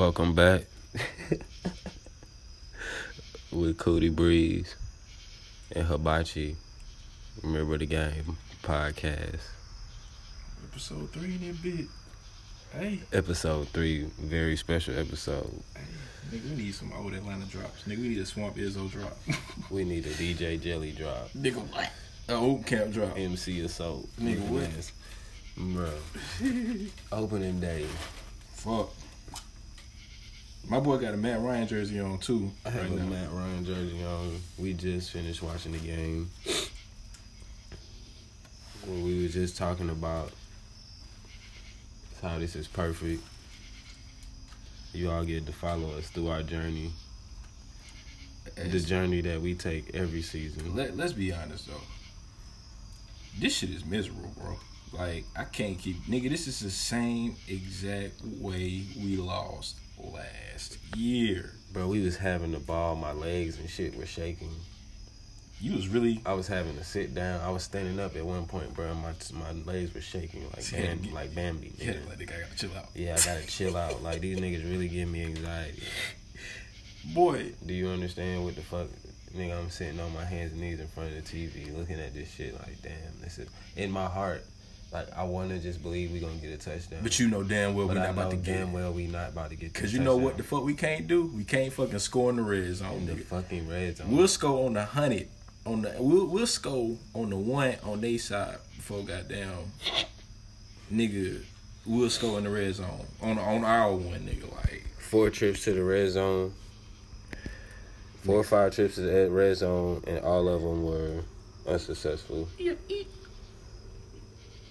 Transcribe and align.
Welcome 0.00 0.34
back 0.34 0.62
with 3.52 3.76
Cody 3.76 4.08
Breeze 4.08 4.74
and 5.72 5.86
Hibachi. 5.86 6.56
Remember 7.42 7.76
the 7.76 7.84
game 7.84 8.38
podcast. 8.62 9.42
Episode 10.70 11.10
three 11.10 11.34
in 11.34 11.48
that 11.48 11.62
bit. 11.62 11.84
Hey, 12.72 13.00
Episode 13.12 13.68
three, 13.68 14.04
very 14.18 14.56
special 14.56 14.98
episode. 14.98 15.52
hey, 15.76 15.82
nigga, 16.34 16.48
we 16.56 16.56
need 16.62 16.74
some 16.74 16.94
old 16.94 17.12
Atlanta 17.12 17.44
drops. 17.44 17.82
Nigga, 17.82 17.98
we 17.98 18.08
need 18.08 18.20
a 18.20 18.24
Swamp 18.24 18.56
Izzo 18.56 18.90
drop. 18.90 19.18
We 19.70 19.84
need 19.84 20.06
a 20.06 20.14
DJ 20.14 20.58
Jelly 20.58 20.92
drop. 20.92 21.28
nigga, 21.36 21.56
what? 21.56 21.92
A 22.26 22.32
old 22.36 22.64
camp 22.64 22.94
drop. 22.94 23.18
MC 23.18 23.60
Assault. 23.60 24.08
Nigga, 24.18 24.48
what? 24.48 24.92
Bro. 25.58 25.92
Opening 27.12 27.60
day. 27.60 27.84
Fuck. 28.54 28.94
My 30.70 30.78
boy 30.78 30.98
got 30.98 31.14
a 31.14 31.16
Matt 31.16 31.40
Ryan 31.40 31.66
jersey 31.66 31.98
on 31.98 32.18
too. 32.18 32.48
I 32.64 32.70
have 32.70 32.82
right 32.82 32.92
a 32.92 33.02
now. 33.02 33.10
Matt 33.10 33.32
Ryan 33.32 33.64
jersey 33.64 34.04
on. 34.04 34.40
We 34.56 34.72
just 34.72 35.10
finished 35.10 35.42
watching 35.42 35.72
the 35.72 35.78
game. 35.78 36.30
When 38.86 39.02
we 39.02 39.20
were 39.20 39.28
just 39.28 39.56
talking 39.56 39.90
about 39.90 40.30
how 42.22 42.38
this 42.38 42.54
is 42.54 42.68
perfect. 42.68 43.20
You 44.92 45.10
all 45.10 45.24
get 45.24 45.44
to 45.46 45.52
follow 45.52 45.98
us 45.98 46.08
through 46.08 46.28
our 46.28 46.44
journey. 46.44 46.92
The 48.54 48.78
journey 48.78 49.22
that 49.22 49.40
we 49.40 49.54
take 49.56 49.92
every 49.92 50.22
season. 50.22 50.76
Let, 50.76 50.96
let's 50.96 51.12
be 51.12 51.32
honest 51.32 51.66
though. 51.66 51.82
This 53.40 53.56
shit 53.56 53.70
is 53.70 53.84
miserable, 53.84 54.32
bro. 54.40 54.56
Like 54.92 55.24
I 55.36 55.44
can't 55.44 55.80
keep 55.80 55.96
nigga. 56.04 56.30
This 56.30 56.46
is 56.46 56.60
the 56.60 56.70
same 56.70 57.34
exact 57.48 58.22
way 58.22 58.84
we 58.96 59.16
lost 59.16 59.74
last 60.14 60.78
year. 60.96 61.50
Bro, 61.72 61.88
we 61.88 62.00
was 62.00 62.16
having 62.16 62.52
the 62.52 62.58
ball, 62.58 62.96
my 62.96 63.12
legs 63.12 63.58
and 63.58 63.68
shit 63.70 63.96
were 63.96 64.06
shaking. 64.06 64.50
You 65.60 65.74
was 65.74 65.88
really 65.88 66.22
I 66.24 66.32
was 66.32 66.48
having 66.48 66.76
to 66.78 66.84
sit 66.84 67.14
down. 67.14 67.40
I 67.42 67.50
was 67.50 67.62
standing 67.62 68.00
up 68.00 68.16
at 68.16 68.24
one 68.24 68.46
point, 68.46 68.72
bro. 68.74 68.94
My 68.94 69.12
my 69.34 69.52
legs 69.70 69.94
were 69.94 70.00
shaking 70.00 70.44
like 70.50 70.62
See, 70.62 70.76
had 70.76 70.86
Bam, 70.88 71.02
get- 71.02 71.12
like 71.12 71.34
Bambi. 71.34 71.72
yeah, 71.78 71.92
like 72.08 72.18
guy 72.26 72.40
gotta 72.40 72.56
chill 72.56 72.70
out. 72.76 72.86
Yeah, 72.94 73.12
I 73.20 73.24
gotta 73.24 73.46
chill 73.46 73.76
out. 73.76 74.02
Like 74.02 74.20
these 74.22 74.38
niggas 74.38 74.64
really 74.68 74.88
give 74.88 75.08
me 75.08 75.22
anxiety. 75.24 75.82
Boy, 77.14 77.52
Do 77.64 77.72
you 77.74 77.88
understand 77.88 78.44
what 78.44 78.56
the 78.56 78.62
fuck, 78.62 78.88
nigga? 79.36 79.58
I'm 79.58 79.70
sitting 79.70 80.00
on 80.00 80.12
my 80.14 80.24
hands 80.24 80.52
and 80.52 80.60
knees 80.60 80.80
in 80.80 80.86
front 80.88 81.14
of 81.14 81.24
the 81.24 81.30
TV, 81.46 81.76
looking 81.76 81.98
at 82.00 82.12
this 82.14 82.30
shit. 82.30 82.54
Like, 82.54 82.80
damn, 82.82 83.20
this 83.22 83.38
is 83.38 83.48
in 83.76 83.90
my 83.90 84.06
heart. 84.06 84.44
Like, 84.92 85.06
I 85.16 85.22
want 85.22 85.50
to 85.50 85.58
just 85.60 85.82
believe 85.82 86.10
we 86.10 86.18
gonna 86.18 86.34
get 86.34 86.52
a 86.52 86.56
touchdown. 86.58 86.98
but 87.02 87.16
you 87.20 87.28
know 87.28 87.44
damn 87.44 87.74
well 87.74 87.86
but 87.86 87.94
we're 87.96 88.02
not 88.02 88.10
about 88.10 88.30
to 88.32 88.36
get. 88.36 88.58
damn 88.58 88.72
well 88.72 88.92
we 88.92 89.06
not 89.06 89.28
about 89.28 89.50
to 89.50 89.56
get. 89.56 89.72
Cause 89.72 89.92
you 89.92 90.00
know 90.00 90.16
what 90.16 90.36
the 90.36 90.42
fuck 90.42 90.64
we 90.64 90.74
can't 90.74 91.06
do? 91.06 91.26
We 91.26 91.44
can't 91.44 91.72
fucking 91.72 91.98
score 92.00 92.30
in 92.30 92.36
the 92.36 92.42
red 92.42 92.74
zone. 92.74 92.96
in 92.96 93.06
the 93.06 93.12
nigga. 93.12 93.24
fucking 93.24 93.68
red 93.68 93.96
zone. 93.98 94.10
We'll 94.10 94.26
score 94.28 94.66
on 94.66 94.72
the 94.74 94.84
hundred. 94.84 95.28
On 95.64 95.82
the 95.82 95.94
we'll 95.98 96.26
we'll 96.26 96.46
score 96.46 96.96
on 97.14 97.30
the 97.30 97.36
one 97.36 97.76
on 97.84 98.00
their 98.00 98.18
side 98.18 98.56
before 98.74 99.02
goddamn 99.04 99.72
nigga. 100.92 101.42
We'll 101.86 102.10
score 102.10 102.38
in 102.38 102.44
the 102.44 102.50
red 102.50 102.74
zone 102.74 103.06
on 103.22 103.38
on 103.38 103.64
our 103.64 103.94
one 103.94 104.20
nigga 104.20 104.52
like 104.56 104.84
Four 104.98 105.30
trips 105.30 105.64
to 105.64 105.72
the 105.72 105.84
red 105.84 106.10
zone. 106.10 106.52
Four 108.24 108.36
or 108.36 108.44
five 108.44 108.74
trips 108.74 108.96
to 108.96 109.00
the 109.00 109.30
red 109.30 109.56
zone, 109.56 110.02
and 110.06 110.18
all 110.20 110.48
of 110.48 110.62
them 110.62 110.84
were 110.84 111.22
unsuccessful. 111.66 112.48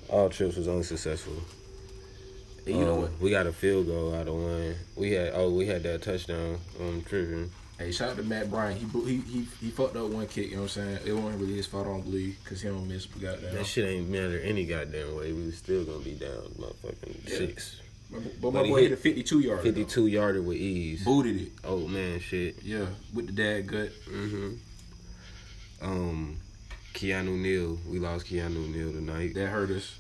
All 0.10 0.30
trips 0.30 0.56
was 0.56 0.68
unsuccessful. 0.68 1.34
you 2.66 2.74
know 2.86 2.94
Um, 2.96 3.02
what? 3.04 3.12
We 3.22 3.30
got 3.32 3.48
a 3.48 3.52
field 3.54 3.88
goal 3.88 4.14
out 4.14 4.28
of 4.28 4.36
one. 4.36 4.76
We 4.96 5.12
had 5.12 5.32
oh 5.36 5.50
we 5.52 5.66
had 5.68 5.84
that 5.84 6.02
touchdown 6.02 6.60
on 6.80 7.04
tripping. 7.04 7.50
Hey, 7.78 7.92
shout 7.92 8.10
out 8.10 8.18
to 8.18 8.24
Matt 8.24 8.50
Bryant. 8.52 8.80
He 8.80 8.86
he 9.06 9.18
he 9.22 9.48
he 9.62 9.70
fucked 9.72 9.96
up 9.96 10.10
one 10.10 10.28
kick. 10.28 10.50
You 10.50 10.58
know 10.58 10.64
what 10.64 10.78
I'm 10.78 10.98
saying? 10.98 11.00
It 11.06 11.14
wasn't 11.14 11.42
really 11.42 11.56
his 11.56 11.66
fault. 11.68 11.88
I 11.88 11.90
don't 11.92 12.02
believe 12.04 12.38
because 12.44 12.62
he 12.62 12.68
don't 12.70 12.88
miss. 12.88 13.06
But 13.06 13.22
goddamn. 13.22 13.56
That 13.56 13.66
shit 13.66 13.86
ain't 13.88 14.10
matter 14.10 14.40
any 14.40 14.66
goddamn 14.66 15.16
way. 15.16 15.32
We 15.32 15.46
was 15.46 15.58
still 15.58 15.86
gonna 15.86 16.00
be 16.04 16.16
down, 16.16 16.42
motherfucking 16.60 17.30
Yeah. 17.30 17.38
six. 17.38 17.78
But 18.12 18.22
my 18.22 18.30
But 18.52 18.66
he 18.66 18.72
boy 18.72 18.82
hit 18.82 18.90
hit 18.90 19.00
a 19.00 19.02
52 19.02 19.40
yard. 19.40 19.62
Fifty 19.62 19.86
two 19.86 20.08
yarder 20.08 20.42
with 20.42 20.58
ease. 20.58 21.04
Booted 21.06 21.42
it. 21.42 21.52
Oh 21.64 21.88
man, 21.88 22.20
shit. 22.20 22.62
Yeah, 22.64 22.88
with 23.14 23.28
the 23.28 23.32
dad 23.34 23.68
gut. 23.68 23.90
hmm 24.10 24.56
Um, 25.82 26.38
Keanu 26.94 27.38
Neal. 27.40 27.80
We 27.88 28.00
lost 28.00 28.26
Keanu 28.26 28.68
Neal 28.76 28.92
tonight. 28.92 29.34
That 29.36 29.48
hurt 29.48 29.70
us. 29.72 29.96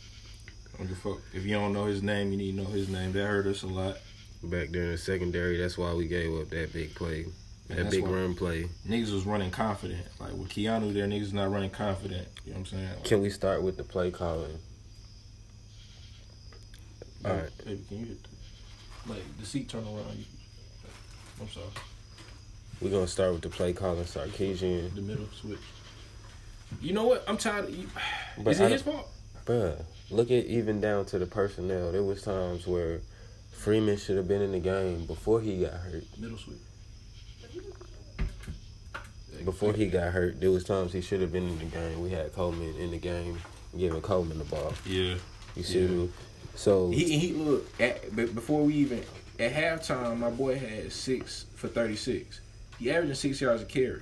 Don't 0.79 0.87
give 0.87 0.97
a 0.97 1.01
fuck. 1.01 1.19
If 1.33 1.43
you 1.45 1.55
don't 1.55 1.73
know 1.73 1.85
his 1.85 2.01
name, 2.01 2.31
you 2.31 2.37
need 2.37 2.55
to 2.55 2.63
know 2.63 2.69
his 2.69 2.87
name. 2.87 3.11
That 3.11 3.27
hurt 3.27 3.45
us 3.47 3.63
a 3.63 3.67
lot. 3.67 3.97
Back 4.41 4.69
there 4.69 4.83
in 4.83 4.91
the 4.91 4.97
secondary, 4.97 5.57
that's 5.57 5.77
why 5.77 5.93
we 5.93 6.07
gave 6.07 6.33
up 6.33 6.49
that 6.51 6.71
big 6.71 6.95
play. 6.95 7.25
And 7.69 7.79
That 7.79 7.91
big 7.91 8.07
run 8.07 8.33
play. 8.33 8.69
Niggas 8.87 9.13
was 9.13 9.25
running 9.25 9.51
confident. 9.51 10.05
Like 10.19 10.31
with 10.31 10.49
Keanu 10.49 10.93
there, 10.93 11.05
niggas 11.05 11.33
not 11.33 11.51
running 11.51 11.69
confident. 11.69 12.27
You 12.45 12.53
know 12.53 12.59
what 12.59 12.71
I'm 12.71 12.77
saying? 12.77 12.89
Like, 12.89 13.03
Can 13.03 13.21
we 13.21 13.29
start 13.29 13.61
with 13.61 13.75
the 13.75 13.83
play 13.83 14.09
calling? 14.09 14.57
All 17.25 17.33
right. 17.33 17.49
Baby, 17.65 17.83
can 17.89 17.99
you 17.99 18.05
hit 18.05 18.23
the, 18.23 19.11
like 19.13 19.37
the 19.37 19.45
seat 19.45 19.67
turn 19.67 19.83
around? 19.83 20.17
You, 20.17 20.23
I'm 21.41 21.49
sorry. 21.49 21.65
We're 22.79 22.91
gonna 22.91 23.07
start 23.07 23.33
with 23.33 23.41
the 23.41 23.49
play 23.49 23.73
calling. 23.73 24.05
Sarkisian. 24.05 24.95
The 24.95 25.01
middle 25.01 25.27
switch. 25.33 25.59
You 26.81 26.93
know 26.93 27.05
what? 27.05 27.25
I'm 27.27 27.37
tired 27.37 27.65
of 27.65 27.75
you. 27.75 27.87
But 28.37 28.51
Is 28.51 28.61
it 28.61 28.71
his 28.71 28.81
fault? 28.83 29.09
Bruh, 29.45 29.83
look 30.11 30.31
at 30.31 30.45
even 30.45 30.81
down 30.81 31.05
to 31.05 31.19
the 31.19 31.25
personnel. 31.25 31.91
There 31.91 32.03
was 32.03 32.21
times 32.21 32.65
where 32.67 33.01
Freeman 33.51 33.97
should 33.97 34.17
have 34.17 34.27
been 34.27 34.41
in 34.41 34.51
the 34.51 34.59
game 34.59 35.05
before 35.05 35.41
he 35.41 35.61
got 35.61 35.73
hurt. 35.73 36.03
Middle 36.17 36.37
switch. 36.37 36.57
Before 39.45 39.73
he 39.73 39.87
got 39.87 40.11
hurt, 40.11 40.41
there 40.41 40.51
was 40.51 40.63
times 40.65 40.91
he 40.91 41.01
should 41.01 41.21
have 41.21 41.31
been 41.31 41.47
in 41.47 41.59
the 41.59 41.65
game. 41.65 42.01
We 42.01 42.09
had 42.09 42.33
Coleman 42.33 42.75
in 42.75 42.91
the 42.91 42.97
game, 42.97 43.39
giving 43.77 44.01
Coleman 44.01 44.37
the 44.37 44.43
ball. 44.43 44.73
Yeah. 44.85 45.15
You 45.55 45.63
see, 45.63 45.85
Yeah. 45.85 46.07
so 46.55 46.89
He 46.91 47.17
he 47.17 47.33
look 47.33 47.65
at 47.81 48.15
before 48.15 48.63
we 48.65 48.75
even 48.75 49.03
at 49.39 49.53
halftime, 49.53 50.17
my 50.19 50.29
boy 50.29 50.59
had 50.59 50.91
six 50.91 51.45
for 51.55 51.69
36. 51.69 52.41
He 52.77 52.91
averaging 52.91 53.15
six 53.15 53.39
yards 53.39 53.61
a 53.61 53.65
carry. 53.65 54.01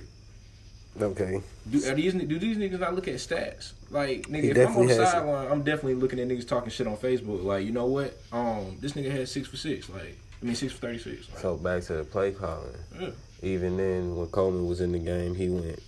Okay, 1.02 1.40
Do 1.70 1.78
are 1.90 1.94
these 1.94 2.14
do 2.14 2.38
these 2.38 2.56
niggas 2.56 2.80
not 2.80 2.94
look 2.94 3.08
at 3.08 3.14
stats? 3.14 3.72
Like 3.90 4.22
nigga, 4.28 4.42
He 4.42 4.50
if 4.50 4.68
I'm 4.68 4.76
on 4.76 4.86
the 4.86 4.94
sideline, 4.94 5.50
I'm 5.50 5.62
definitely 5.62 5.94
looking 5.94 6.20
at 6.20 6.28
niggas 6.28 6.46
talking 6.48 6.70
shit 6.70 6.86
on 6.86 6.96
Facebook. 6.96 7.44
Like 7.44 7.64
you 7.64 7.72
know 7.72 7.86
what? 7.86 8.16
Um, 8.32 8.76
this 8.80 8.92
nigga 8.92 9.10
had 9.10 9.28
six 9.28 9.48
for 9.48 9.56
six. 9.56 9.88
Like 9.88 10.18
I 10.42 10.44
mean 10.44 10.54
six 10.54 10.72
for 10.72 10.80
36. 10.80 11.28
Like, 11.30 11.38
so 11.40 11.56
back 11.56 11.82
to 11.84 11.94
the 11.94 12.04
play 12.04 12.32
calling. 12.32 12.74
yeah. 13.00 13.10
Even 13.42 13.76
then, 13.76 14.16
when 14.16 14.26
Coleman 14.28 14.66
was 14.66 14.80
in 14.80 14.92
the 14.92 14.98
game, 14.98 15.34
he 15.34 15.48
went 15.48 15.80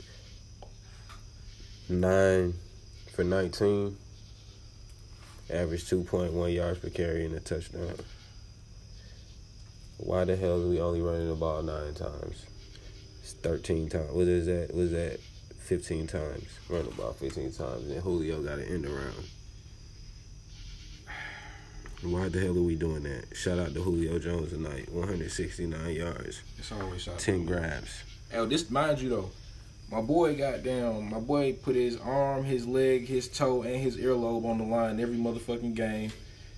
nine 1.89 2.55
for 3.13 3.25
nineteen, 3.25 3.97
average 5.53 5.89
two 5.89 6.03
point 6.05 6.33
one 6.33 6.53
yards 6.53 6.79
per 6.79 6.91
carry 6.91 7.25
and 7.25 7.35
a 7.35 7.41
touchdown. 7.41 7.95
Why 9.99 10.25
the 10.25 10.37
hell 10.37 10.63
are 10.63 10.69
we 10.69 10.81
only 10.81 11.03
running 11.03 11.29
the 11.29 11.35
ball 11.35 11.63
nine 11.63 11.95
times? 11.95 12.47
Thirteen 13.33 13.89
times. 13.89 14.11
What 14.13 14.27
is 14.27 14.47
that? 14.47 14.75
Was 14.75 14.91
that 14.93 15.19
fifteen 15.59 16.07
times? 16.07 16.47
Run 16.69 16.85
the 16.85 16.91
ball 16.91 17.13
fifteen 17.13 17.53
times, 17.53 17.89
and 17.89 18.03
Julio 18.03 18.43
got 18.43 18.59
an 18.59 18.65
end 18.65 18.87
around. 18.87 19.25
Why 22.03 22.29
the 22.31 22.41
hell 22.41 22.57
are 22.57 22.63
we 22.63 22.77
doing 22.77 23.03
that? 23.03 23.37
Shout 23.37 23.59
out 23.59 23.75
to 23.75 23.83
Julio 23.83 24.19
Jones 24.19 24.53
tonight, 24.53 24.91
169 24.91 25.95
yards, 25.95 26.43
It's 26.59 26.73
always 26.73 27.03
shot. 27.03 27.19
10 27.19 27.45
grabs. 27.45 28.05
Oh, 28.33 28.47
this 28.47 28.71
mind 28.71 29.03
you 29.03 29.11
though, 29.11 29.31
my 29.93 30.01
boy 30.01 30.35
got 30.35 30.63
down. 30.63 31.11
My 31.11 31.19
boy 31.19 31.53
put 31.53 31.77
his 31.77 31.99
arm, 31.99 32.45
his 32.45 32.67
leg, 32.67 33.07
his 33.07 33.29
toe, 33.29 33.63
and 33.63 33.77
his 33.77 33.99
earlobe 33.99 34.47
on 34.47 34.57
the 34.59 34.65
line 34.65 34.99
every 34.99 35.19
motherfucking 35.19 35.75
game, 35.75 36.11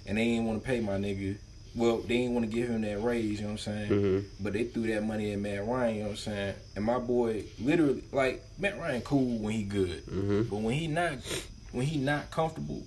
and 0.07 0.17
they 0.17 0.23
ain't 0.23 0.47
want 0.47 0.63
to 0.63 0.67
pay 0.67 0.79
my 0.79 0.93
nigga. 0.93 1.37
Well, 1.75 1.99
they 1.99 2.17
ain't 2.17 2.33
want 2.35 2.45
to 2.51 2.55
give 2.55 2.69
him 2.69 2.83
that 2.83 3.03
raise. 3.03 3.41
You 3.41 3.47
know 3.47 3.53
what 3.53 3.53
I'm 3.53 3.59
saying? 3.59 3.91
Mm-hmm. 3.91 4.27
But 4.45 4.53
they 4.53 4.65
threw 4.65 4.87
that 4.95 5.03
money 5.05 5.33
at 5.33 5.39
Matt 5.39 5.67
Ryan. 5.67 5.95
You 5.95 6.01
know 6.03 6.07
what 6.09 6.13
I'm 6.13 6.17
saying? 6.19 6.55
And 6.77 6.85
my 6.85 6.99
boy, 6.99 7.45
literally, 7.61 8.05
like 8.13 8.45
Matt 8.59 8.79
Ryan, 8.79 9.01
cool 9.03 9.39
when 9.39 9.55
he 9.55 9.63
good, 9.63 10.05
Mm-hmm. 10.07 10.43
but 10.43 10.57
when 10.57 10.75
he 10.75 10.87
not, 10.87 11.15
when 11.73 11.87
he 11.87 11.99
not 11.99 12.31
comfortable. 12.31 12.83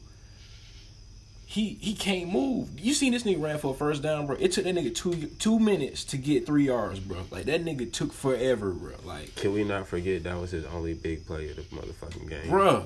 He, 1.48 1.78
he 1.80 1.94
can't 1.94 2.30
move. 2.32 2.78
You 2.80 2.94
seen 2.94 3.14
this 3.14 3.24
nigga 3.24 3.42
ran 3.42 3.60
for 3.60 3.74
a 3.74 3.78
first 3.78 4.02
down, 4.02 4.26
bro? 4.26 4.36
It 4.40 4.52
took 4.52 4.66
that 4.66 4.76
nigga 4.76 4.94
two 4.94 5.14
two 5.40 5.58
minutes 5.60 6.04
to 6.06 6.18
get 6.18 6.46
three 6.46 6.66
yards, 6.66 7.00
bro. 7.00 7.20
Like 7.32 7.46
that 7.46 7.64
nigga 7.64 7.90
took 7.94 8.12
forever, 8.12 8.72
bro. 8.72 8.94
Like 9.06 9.36
Can 9.36 9.54
we 9.54 9.64
not 9.64 9.88
forget 9.88 10.24
that 10.24 10.38
was 10.40 10.52
his 10.52 10.66
only 10.66 10.96
big 10.96 11.26
play 11.26 11.50
of 11.52 11.56
the 11.56 11.62
motherfucking 11.64 12.28
game? 12.30 12.52
Bruh. 12.52 12.86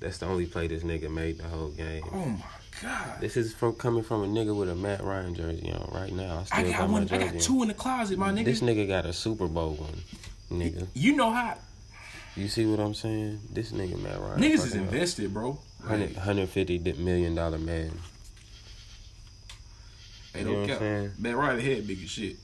That's 0.00 0.18
the 0.18 0.26
only 0.26 0.46
play 0.46 0.66
this 0.66 0.82
nigga 0.82 1.10
made 1.10 1.38
the 1.38 1.44
whole 1.44 1.70
game. 1.70 2.02
Oh 2.12 2.26
my 2.26 2.44
god. 2.82 3.20
This 3.20 3.36
is 3.36 3.54
from 3.54 3.74
coming 3.74 4.02
from 4.02 4.22
a 4.24 4.26
nigga 4.26 4.54
with 4.54 4.68
a 4.68 4.74
Matt 4.74 5.02
Ryan 5.02 5.34
jersey 5.34 5.72
on 5.72 5.90
right 5.94 6.12
now. 6.12 6.36
I 6.36 6.40
I 6.40 6.44
still 6.44 6.62
got 6.72 6.78
got, 6.78 6.86
my 6.90 6.92
one. 7.00 7.08
I 7.10 7.18
got 7.32 7.40
two 7.40 7.62
in 7.62 7.68
the 7.68 7.74
closet, 7.74 8.18
my 8.18 8.30
nigga. 8.30 8.44
This 8.44 8.60
nigga 8.60 8.86
got 8.86 9.06
a 9.06 9.12
Super 9.12 9.46
Bowl 9.48 9.74
one, 9.74 10.02
nigga. 10.60 10.86
you 10.94 11.16
know 11.16 11.30
how 11.32 11.56
You 12.34 12.48
see 12.48 12.66
what 12.66 12.78
I'm 12.80 12.92
saying? 12.94 13.40
This 13.50 13.72
nigga 13.72 13.98
Matt 14.00 14.20
Ryan. 14.20 14.40
niggas 14.40 14.66
is 14.66 14.74
invested, 14.74 15.32
bro. 15.32 15.58
100, 15.80 16.08
Like, 16.08 16.16
150 16.16 16.92
million 16.98 17.34
dollar 17.34 17.58
man. 17.58 17.92
Hey, 20.34 20.40
You 20.40 20.44
know 20.44 20.60
what 20.60 20.70
I'm 20.70 20.78
saying? 20.78 21.12
Man, 21.18 21.36
right 21.36 21.58
ahead, 21.58 21.86
big 21.86 22.02
as 22.02 22.10
shit. 22.10 22.36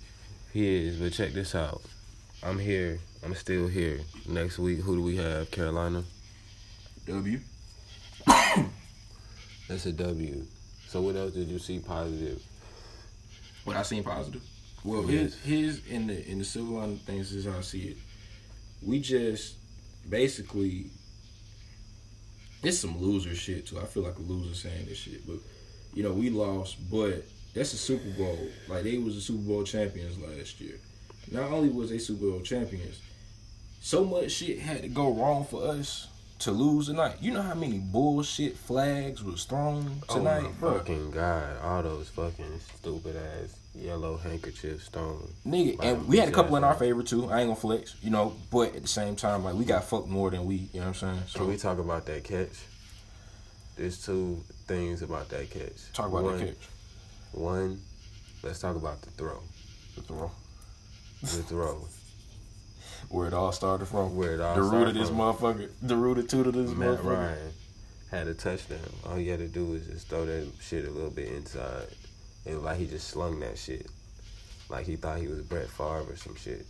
He 0.53 0.87
is, 0.87 0.97
but 0.97 1.13
check 1.13 1.33
this 1.33 1.55
out. 1.55 1.83
I'm 2.43 2.59
here. 2.59 2.99
I'm 3.25 3.35
still 3.35 3.69
here. 3.69 4.01
Next 4.27 4.59
week, 4.59 4.81
who 4.81 4.97
do 4.97 5.03
we 5.03 5.17
have? 5.17 5.51
Carolina. 5.51 6.05
W. 7.07 7.41
That's 9.69 9.87
a 9.87 9.93
W. 9.93 10.45
So 10.89 11.01
what 11.01 11.17
else 11.17 11.33
did 11.33 11.49
you 11.49 11.59
see 11.59 11.79
positive? 11.79 12.43
What 13.65 13.77
I 13.77 13.83
seen 13.83 14.05
positive. 14.05 14.43
Well, 14.85 15.09
Yes. 15.11 15.35
his 15.41 15.79
his 15.79 15.87
in 15.87 16.07
the 16.09 16.29
in 16.29 16.39
the 16.39 16.45
silver 16.45 16.73
lining 16.73 16.99
things 16.99 17.33
is 17.33 17.47
how 17.47 17.59
I 17.59 17.61
see 17.63 17.83
it. 17.89 17.97
We 18.85 19.01
just 19.01 19.55
basically 20.09 20.87
it's 22.63 22.79
some 22.79 23.01
loser 23.01 23.35
shit 23.35 23.67
too. 23.67 23.81
I 23.81 23.85
feel 23.85 24.03
like 24.03 24.19
a 24.19 24.23
loser 24.23 24.55
saying 24.55 24.87
this 24.87 24.99
shit, 24.99 25.27
but 25.27 25.37
you 25.95 26.03
know 26.03 26.13
we 26.13 26.31
lost, 26.31 26.77
but 26.91 27.25
that's 27.55 27.73
a 27.73 27.77
Super 27.77 28.11
Bowl. 28.11 28.39
Like 28.69 28.83
they 28.85 28.99
was 28.99 29.15
the 29.15 29.21
Super 29.21 29.43
Bowl 29.43 29.63
champions 29.63 30.19
last 30.19 30.61
year. 30.61 30.79
Not 31.31 31.51
only 31.51 31.69
was 31.69 31.91
they 31.91 31.99
Super 31.99 32.27
Bowl 32.31 32.41
champions, 32.41 33.01
so 33.81 34.05
much 34.05 34.33
shit 34.33 34.59
had 34.59 34.83
to 34.83 34.89
go 34.89 35.13
wrong 35.15 35.45
for 35.45 35.65
us 35.65 36.09
to 36.43 36.51
lose 36.53 36.87
tonight. 36.87 37.17
You 37.21 37.33
know 37.33 37.43
how 37.43 37.55
many 37.55 37.79
bullshit 37.79 38.57
flags 38.57 39.23
was 39.23 39.45
thrown 39.45 40.03
tonight, 40.09 40.41
oh 40.45 40.49
my 40.49 40.51
bro? 40.61 40.79
fucking 40.79 41.11
god! 41.13 41.57
All 41.63 41.83
those 41.83 42.09
fucking 42.11 42.61
stupid 42.79 43.17
ass 43.17 43.55
yellow 43.75 44.17
handkerchiefs 44.19 44.89
thrown. 44.89 45.29
Nigga, 45.47 45.83
and 45.83 46.07
we 46.09 46.19
had 46.19 46.29
a 46.29 46.33
couple 46.33 46.57
in 46.57 46.65
our 46.65 46.75
favor 46.75 47.03
too. 47.03 47.31
I 47.31 47.41
ain't 47.41 47.49
gonna 47.49 47.57
flex, 47.57 47.95
you 48.03 48.11
know, 48.11 48.35
but 48.51 48.75
at 48.75 48.83
the 48.83 48.89
same 48.89 49.17
time, 49.17 49.45
like 49.45 49.55
we 49.55 49.65
got 49.65 49.85
fucked 49.85 50.09
more 50.09 50.31
than 50.31 50.45
we, 50.45 50.57
you 50.57 50.81
know 50.81 50.81
what 50.81 50.87
I'm 50.89 50.95
saying? 50.95 51.19
Can 51.19 51.29
So 51.29 51.45
we 51.47 51.57
talk 51.57 51.79
about 51.79 52.07
that 52.07 52.25
catch? 52.25 52.49
There's 53.77 54.05
two 54.05 54.43
things 54.67 55.03
about 55.03 55.29
that 55.31 55.49
catch. 55.51 55.93
talk 55.95 56.09
about 56.11 56.25
one, 56.25 56.39
that 56.39 56.47
catch. 56.47 56.69
One, 57.33 57.81
let's 58.43 58.59
talk 58.61 58.77
about 58.77 59.01
the 59.03 59.11
throw. 59.13 59.41
The 59.95 60.03
throw. 60.03 60.31
The 61.23 61.27
throw. 61.45 61.87
Where 63.13 63.29
it 63.29 63.35
all 63.35 63.53
started 63.53 63.87
from. 63.87 64.17
Where 64.17 64.35
it 64.35 64.41
all 64.41 64.55
the 64.55 64.63
root 64.63 64.89
of 64.89 64.95
this 64.95 65.09
from. 65.09 65.19
motherfucker. 65.19 65.69
The 65.83 65.97
root 65.97 66.17
of 66.17 66.29
two 66.29 66.41
of 66.41 66.55
this 66.55 66.71
Matt 66.71 66.99
motherfucker. 66.99 67.05
Ryan 67.05 67.53
had 68.11 68.27
a 68.27 68.33
touchdown. 68.35 68.79
All 69.05 69.17
he 69.17 69.29
had 69.29 69.41
to 69.41 69.49
do 69.49 69.67
was 69.67 69.87
just 69.87 70.09
throw 70.09 70.25
that 70.25 70.51
shit 70.61 70.87
a 70.87 70.91
little 70.91 71.11
bit 71.11 71.29
inside. 71.29 71.89
It 72.47 72.55
was 72.55 72.63
like 72.65 72.79
he 72.79 72.87
just 72.87 73.09
slung 73.09 73.39
that 73.41 73.59
shit. 73.59 73.87
Like 74.71 74.87
he 74.87 74.97
thought 74.97 75.19
he 75.19 75.29
was 75.29 75.43
Brett 75.43 75.69
Favre 75.69 76.07
or 76.09 76.17
some 76.17 76.35
shit. 76.37 76.65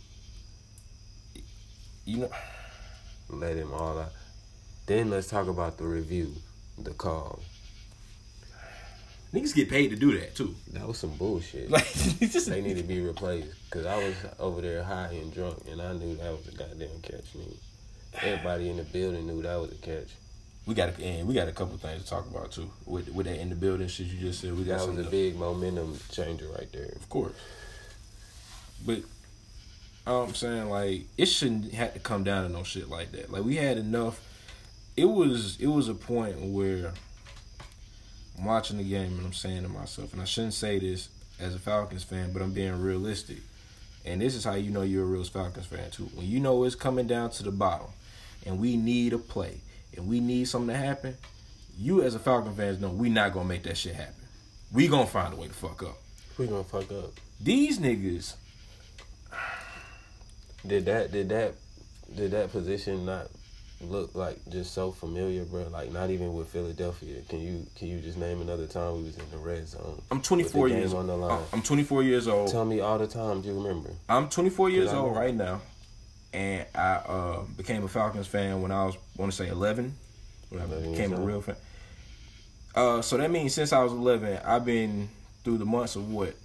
You 2.05 2.17
know, 2.17 2.29
Let 3.29 3.55
him 3.55 3.73
all 3.73 3.97
out. 3.99 4.11
Then 4.85 5.09
let's 5.09 5.27
talk 5.29 5.47
about 5.47 5.77
the 5.77 5.85
review, 5.85 6.33
the 6.77 6.91
call. 6.91 7.39
Niggas 9.33 9.55
get 9.55 9.69
paid 9.69 9.89
to 9.89 9.95
do 9.95 10.17
that 10.19 10.35
too. 10.35 10.55
That 10.73 10.87
was 10.87 10.97
some 10.97 11.15
bullshit. 11.17 11.69
Like, 11.73 11.91
just 12.19 12.49
they 12.49 12.61
need 12.61 12.77
to 12.77 12.83
be 12.83 13.01
replaced. 13.01 13.49
Cause 13.71 13.85
I 13.85 13.97
was 13.97 14.15
over 14.39 14.61
there 14.61 14.83
high 14.83 15.09
and 15.13 15.33
drunk, 15.33 15.63
and 15.69 15.81
I 15.81 15.93
knew 15.93 16.15
that 16.17 16.31
was 16.31 16.47
a 16.47 16.51
goddamn 16.55 17.01
catch. 17.01 17.33
Nigga. 17.33 17.55
Everybody 18.21 18.69
in 18.69 18.77
the 18.77 18.83
building 18.83 19.25
knew 19.25 19.41
that 19.41 19.59
was 19.59 19.71
a 19.71 19.75
catch. 19.75 20.09
we 20.67 20.75
got 20.75 20.89
a, 20.89 21.03
and 21.03 21.27
we 21.27 21.33
got 21.33 21.47
a 21.47 21.51
couple 21.51 21.75
things 21.77 22.03
to 22.03 22.09
talk 22.09 22.29
about 22.29 22.51
too. 22.51 22.69
With 22.85 23.09
with 23.09 23.25
that 23.25 23.39
in 23.39 23.49
the 23.49 23.55
building 23.55 23.87
shit 23.87 24.07
you 24.07 24.19
just 24.19 24.41
said, 24.41 24.55
we 24.55 24.63
got 24.63 24.79
That 24.79 24.89
was 24.89 25.07
a 25.07 25.09
big 25.09 25.35
momentum 25.35 25.99
changer 26.11 26.47
right 26.49 26.71
there. 26.71 26.85
Of 26.95 27.09
course. 27.09 27.33
But 28.85 28.99
I'm 30.05 30.35
saying 30.35 30.69
like 30.69 31.03
it 31.17 31.25
shouldn't 31.25 31.73
have 31.73 31.93
to 31.93 31.99
come 31.99 32.23
down 32.23 32.45
to 32.45 32.49
no 32.51 32.63
shit 32.63 32.89
like 32.89 33.11
that. 33.13 33.31
Like 33.31 33.43
we 33.43 33.55
had 33.55 33.77
enough. 33.77 34.21
It 34.95 35.05
was 35.05 35.59
it 35.59 35.67
was 35.67 35.89
a 35.89 35.95
point 35.95 36.39
where 36.39 36.93
I'm 38.37 38.45
watching 38.45 38.77
the 38.77 38.83
game 38.83 39.17
and 39.17 39.25
I'm 39.25 39.33
saying 39.33 39.63
to 39.63 39.69
myself, 39.69 40.13
and 40.13 40.21
I 40.21 40.25
shouldn't 40.25 40.53
say 40.53 40.79
this 40.79 41.09
as 41.39 41.55
a 41.55 41.59
Falcons 41.59 42.03
fan, 42.03 42.33
but 42.33 42.41
I'm 42.41 42.53
being 42.53 42.81
realistic. 42.81 43.37
And 44.05 44.21
this 44.21 44.35
is 44.35 44.43
how 44.43 44.55
you 44.55 44.71
know 44.71 44.81
you're 44.81 45.03
a 45.03 45.07
real 45.07 45.23
Falcons 45.23 45.65
fan 45.65 45.91
too. 45.91 46.09
When 46.15 46.27
you 46.27 46.39
know 46.39 46.63
it's 46.63 46.75
coming 46.75 47.07
down 47.07 47.29
to 47.31 47.43
the 47.43 47.51
bottom, 47.51 47.87
and 48.45 48.59
we 48.59 48.75
need 48.75 49.13
a 49.13 49.17
play, 49.17 49.61
and 49.95 50.07
we 50.07 50.19
need 50.19 50.47
something 50.47 50.75
to 50.75 50.77
happen, 50.77 51.15
you 51.77 52.01
as 52.01 52.15
a 52.15 52.19
Falcon 52.19 52.53
fans 52.53 52.81
know 52.81 52.89
we 52.89 53.09
not 53.09 53.33
gonna 53.33 53.47
make 53.47 53.63
that 53.63 53.77
shit 53.77 53.95
happen. 53.95 54.13
We 54.71 54.87
gonna 54.87 55.07
find 55.07 55.33
a 55.33 55.37
way 55.37 55.47
to 55.47 55.53
fuck 55.53 55.83
up. 55.83 55.97
We 56.37 56.47
gonna 56.47 56.63
fuck 56.63 56.91
up. 56.91 57.11
These 57.39 57.79
niggas, 57.79 58.35
Did 60.65 60.85
that? 60.85 61.11
Did 61.11 61.29
that? 61.29 61.55
Did 62.15 62.31
that 62.31 62.51
position 62.51 63.05
not 63.05 63.27
look 63.81 64.15
like 64.15 64.37
just 64.49 64.73
so 64.73 64.91
familiar, 64.91 65.43
bro? 65.45 65.67
Like 65.71 65.91
not 65.91 66.09
even 66.09 66.33
with 66.33 66.47
Philadelphia. 66.47 67.21
Can 67.29 67.39
you 67.41 67.65
can 67.75 67.87
you 67.87 67.99
just 67.99 68.17
name 68.17 68.41
another 68.41 68.67
time 68.67 68.97
we 68.97 69.03
was 69.03 69.17
in 69.17 69.29
the 69.31 69.37
red 69.37 69.67
zone? 69.67 70.01
I'm 70.11 70.21
24 70.21 70.69
years 70.69 70.93
on 70.93 71.07
the 71.07 71.15
line. 71.15 71.43
I'm 71.51 71.61
24 71.61 72.03
years 72.03 72.27
old. 72.27 72.49
Tell 72.49 72.65
me 72.65 72.79
all 72.79 72.97
the 72.97 73.07
times 73.07 73.45
you 73.45 73.53
remember. 73.53 73.89
I'm 74.09 74.29
24 74.29 74.69
years 74.69 74.93
old 74.93 75.15
right 75.15 75.35
now, 75.35 75.61
and 76.33 76.65
I 76.75 76.93
uh, 77.07 77.43
became 77.57 77.83
a 77.83 77.87
Falcons 77.87 78.27
fan 78.27 78.61
when 78.61 78.71
I 78.71 78.85
was 78.85 78.95
want 79.17 79.31
to 79.31 79.35
say 79.35 79.49
11. 79.49 79.93
When 80.49 80.61
I 80.61 80.65
11 80.65 80.91
became 80.91 81.13
a 81.13 81.21
real 81.21 81.41
fan. 81.41 81.55
Uh, 82.75 83.01
so 83.01 83.17
that 83.17 83.29
means 83.29 83.53
since 83.53 83.71
I 83.71 83.83
was 83.83 83.91
11, 83.91 84.39
I've 84.43 84.65
been 84.65 85.09
through 85.43 85.57
the 85.59 85.65
months 85.65 85.95
of 85.95 86.11
what? 86.11 86.35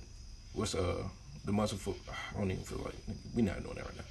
What's 0.54 0.74
uh 0.74 1.04
the 1.44 1.52
months 1.52 1.72
of? 1.72 1.80
fo- 1.80 1.94
I 2.34 2.38
don't 2.38 2.50
even 2.50 2.64
feel 2.64 2.78
like 2.78 2.94
we 3.34 3.42
not 3.42 3.62
doing 3.62 3.76
that 3.76 3.84
right 3.86 3.96
now. 3.96 4.02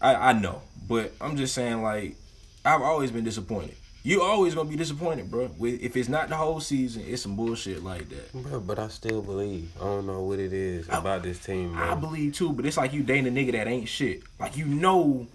I 0.00 0.14
I 0.14 0.32
know, 0.32 0.62
but 0.88 1.12
I'm 1.20 1.36
just 1.36 1.54
saying 1.54 1.82
like 1.82 2.16
I've 2.64 2.82
always 2.82 3.10
been 3.10 3.24
disappointed. 3.24 3.76
You 4.04 4.22
always 4.22 4.54
gonna 4.54 4.70
be 4.70 4.76
disappointed, 4.76 5.30
bro. 5.30 5.50
If 5.60 5.96
it's 5.96 6.08
not 6.08 6.28
the 6.28 6.36
whole 6.36 6.60
season, 6.60 7.04
it's 7.06 7.22
some 7.22 7.36
bullshit 7.36 7.82
like 7.82 8.08
that. 8.08 8.32
Bro, 8.32 8.60
but 8.60 8.78
I 8.78 8.88
still 8.88 9.22
believe. 9.22 9.70
I 9.76 9.84
don't 9.84 10.06
know 10.06 10.22
what 10.22 10.38
it 10.38 10.52
is 10.52 10.88
about 10.88 11.22
this 11.22 11.38
team, 11.38 11.76
I 11.76 11.94
believe 11.94 12.34
too, 12.34 12.52
but 12.52 12.64
it's 12.64 12.76
like 12.76 12.92
you 12.92 13.02
dating 13.02 13.26
a 13.26 13.30
nigga 13.30 13.52
that 13.52 13.66
ain't 13.66 13.88
shit. 13.88 14.22
Like 14.38 14.56
you 14.56 14.66
know, 14.66 15.26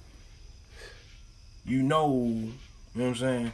you 1.65 1.83
know, 1.83 2.13
you 2.15 2.53
know 2.95 3.03
what 3.03 3.05
I'm 3.09 3.15
saying? 3.15 3.53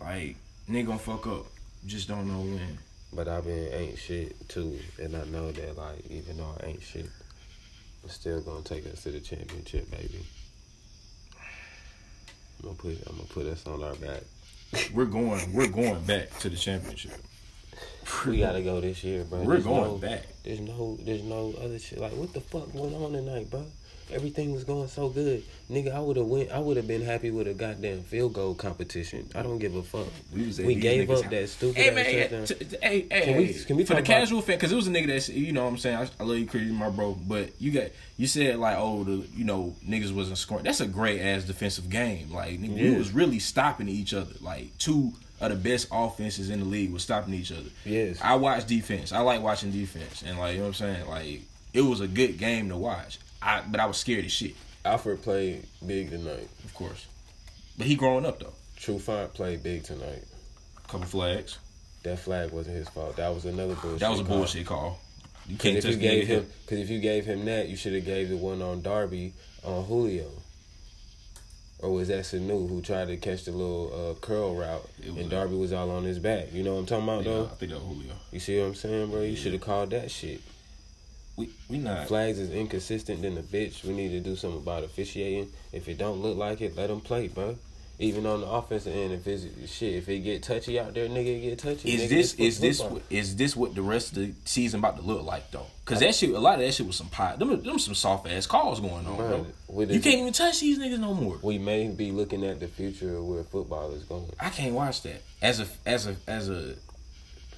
Like 0.00 0.36
nigga 0.68 0.86
gonna 0.86 0.98
fuck 0.98 1.26
up, 1.26 1.46
just 1.86 2.06
don't 2.06 2.28
know 2.28 2.40
when. 2.40 2.78
But 3.14 3.28
I've 3.28 3.44
been 3.44 3.72
ain't 3.72 3.98
shit 3.98 4.48
too, 4.48 4.78
and 5.00 5.16
I 5.16 5.24
know 5.24 5.50
that 5.52 5.76
like 5.76 6.04
even 6.10 6.36
though 6.36 6.54
I 6.62 6.66
ain't 6.66 6.82
shit, 6.82 7.06
I'm 8.02 8.10
still 8.10 8.40
gonna 8.40 8.62
take 8.62 8.86
us 8.86 9.02
to 9.04 9.10
the 9.10 9.20
championship, 9.20 9.90
baby. 9.90 10.24
I'm 12.58 12.68
gonna 12.68 12.74
put 12.76 13.08
I'm 13.08 13.16
gonna 13.16 13.28
put 13.28 13.46
us 13.46 13.66
on 13.66 13.82
our 13.82 13.94
back. 13.94 14.22
We're 14.94 15.04
going, 15.04 15.52
we're 15.52 15.68
going 15.68 16.02
back 16.04 16.38
to 16.38 16.48
the 16.48 16.56
championship. 16.56 17.12
We 18.26 18.38
gotta 18.38 18.62
go 18.62 18.80
this 18.80 19.04
year, 19.04 19.24
bro. 19.24 19.40
We're 19.42 19.54
There's 19.54 19.64
going 19.64 19.82
no, 19.82 19.98
back. 19.98 20.22
There's 20.44 20.60
no 20.60 20.96
there's 21.00 21.22
no 21.22 21.54
other 21.62 21.78
shit. 21.78 21.98
Like 21.98 22.12
what 22.12 22.32
the 22.32 22.40
fuck 22.40 22.72
went 22.74 22.94
on 22.94 23.12
tonight, 23.12 23.50
bro? 23.50 23.66
Everything 24.12 24.52
was 24.52 24.64
going 24.64 24.88
so 24.88 25.08
good, 25.08 25.42
nigga. 25.70 25.94
I 25.94 26.00
would 26.00 26.16
have 26.16 26.26
went. 26.26 26.50
I 26.50 26.58
would 26.58 26.76
have 26.76 26.86
been 26.86 27.02
happy 27.02 27.30
with 27.30 27.46
a 27.48 27.54
goddamn 27.54 28.02
field 28.02 28.32
goal 28.34 28.54
competition. 28.54 29.28
I 29.34 29.42
don't 29.42 29.58
give 29.58 29.74
a 29.74 29.82
fuck. 29.82 30.06
We, 30.34 30.52
We 30.64 30.74
gave 30.74 31.10
up 31.10 31.28
that 31.30 31.48
stupid 31.48 31.76
Hey 31.76 31.88
ass 31.88 31.94
man, 31.94 32.14
yeah, 32.40 32.44
t- 32.46 32.54
t- 32.64 32.76
hey, 32.82 33.06
hey, 33.10 33.24
Can 33.24 33.36
we- 33.36 33.46
hey, 33.52 33.64
can 33.64 33.76
we 33.76 33.84
for 33.84 33.94
the 33.94 33.98
about- 34.00 34.06
casual 34.06 34.42
fan? 34.42 34.56
Because 34.56 34.72
it 34.72 34.76
was 34.76 34.86
a 34.86 34.90
nigga 34.90 35.06
that 35.08 35.28
you 35.34 35.52
know 35.52 35.64
what 35.64 35.70
I'm 35.70 35.78
saying. 35.78 35.96
I, 35.96 36.08
I 36.20 36.24
love 36.24 36.38
you, 36.38 36.46
crazy, 36.46 36.70
my 36.72 36.90
bro. 36.90 37.12
But 37.26 37.50
you 37.60 37.70
got 37.70 37.88
you 38.18 38.26
said 38.26 38.56
like 38.58 38.76
oh 38.78 39.04
the 39.04 39.26
you 39.36 39.44
know 39.44 39.74
niggas 39.86 40.14
wasn't 40.14 40.38
scoring. 40.38 40.64
That's 40.64 40.80
a 40.80 40.86
great 40.86 41.20
ass 41.20 41.44
defensive 41.44 41.88
game. 41.90 42.32
Like 42.32 42.60
nigga, 42.60 42.74
we 42.74 42.96
was 42.96 43.12
really 43.12 43.38
stopping 43.38 43.88
each 43.88 44.14
other. 44.14 44.34
Like 44.40 44.76
two 44.78 45.12
of 45.40 45.50
the 45.50 45.56
best 45.56 45.88
offenses 45.90 46.50
in 46.50 46.60
the 46.60 46.64
league 46.66 46.92
was 46.92 47.02
stopping 47.02 47.34
each 47.34 47.50
other. 47.50 47.68
Yes. 47.84 48.18
I 48.22 48.36
watch 48.36 48.64
defense. 48.66 49.10
I 49.10 49.18
like 49.20 49.42
watching 49.42 49.72
defense, 49.72 50.22
and 50.24 50.38
like 50.38 50.52
you 50.52 50.58
know 50.58 50.68
what 50.68 50.80
I'm 50.80 50.94
saying. 50.94 51.08
Like 51.08 51.40
it 51.72 51.80
was 51.80 52.00
a 52.00 52.06
good 52.06 52.38
game 52.38 52.68
to 52.68 52.76
watch. 52.76 53.18
I 53.42 53.62
but 53.68 53.80
I 53.80 53.86
was 53.86 53.96
scared 53.96 54.24
as 54.24 54.32
shit, 54.32 54.54
Alford 54.84 55.22
played 55.22 55.66
big 55.84 56.10
tonight. 56.10 56.48
of 56.64 56.74
course. 56.74 57.06
But 57.76 57.86
he 57.86 57.96
growing 57.96 58.26
up 58.26 58.38
though. 58.40 58.52
Trufant 58.78 59.32
played 59.34 59.62
big 59.62 59.84
tonight. 59.84 60.24
Couple 60.88 61.06
flags. 61.06 61.58
That 62.02 62.18
flag 62.18 62.50
wasn't 62.50 62.76
his 62.76 62.88
fault. 62.88 63.16
That 63.16 63.32
was 63.32 63.44
another 63.44 63.74
bullshit. 63.76 64.00
That 64.00 64.10
was 64.10 64.20
a 64.20 64.24
call. 64.24 64.38
bullshit 64.38 64.66
call. 64.66 64.98
You 65.46 65.56
can't 65.56 65.76
if 65.76 65.84
you 65.84 65.96
gave 65.96 66.26
him, 66.26 66.46
because 66.62 66.78
if 66.78 66.90
you 66.90 67.00
gave 67.00 67.24
him 67.24 67.44
that, 67.46 67.68
you 67.68 67.76
should 67.76 67.94
have 67.94 68.04
gave 68.04 68.28
the 68.28 68.36
one 68.36 68.62
on 68.62 68.82
Darby 68.82 69.32
on 69.64 69.84
Julio. 69.84 70.26
Or 71.80 71.90
was 71.92 72.08
that 72.08 72.20
Sanu 72.24 72.68
who 72.68 72.80
tried 72.80 73.08
to 73.08 73.16
catch 73.16 73.44
the 73.44 73.50
little 73.50 74.12
uh, 74.12 74.14
curl 74.20 74.54
route 74.54 74.88
and 75.04 75.28
Darby 75.28 75.56
was 75.56 75.72
all 75.72 75.90
on 75.90 76.04
his 76.04 76.20
back? 76.20 76.52
You 76.52 76.62
know 76.62 76.74
what 76.74 76.80
I'm 76.80 76.86
talking 76.86 77.04
about, 77.04 77.24
Yeah, 77.24 77.32
though? 77.32 77.44
I 77.46 77.48
think 77.56 77.72
that 77.72 77.80
was 77.80 77.96
Julio. 77.96 78.14
You 78.30 78.38
see 78.38 78.58
what 78.60 78.66
I'm 78.66 78.74
saying, 78.76 79.10
bro? 79.10 79.22
You 79.22 79.34
should 79.34 79.52
have 79.52 79.62
called 79.62 79.90
that 79.90 80.10
shit. 80.10 80.40
We 81.36 81.50
we 81.68 81.78
not. 81.78 82.08
Flags 82.08 82.38
is 82.38 82.50
inconsistent 82.50 83.22
than 83.22 83.34
the 83.34 83.42
bitch. 83.42 83.84
We 83.84 83.94
need 83.94 84.10
to 84.10 84.20
do 84.20 84.36
something 84.36 84.60
about 84.60 84.84
officiating. 84.84 85.48
If 85.72 85.88
it 85.88 85.96
don't 85.98 86.20
look 86.20 86.36
like 86.36 86.60
it, 86.60 86.76
let 86.76 86.88
them 86.88 87.00
play, 87.00 87.28
bro. 87.28 87.56
Even 87.98 88.26
on 88.26 88.40
the 88.40 88.46
offensive 88.48 88.94
end, 88.94 89.12
if 89.12 89.26
it's 89.28 89.70
shit, 89.70 89.94
if 89.94 90.08
it 90.08 90.20
get 90.20 90.42
touchy 90.42 90.80
out 90.80 90.92
there, 90.92 91.08
nigga, 91.08 91.36
it 91.38 91.40
get 91.42 91.58
touchy. 91.58 91.92
Is 91.94 92.02
Nigga, 92.02 92.08
this 92.08 92.34
is 92.34 92.58
this 92.58 92.80
what- 92.80 93.02
is 93.10 93.36
this 93.36 93.54
what 93.54 93.74
the 93.74 93.82
rest 93.82 94.08
of 94.08 94.14
the 94.16 94.32
season 94.44 94.80
about 94.80 94.96
to 94.96 95.02
look 95.02 95.22
like 95.22 95.50
though? 95.52 95.66
Because 95.84 96.00
that 96.00 96.14
shit, 96.14 96.30
a 96.30 96.38
lot 96.38 96.54
of 96.58 96.60
that 96.66 96.72
shit 96.72 96.86
was 96.86 96.96
some 96.96 97.08
pot. 97.08 97.38
Them, 97.38 97.62
them 97.62 97.78
some 97.78 97.94
soft 97.94 98.26
ass 98.28 98.46
calls 98.46 98.80
going 98.80 99.06
on, 99.06 99.16
bro. 99.16 99.46
Bro, 99.68 99.82
You 99.84 100.00
can't 100.00 100.20
even 100.20 100.32
touch 100.32 100.60
these 100.60 100.78
niggas 100.78 100.98
no 100.98 101.14
more. 101.14 101.38
we 101.42 101.58
may 101.58 101.88
be 101.88 102.10
looking 102.10 102.44
at 102.44 102.60
the 102.60 102.66
future 102.68 103.16
of 103.16 103.24
where 103.26 103.44
football 103.44 103.92
is 103.92 104.02
going. 104.04 104.30
I 104.40 104.48
can't 104.50 104.74
watch 104.74 105.02
that 105.02 105.22
as 105.40 105.60
a 105.60 105.66
as 105.86 106.06
a 106.06 106.16
as 106.26 106.48
a 106.48 106.74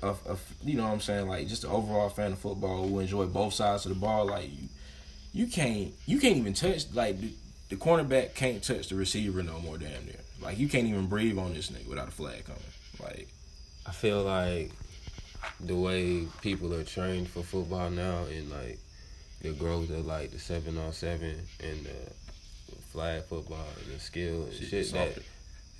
a, 0.05 0.33
a 0.33 0.37
you 0.65 0.75
know 0.75 0.85
what 0.85 0.93
I'm 0.93 1.01
saying, 1.01 1.29
like 1.29 1.49
just 1.49 1.65
an 1.65 1.71
overall 1.71 2.09
fan 2.09 2.33
of 2.33 2.39
football 2.39 2.87
who 2.87 3.01
enjoy 3.01 3.27
both 3.27 3.55
sides 3.55 3.87
of 3.87 3.95
the 3.95 4.01
ball, 4.01 4.27
like 4.27 4.51
you, 4.51 4.69
you 5.33 5.47
can't 5.47 5.93
you 6.07 6.21
can't 6.21 6.37
even 6.37 6.55
touch 6.55 6.85
like 6.93 7.21
the, 7.21 7.33
the 7.71 7.77
cornerback 7.77 8.35
can't 8.35 8.63
touch 8.63 8.89
the 8.89 8.95
receiver 8.95 9.43
no 9.43 9.59
more 9.61 9.79
damn 9.79 10.05
near. 10.05 10.21
Like 10.41 10.59
you 10.59 10.69
can't 10.69 10.87
even 10.87 11.07
breathe 11.07 11.39
on 11.39 11.55
this 11.55 11.71
nigga 11.71 11.89
without 11.89 12.09
a 12.09 12.13
flag 12.13 12.45
coming. 12.45 12.63
Like 13.03 13.29
I 13.87 13.93
feel 13.93 14.23
like 14.23 14.71
the 15.61 15.77
way 15.77 16.27
people 16.41 16.75
are 16.75 16.85
trained 16.85 17.29
for 17.29 17.43
football 17.43 17.91
now 17.91 18.25
and 18.25 18.51
like 18.51 18.79
the 19.43 19.53
growth 19.53 19.91
of 19.91 20.07
like 20.07 20.31
the 20.31 20.39
seven 20.39 20.79
on 20.79 20.93
seven 20.93 21.37
and 21.63 21.85
the 21.85 22.77
flag 22.93 23.23
football 23.25 23.67
and 23.85 23.95
the 23.95 24.01
skill 24.01 24.45
and 24.45 24.53
shit, 24.55 24.87
Shit, 24.87 24.93
that 24.93 25.19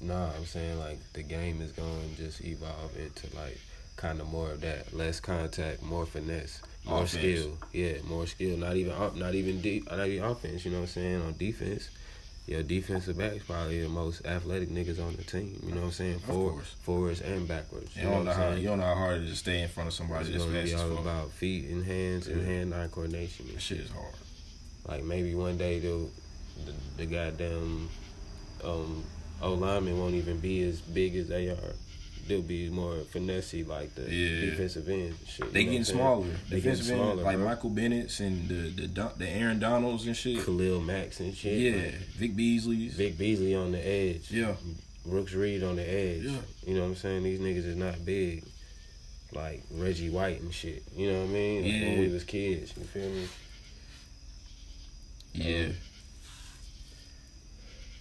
nah 0.01 0.31
I'm 0.37 0.45
saying 0.45 0.79
like 0.79 0.99
the 1.13 1.23
game 1.23 1.63
is 1.63 1.73
going 1.73 2.15
to 2.17 2.23
just 2.23 2.45
evolve 2.45 2.97
into 2.97 3.35
like 3.37 3.59
kind 3.97 4.21
of 4.21 4.27
more 4.29 4.51
of 4.51 4.61
that 4.61 4.93
less 4.93 5.21
contact 5.21 5.83
more 5.83 6.05
finesse 6.07 6.61
more 6.85 7.03
Offense. 7.05 7.13
skill 7.41 7.59
yeah 7.73 7.95
more 8.09 8.27
skill 8.27 8.57
not 8.57 8.77
even 8.77 8.93
up 8.93 9.15
not 9.17 9.35
even 9.35 9.61
deep 9.61 9.91
not 9.91 10.07
even 10.09 10.25
offense 10.25 10.65
you 10.65 10.71
know 10.71 10.79
what 10.79 10.83
I'm 10.85 10.89
saying 10.89 11.23
on 11.23 11.35
defense 11.39 11.89
your 12.47 12.63
defensive 12.63 13.17
backs 13.17 13.43
probably 13.45 13.81
the 13.81 13.89
most 13.89 14.27
athletic 14.27 14.69
niggas 14.69 15.03
on 15.03 15.17
the 15.17 15.23
team. 15.25 15.59
You 15.65 15.71
know 15.71 15.81
what 15.81 15.87
I'm 15.87 15.93
saying? 15.93 16.19
Forward, 16.19 16.53
course. 16.57 16.75
forwards 16.83 17.21
and 17.23 17.49
backwards. 17.49 17.97
you, 17.97 18.03
You, 18.03 18.09
know 18.09 18.15
don't 18.17 18.25
know 18.27 18.31
what 18.33 18.37
how 18.37 18.51
you 18.51 18.69
don't 18.69 18.79
know 18.81 18.85
how 18.85 18.95
hard 18.97 19.17
it 19.23 19.25
is 19.25 19.31
to 19.31 19.37
stay 19.37 19.63
in 19.63 19.69
front 19.71 19.87
of 19.87 19.95
somebody 19.95 20.29
It's 20.31 20.45
gonna 20.45 20.63
be 20.63 20.75
all 20.75 20.91
fuck. 20.91 20.99
about 21.01 21.31
feet 21.31 21.71
and 21.71 21.83
hands 21.87 22.27
and 22.27 22.45
hand-eye 22.45 22.89
coordination. 22.89 23.47
That 23.51 23.63
shit. 23.63 23.79
is 23.81 23.91
hard. 23.91 24.13
Like 24.87 25.05
maybe 25.05 25.35
one 25.35 25.57
day 25.57 25.79
the 25.79 26.07
the, 26.67 26.73
the 26.99 27.07
goddamn 27.07 27.89
um, 28.63 29.03
O 29.41 29.55
linemen 29.55 29.99
won't 29.99 30.13
even 30.15 30.39
be 30.39 30.65
as 30.65 30.83
big 30.83 31.17
as 31.17 31.29
they 31.29 31.49
are. 31.49 31.75
They'll 32.27 32.43
be 32.43 32.71
more 32.71 32.95
finessey 33.13 33.67
like 33.67 33.95
the 33.95 34.03
Yeah. 34.11 34.51
defensive 34.51 34.89
end. 34.89 35.03
and 35.21 35.29
Shit, 35.29 35.53
They 35.53 35.65
getting 35.65 35.73
what 35.73 35.79
I'm 35.81 35.85
saying? 35.85 35.97
smaller. 35.99 36.27
They 36.49 36.57
Defensive 36.57 36.87
getting 36.87 37.01
end, 37.03 37.11
smaller, 37.13 37.23
like 37.25 37.37
bro. 37.37 37.45
Michael 37.45 37.71
Bennett's 37.71 38.21
and 38.21 38.49
the 38.49 38.87
the 38.87 39.13
the 39.19 39.29
Aaron 39.29 39.59
Donalds 39.59 40.07
and 40.07 40.17
shit. 40.17 40.45
Khalil 40.45 40.81
Mack 40.81 41.19
and 41.21 41.37
shit. 41.37 41.59
Yeah, 41.59 41.91
Vic 42.17 42.35
Beasley's. 42.35 42.95
Vic 42.95 43.19
Beasley 43.19 43.55
on 43.55 43.73
the 43.73 43.87
edge. 43.87 44.31
Yeah. 44.31 44.57
Brooks 45.05 45.33
Reed 45.35 45.63
on 45.63 45.77
the 45.77 45.83
edge. 45.89 46.23
Yeah. 46.23 46.39
You 46.67 46.75
know 46.75 46.81
what 46.83 46.87
I'm 46.89 46.97
saying? 46.97 47.23
These 47.25 47.41
niggas 47.41 47.67
is 47.67 47.77
not 47.77 48.05
big. 48.07 48.43
Like 49.33 49.63
Reggie 49.73 50.11
White 50.11 50.41
and 50.41 50.55
shit. 50.55 50.83
You 50.97 51.13
know 51.13 51.21
what 51.23 51.29
I 51.31 51.33
mean? 51.33 51.63
Like 51.65 51.83
When 51.83 51.99
we 52.01 52.09
was 52.09 52.25
kids. 52.25 52.73
You 52.77 52.85
feel 52.85 53.11
me? 53.11 53.27
Yeah. 55.35 55.67
Um, 55.67 55.75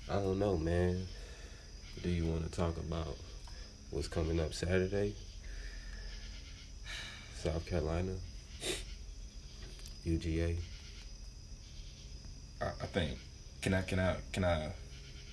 I 0.10 0.14
don't 0.22 0.40
know, 0.40 0.58
man. 0.58 1.08
Do 2.04 2.10
you 2.10 2.26
want 2.26 2.44
to 2.44 2.52
talk 2.56 2.78
about 2.78 3.18
what's 3.94 4.08
coming 4.08 4.40
up 4.40 4.54
Saturday? 4.54 5.14
South 7.36 7.66
Carolina. 7.66 8.14
UGA. 10.06 10.58
I, 12.62 12.66
I 12.66 12.86
think. 12.88 13.18
Can 13.62 13.74
I 13.74 13.82
can 13.82 14.00
I 14.00 14.16
can 14.34 14.44
I 14.44 14.74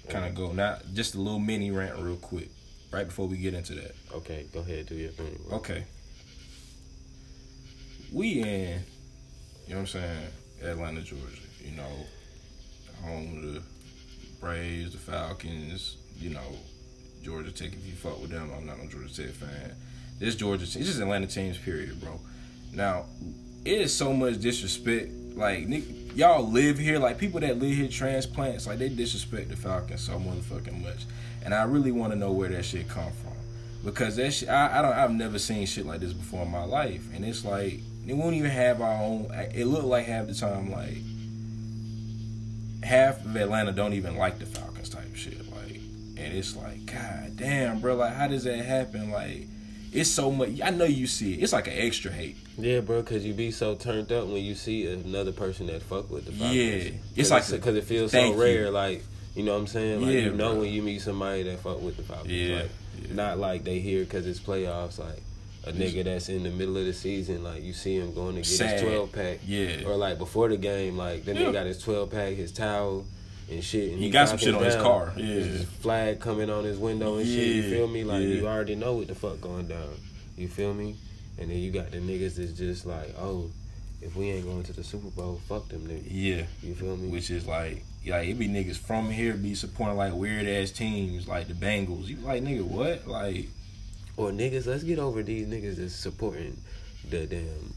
kind 0.09 0.27
of 0.27 0.35
go 0.35 0.53
not 0.53 0.83
just 0.95 1.15
a 1.15 1.21
little 1.21 1.41
mini 1.41 1.71
rant 1.71 1.99
real 1.99 2.17
quick 2.17 2.49
right 2.93 3.07
before 3.07 3.27
we 3.27 3.37
get 3.37 3.55
into 3.55 3.75
that. 3.75 3.95
Okay, 4.15 4.47
go 4.53 4.61
ahead, 4.61 4.87
do 4.87 4.95
your 4.95 5.11
thing. 5.11 5.39
bro. 5.49 5.59
Okay. 5.59 5.85
We 8.13 8.41
in, 8.43 8.83
you 9.67 9.75
know 9.75 9.77
what 9.77 9.79
I'm 9.81 9.87
saying, 9.87 10.27
Atlanta, 10.63 11.01
Georgia. 11.03 11.25
You 11.61 11.77
know, 11.77 12.07
home 13.05 13.39
of 13.39 13.55
the 13.55 13.63
Braves, 14.41 14.93
the 14.93 14.99
Falcons. 14.99 15.97
You 16.17 16.31
know, 16.31 16.57
Georgia 17.23 17.51
Tech. 17.51 17.73
If 17.73 17.87
you 17.87 17.93
fuck 17.93 18.21
with 18.21 18.31
them, 18.31 18.51
I'm 18.57 18.67
not 18.67 18.79
a 18.83 18.87
Georgia 18.89 19.15
Tech 19.15 19.31
fan. 19.35 19.75
This 20.19 20.35
Georgia, 20.35 20.65
it's 20.65 20.75
just 20.75 21.01
Atlanta 21.01 21.27
teams. 21.27 21.59
Period, 21.59 22.01
bro. 22.01 22.21
Now, 22.73 23.07
it 23.65 23.81
is 23.81 23.95
so 23.95 24.13
much 24.13 24.41
disrespect. 24.41 25.13
Like, 25.35 25.67
y'all 26.15 26.49
live 26.49 26.79
here. 26.79 26.99
Like, 26.99 27.19
people 27.19 27.41
that 27.41 27.59
live 27.59 27.77
here, 27.77 27.89
transplants, 27.89 28.67
like, 28.67 28.79
they 28.79 28.89
disrespect 28.89 29.49
the 29.49 29.57
Falcons 29.57 30.03
so 30.03 30.19
motherfucking 30.19 30.83
much. 30.83 31.07
And 31.45 31.55
I 31.55 31.63
really 31.63 31.93
want 31.93 32.13
to 32.13 32.19
know 32.19 32.33
where 32.33 32.49
that 32.51 32.65
shit 32.65 32.89
come 32.89 33.13
from. 33.13 33.33
Because 33.85 34.17
that 34.17 34.33
shit, 34.33 34.49
I, 34.49 34.79
I 34.79 34.83
don't, 34.83 34.93
I've 34.93 35.13
never 35.13 35.39
seen 35.39 35.67
shit 35.67 35.87
like 35.87 36.01
this 36.01 36.13
before 36.13 36.43
in 36.43 36.51
my 36.51 36.65
life. 36.65 37.03
And 37.15 37.25
it's 37.25 37.45
like, 37.45 37.81
they 38.05 38.13
won't 38.13 38.35
even 38.35 38.51
have 38.51 38.83
our 38.83 39.03
own, 39.03 39.31
it 39.55 39.67
looked 39.67 39.87
like 39.87 40.07
half 40.07 40.27
the 40.27 40.35
time, 40.35 40.71
like, 40.71 40.99
half 42.83 43.25
of 43.25 43.37
Atlanta 43.37 43.73
don't 43.73 43.95
even 43.95 44.17
like 44.17 44.39
the 44.39 44.47
Falcons 44.47 44.91
type 44.91 45.15
shit. 45.15 45.50
And 46.21 46.37
it's 46.37 46.57
like, 46.57 46.87
God 46.87 47.37
damn, 47.37 47.81
bro, 47.81 47.97
like, 47.97 48.15
how 48.15 48.29
does 48.29 48.45
that 48.45 48.65
happen? 48.65 49.11
Like, 49.11 49.47
it's 49.93 50.11
so 50.11 50.31
much. 50.31 50.61
I 50.63 50.71
know 50.71 50.85
you 50.85 51.07
see 51.07 51.35
it. 51.35 51.43
It's 51.43 51.53
like 51.53 51.67
an 51.67 51.75
extra 51.77 52.13
hate. 52.13 52.37
Yeah, 52.59 52.81
bro, 52.81 53.01
because 53.03 53.25
you 53.25 53.33
be 53.35 53.51
so 53.51 53.75
turned 53.75 54.13
up 54.13 54.27
when 54.27 54.45
you 54.45 54.55
see 54.55 54.87
another 54.87 55.33
person 55.33 55.67
that 55.69 55.83
fuck 55.83 56.11
with 56.11 56.27
the 56.27 56.33
Falcons. 56.33 56.55
Yeah. 56.57 56.91
It's 57.17 57.31
like 57.31 57.49
because 57.51 57.75
it 57.75 57.85
feels 57.85 58.13
so 58.13 58.19
thank 58.19 58.37
you. 58.37 58.43
rare. 58.43 58.71
Like 58.71 59.03
you 59.35 59.43
know 59.45 59.53
what 59.55 59.61
I'm 59.61 59.67
saying. 59.67 60.03
Like 60.03 60.13
Yeah, 60.13 60.21
you 60.21 60.31
know 60.33 60.53
bro. 60.53 60.61
when 60.61 60.71
you 60.73 60.83
meet 60.83 61.01
somebody 61.01 61.43
that 61.45 61.59
fuck 61.61 61.81
with 61.83 61.97
the 61.97 62.03
Falcons. 62.03 62.31
Yeah, 62.33 62.57
Like, 62.63 62.71
yeah. 63.09 63.15
Not 63.15 63.39
like 63.39 63.65
they 63.65 63.79
here 63.81 64.01
because 64.05 64.27
it's 64.27 64.39
playoffs. 64.41 64.99
Like 64.99 65.23
a 65.67 65.73
nigga 65.73 66.05
that's 66.05 66.29
in 66.29 66.43
the 66.45 66.51
middle 66.51 66.77
of 66.77 66.85
the 66.87 66.93
season, 66.93 67.43
like 67.43 67.63
you 67.63 67.73
see 67.73 67.97
him 67.97 68.15
going 68.15 68.35
to 68.37 68.41
get 68.43 68.47
Sad. 68.47 68.73
his 68.81 68.83
12 68.83 69.13
pack. 69.13 69.39
Yeah. 69.47 69.83
Or 69.87 69.97
like 69.97 70.19
before 70.19 70.49
the 70.49 70.57
game, 70.57 70.97
like 70.97 71.25
then 71.25 71.37
Yeah. 71.37 71.43
nigga 71.47 71.53
got 71.53 71.67
his 71.67 71.79
12 71.83 72.11
pack, 72.11 72.35
his 72.35 72.53
towel. 72.53 73.07
And 73.51 73.65
shit, 73.65 73.93
and 73.93 74.01
He 74.01 74.11
got 74.11 74.29
some 74.29 74.39
shit 74.39 74.55
on 74.55 74.63
his 74.65 74.75
down. 74.75 74.83
car. 74.85 75.11
His 75.11 75.61
Yeah. 75.61 75.67
flag 75.81 76.21
coming 76.21 76.49
on 76.51 76.65
his 76.65 76.79
window 76.79 77.17
and 77.17 77.27
shit. 77.27 77.57
You 77.57 77.63
feel 77.71 77.89
me? 77.89 78.05
Like 78.05 78.23
you 78.23 78.47
already 78.47 78.77
know 78.77 78.95
what 78.95 79.09
the 79.09 79.15
fuck 79.15 79.41
going 79.41 79.67
down. 79.67 79.89
You 80.37 80.49
feel 80.49 80.73
me? 80.73 80.95
And 81.39 81.51
then 81.51 81.59
you 81.59 81.71
got 81.71 81.91
the 81.91 81.99
niggas 81.99 82.37
that's 82.37 82.53
just 82.53 82.87
like, 82.87 83.15
oh, 83.19 83.51
if 84.03 84.15
we 84.15 84.31
ain't 84.31 84.45
going 84.47 84.63
to 84.65 84.73
the 84.73 84.85
Super 84.85 85.09
Bowl, 85.11 85.41
fuck 85.49 85.69
them 85.69 85.81
niggas. 85.87 86.07
Yeah. 86.11 86.45
You 86.63 86.75
feel 86.75 86.97
me? 86.97 87.09
Which 87.09 87.31
is 87.31 87.47
like, 87.47 87.83
like 88.07 88.29
it 88.29 88.39
be 88.39 88.49
niggas 88.49 88.79
from 88.79 89.11
here 89.11 89.35
be 89.35 89.55
supporting 89.55 89.97
like 89.97 90.15
weird 90.15 90.47
ass 90.47 90.71
teams 90.71 91.27
like 91.27 91.49
the 91.49 91.55
Bengals. 91.55 92.07
You 92.07 92.17
like 92.19 92.43
nigga 92.45 92.63
what? 92.63 93.07
Like 93.09 93.49
or 94.17 94.31
niggas, 94.31 94.67
let's 94.67 94.85
get 94.85 94.99
over 94.99 95.23
these 95.23 95.47
niggas 95.49 95.77
that's 95.77 95.95
supporting 95.95 96.57
the 97.09 97.27
damn 97.27 97.75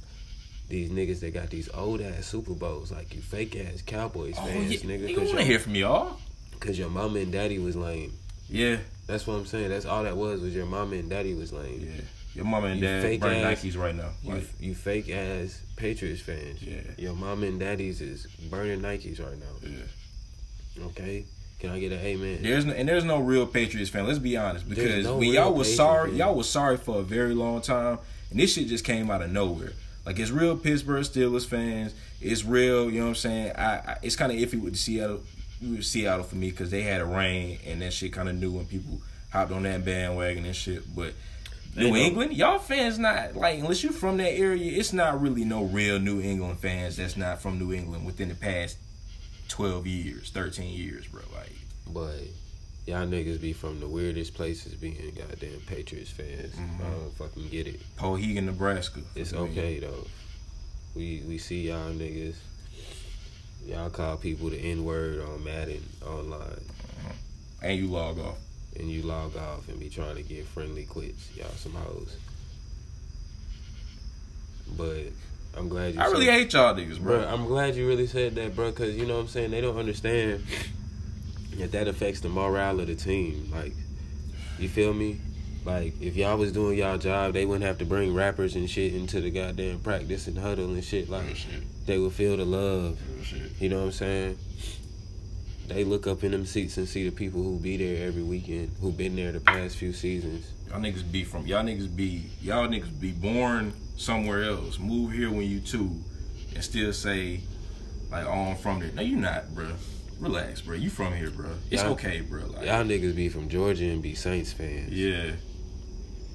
these 0.73 0.89
niggas 0.89 1.19
that 1.19 1.33
got 1.33 1.49
these 1.51 1.69
old 1.69 2.01
ass 2.01 2.25
Super 2.25 2.53
Bowls, 2.53 2.91
like 2.91 3.13
you 3.13 3.21
fake 3.21 3.55
ass 3.55 3.83
Cowboys 3.85 4.33
oh 4.39 4.45
fans, 4.45 4.83
yeah, 4.83 4.89
nigga. 4.89 5.15
Cause 5.15 5.27
want 5.27 5.39
to 5.39 5.45
hear 5.45 5.59
from 5.59 5.75
y'all. 5.75 6.17
cause 6.59 6.77
your 6.79 6.89
mama 6.89 7.19
and 7.19 7.31
daddy 7.31 7.59
was 7.59 7.75
lame. 7.75 8.11
Yeah. 8.49 8.77
That's 9.05 9.27
what 9.27 9.35
I'm 9.35 9.45
saying. 9.45 9.69
That's 9.69 9.85
all 9.85 10.03
that 10.03 10.17
was 10.17 10.41
was 10.41 10.55
your 10.55 10.65
mama 10.65 10.95
and 10.95 11.09
daddy 11.09 11.35
was 11.35 11.53
lame. 11.53 11.81
Yeah. 11.81 12.01
Your 12.33 12.45
mama 12.45 12.67
and 12.67 12.79
You 12.79 12.87
dad 12.87 13.05
ass- 13.23 13.63
Nikes 13.63 13.77
right 13.77 13.95
now. 13.95 14.09
You, 14.23 14.33
Like 14.33 14.49
you 14.59 14.73
fake 14.73 15.09
ass 15.11 15.61
Patriots 15.75 16.21
fans. 16.21 16.61
Yeah. 16.63 16.81
Your 16.97 17.13
mama 17.13 17.45
and 17.45 17.59
daddies 17.59 18.01
is 18.01 18.25
burning 18.49 18.81
Nikes 18.81 19.23
right 19.23 19.37
now. 19.39 19.69
yeah. 19.69 20.85
Okay. 20.87 21.25
Can 21.59 21.69
I 21.69 21.79
get 21.79 21.91
an 21.91 21.99
amen? 21.99 22.39
There's 22.41 22.65
no, 22.65 22.73
and 22.73 22.89
there's 22.89 23.03
no 23.05 23.19
real 23.19 23.45
Patriots 23.45 23.89
fan. 23.91 24.07
Let's 24.07 24.19
be 24.19 24.35
honest, 24.35 24.67
because 24.67 25.05
no 25.05 25.17
when 25.17 25.29
y'all 25.31 25.53
was 25.53 25.67
Patriots 25.67 25.77
sorry, 25.77 26.09
fan. 26.09 26.17
y'all 26.17 26.35
was 26.35 26.49
sorry 26.49 26.77
for 26.77 26.99
a 26.99 27.03
very 27.03 27.33
long 27.35 27.61
time, 27.61 27.99
and 28.31 28.39
this 28.39 28.53
shit 28.53 28.67
just 28.67 28.83
came 28.83 29.09
out 29.11 29.21
of 29.21 29.31
nowhere. 29.31 29.71
Like 30.05 30.19
it's 30.19 30.31
real 30.31 30.57
Pittsburgh 30.57 31.03
Steelers 31.03 31.45
fans. 31.47 31.93
It's 32.21 32.43
real. 32.43 32.89
You 32.89 32.99
know 32.99 33.05
what 33.05 33.09
I'm 33.09 33.15
saying? 33.15 33.51
I, 33.55 33.63
I 33.63 33.97
it's 34.01 34.15
kind 34.15 34.31
of 34.31 34.37
iffy 34.37 34.61
with 34.61 34.73
the 34.73 34.79
Seattle, 34.79 35.21
with 35.61 35.85
Seattle 35.85 36.23
for 36.23 36.35
me 36.35 36.49
because 36.51 36.71
they 36.71 36.81
had 36.81 37.01
a 37.01 37.05
rain 37.05 37.59
and 37.65 37.81
that 37.81 37.93
shit 37.93 38.11
kind 38.13 38.27
of 38.29 38.35
new 38.35 38.51
when 38.51 38.65
people 38.65 39.01
hopped 39.31 39.51
on 39.51 39.63
that 39.63 39.85
bandwagon 39.85 40.45
and 40.45 40.55
shit. 40.55 40.83
But 40.95 41.13
They 41.75 41.83
New 41.83 41.91
know. 41.91 41.95
England, 41.95 42.33
y'all 42.33 42.59
fans 42.59 42.99
not 42.99 43.35
like 43.35 43.59
unless 43.59 43.83
you're 43.83 43.93
from 43.93 44.17
that 44.17 44.31
area, 44.33 44.77
it's 44.77 44.93
not 44.93 45.21
really 45.21 45.45
no 45.45 45.63
real 45.63 45.99
New 45.99 46.21
England 46.21 46.59
fans 46.59 46.97
that's 46.97 47.15
not 47.17 47.41
from 47.41 47.57
New 47.59 47.73
England 47.73 48.05
within 48.05 48.29
the 48.29 48.35
past 48.35 48.77
twelve 49.47 49.87
years, 49.87 50.29
thirteen 50.31 50.73
years, 50.73 51.07
bro. 51.07 51.21
Like. 51.33 51.51
But 51.87 52.27
y'all 52.85 53.05
niggas 53.07 53.39
be 53.41 53.53
from 53.53 53.79
the 53.79 53.87
weirdest 53.87 54.33
places 54.33 54.73
being 54.75 54.95
goddamn 55.15 55.59
Patriots 55.67 56.11
fans. 56.11 56.53
Mm-hmm. 56.53 56.83
I 56.83 56.89
don't 56.89 57.13
fucking 57.15 57.49
get 57.49 57.67
it. 57.67 57.79
Pohegan, 57.97 58.43
Nebraska. 58.45 59.01
It's 59.15 59.33
okay 59.33 59.79
though. 59.79 60.07
We 60.95 61.23
we 61.27 61.37
see 61.37 61.67
y'all 61.69 61.91
niggas. 61.91 62.35
Y'all 63.65 63.89
call 63.89 64.17
people 64.17 64.49
the 64.49 64.57
N 64.57 64.83
word 64.83 65.21
on 65.21 65.43
Madden 65.43 65.81
online, 66.05 66.59
And 67.61 67.77
you 67.79 67.87
log 67.87 68.19
off. 68.19 68.37
and 68.77 68.89
you 68.89 69.01
log 69.03 69.37
off 69.37 69.69
and 69.69 69.79
be 69.79 69.89
trying 69.89 70.15
to 70.17 70.23
get 70.23 70.45
friendly 70.45 70.83
quits. 70.83 71.29
Y'all 71.37 71.47
some 71.55 71.71
hoes. 71.73 72.17
But 74.77 75.07
I'm 75.57 75.69
glad 75.69 75.93
you. 75.95 76.01
I 76.01 76.05
really 76.07 76.25
hate 76.25 76.51
y'all 76.53 76.73
niggas, 76.75 76.99
bro. 76.99 77.19
Bro, 77.19 77.27
I'm 77.27 77.45
glad 77.45 77.75
you 77.75 77.87
really 77.87 78.07
said 78.07 78.35
that, 78.35 78.55
bro, 78.55 78.71
because 78.71 78.95
you 78.97 79.05
know 79.05 79.15
what 79.15 79.21
I'm 79.21 79.27
saying? 79.27 79.51
They 79.51 79.61
don't 79.61 79.77
understand 79.77 80.43
that 81.57 81.71
that 81.71 81.87
affects 81.87 82.19
the 82.21 82.29
morale 82.29 82.79
of 82.79 82.87
the 82.87 82.95
team. 82.95 83.49
Like, 83.51 83.73
you 84.59 84.69
feel 84.69 84.93
me? 84.93 85.19
Like, 85.65 86.01
if 86.01 86.15
y'all 86.15 86.37
was 86.37 86.51
doing 86.51 86.77
y'all 86.77 86.97
job, 86.97 87.33
they 87.33 87.45
wouldn't 87.45 87.65
have 87.65 87.77
to 87.77 87.85
bring 87.85 88.13
rappers 88.13 88.55
and 88.55 88.69
shit 88.69 88.93
into 88.93 89.21
the 89.21 89.31
goddamn 89.31 89.79
practice 89.79 90.27
and 90.27 90.37
huddle 90.37 90.73
and 90.73 90.83
shit. 90.83 91.09
Like, 91.09 91.35
shit. 91.35 91.63
they 91.85 91.97
would 91.97 92.13
feel 92.13 92.35
the 92.35 92.45
love. 92.45 92.99
You 93.59 93.69
know 93.69 93.79
what 93.79 93.85
I'm 93.85 93.91
saying? 93.91 94.37
they 95.67 95.83
look 95.83 96.07
up 96.07 96.23
in 96.23 96.31
them 96.31 96.45
seats 96.45 96.77
and 96.77 96.87
see 96.87 97.07
the 97.07 97.15
people 97.15 97.41
who 97.41 97.57
be 97.57 97.77
there 97.77 98.07
every 98.07 98.23
weekend, 98.23 98.71
who 98.81 98.91
been 98.91 99.15
there 99.15 99.31
the 99.31 99.39
past 99.39 99.77
few 99.77 99.93
seasons. 99.93 100.51
Y'all 100.69 100.79
niggas 100.79 101.09
be 101.09 101.23
from 101.23 101.45
y'all 101.45 101.63
niggas 101.63 101.95
be 101.95 102.29
y'all 102.41 102.67
niggas 102.67 102.99
be 102.99 103.11
born 103.11 103.73
somewhere 103.95 104.43
else, 104.43 104.79
move 104.79 105.11
here 105.13 105.29
when 105.29 105.43
you 105.43 105.59
two, 105.59 105.95
and 106.53 106.63
still 106.63 106.91
say 106.91 107.41
like, 108.11 108.25
oh, 108.25 108.31
I'm 108.31 108.55
from 108.57 108.79
there. 108.79 108.91
No, 108.91 109.01
you 109.01 109.15
not, 109.15 109.53
bro. 109.55 109.67
Relax, 110.23 110.61
bro. 110.61 110.75
You 110.75 110.89
from 110.89 111.13
here, 111.13 111.29
bro. 111.29 111.49
It's 111.69 111.83
Y'all- 111.83 111.91
okay, 111.93 112.21
bro. 112.21 112.45
Like, 112.45 112.65
Y'all 112.65 112.83
niggas 112.85 113.15
be 113.15 113.27
from 113.29 113.49
Georgia 113.49 113.85
and 113.85 114.01
be 114.01 114.15
Saints 114.15 114.53
fans. 114.53 114.91
yeah, 114.93 115.31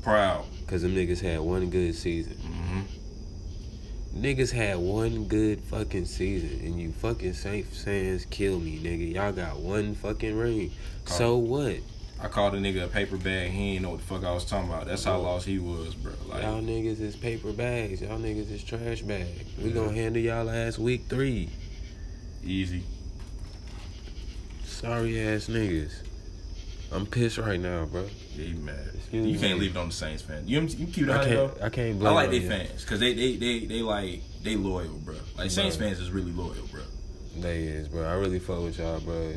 proud. 0.03 0.45
Cause 0.67 0.83
them 0.83 0.95
niggas 0.95 1.21
had 1.21 1.41
one 1.41 1.71
good 1.71 1.95
season. 1.95 2.35
hmm 2.37 2.81
Niggas 4.15 4.51
had 4.51 4.79
one 4.79 5.25
good 5.25 5.61
fucking 5.63 6.05
season, 6.07 6.61
and 6.67 6.81
you 6.81 6.91
fucking 6.93 7.35
Saints 7.35 7.83
fans 7.85 8.25
kill 8.27 8.59
me, 8.59 8.79
nigga. 8.79 9.15
Y'all 9.15 9.33
got 9.33 9.59
one 9.61 9.95
fucking 9.95 10.37
ring. 10.37 10.71
So 11.05 11.37
what? 11.37 11.77
I 12.21 12.27
called 12.27 12.55
a 12.55 12.59
nigga 12.59 12.85
a 12.85 12.89
paper 12.89 13.17
bag. 13.17 13.51
He 13.53 13.75
ain't 13.75 13.83
know 13.83 13.91
what 13.91 14.01
the 14.01 14.07
fuck 14.07 14.25
I 14.25 14.33
was 14.33 14.45
talking 14.45 14.69
about. 14.69 14.87
That's 14.87 15.05
how 15.05 15.19
lost 15.21 15.47
he 15.47 15.59
was, 15.61 15.95
bro. 15.95 16.13
Like, 16.27 16.43
Y'all 16.43 16.61
niggas 16.61 17.01
is 17.01 17.15
paper 17.17 17.53
bags. 17.53 18.01
Y'all 18.03 18.19
niggas 18.19 18.51
is 18.51 18.65
trash 18.65 19.03
bags. 19.03 19.29
We 19.63 19.69
Yeah. 19.69 19.75
gonna 19.75 19.93
handle 19.93 20.21
y'all 20.23 20.51
ass 20.51 20.79
week 20.79 21.05
three. 21.09 21.49
easy. 22.45 22.83
Sorry 24.79 25.21
ass 25.21 25.49
niggas. 25.49 25.93
I'm 26.93 27.05
pissed 27.05 27.37
right 27.39 27.59
now, 27.59 27.85
bro. 27.87 28.07
Yeah, 28.37 28.45
you 28.45 28.59
mad. 28.59 28.79
Excuse 28.95 29.27
you 29.27 29.33
me. 29.33 29.39
can't 29.41 29.59
leave 29.59 29.75
it 29.75 29.77
on 29.77 29.89
the 29.89 29.93
Saints 29.93 30.23
fan. 30.23 30.47
You, 30.47 30.61
you 30.61 30.87
keep 30.87 31.09
it 31.09 31.11
I 31.11 31.19
on 31.19 31.29
though. 31.29 31.49
can't. 31.49 31.63
I 31.63 31.69
can't 31.69 32.07
I 32.07 32.11
like 32.13 32.31
you. 32.31 32.49
fans 32.49 32.83
because 32.85 33.01
they, 33.01 33.13
they 33.13 33.35
they 33.35 33.67
they 33.67 33.83
like 33.83 34.23
they 34.45 34.55
loyal, 34.55 34.97
bro. 35.05 35.17
Like 35.37 35.51
Saints 35.51 35.77
Bro. 35.77 35.89
fans 35.89 35.99
is 35.99 36.13
really 36.13 36.31
loyal, 36.31 36.65
bro. 36.71 36.83
They 37.39 37.65
is, 37.65 37.89
bro. 37.89 38.05
I 38.05 38.15
really 38.15 38.39
fuck 38.39 38.63
with 38.63 38.79
y'all, 38.79 39.01
bro. 39.01 39.35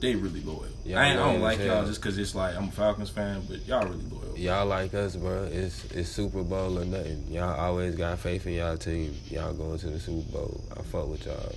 They 0.00 0.14
really 0.14 0.42
loyal. 0.42 0.66
Y'all 0.84 0.98
I, 0.98 1.06
ain't, 1.06 1.20
I 1.20 1.32
don't 1.32 1.40
like 1.40 1.60
y'all 1.60 1.86
just 1.86 2.02
because 2.02 2.18
it's 2.18 2.34
like 2.34 2.54
I'm 2.54 2.68
a 2.68 2.72
Falcons 2.72 3.08
fan, 3.08 3.44
but 3.48 3.66
y'all 3.66 3.86
really 3.86 4.04
loyal. 4.10 4.36
Y'all 4.36 4.66
like 4.66 4.92
us, 4.92 5.16
bro. 5.16 5.44
It's 5.44 5.86
it's 5.92 6.10
Super 6.10 6.42
Bowl 6.42 6.78
or 6.78 6.84
nothing. 6.84 7.24
Y'all 7.30 7.58
always 7.58 7.94
got 7.94 8.18
faith 8.18 8.46
in 8.46 8.52
y'all 8.52 8.76
team. 8.76 9.16
Y'all 9.30 9.54
going 9.54 9.78
to 9.78 9.86
the 9.88 9.98
Super 9.98 10.30
Bowl. 10.32 10.60
I 10.76 10.82
fuck 10.82 11.08
with 11.08 11.24
y'all. 11.24 11.54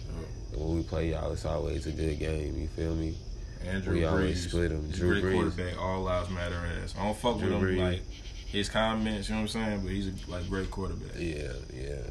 And 0.54 0.62
when 0.63 0.77
we 0.77 0.84
play 0.84 1.12
y'all, 1.12 1.34
it's 1.34 1.44
always 1.46 1.86
a 1.86 1.92
good 1.92 2.18
game. 2.18 2.56
You 2.58 2.68
feel 2.70 2.96
me? 2.96 3.18
Andrew 3.63 3.93
We 3.95 4.05
always 4.05 4.45
Brees, 4.45 4.50
split 4.50 4.71
he's 4.71 4.97
Drew 5.00 5.21
great 5.21 5.24
Brees. 5.33 5.33
quarterback. 5.53 5.81
All 5.81 6.01
lives 6.03 6.29
matter 6.29 6.55
ass. 6.83 6.93
I 7.00 7.03
don't 7.05 7.17
fuck 7.17 7.39
Drew 7.39 7.53
with 7.57 7.69
him 7.69 7.75
Brees. 7.77 7.79
like 7.91 8.01
his 8.47 8.69
comments. 8.69 9.29
You 9.29 9.35
know 9.35 9.41
what 9.41 9.55
I'm 9.55 9.62
saying? 9.63 9.79
But 9.81 9.91
he's 9.91 10.07
a 10.07 10.31
like 10.31 10.47
great 10.50 10.69
quarterback. 10.71 11.15
Yeah, 11.19 11.51
yeah. 11.74 12.01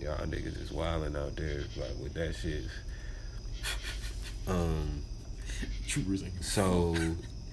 Y'all 0.00 0.26
niggas 0.26 0.60
is 0.62 0.70
wilding 0.72 1.16
out 1.16 1.34
there 1.36 1.64
like 1.76 1.98
with 2.02 2.14
that 2.14 2.34
shit. 2.34 2.64
Um. 4.46 5.02
Drew 5.86 6.02
Brees 6.04 6.24
ain't- 6.24 6.44
So, 6.44 6.94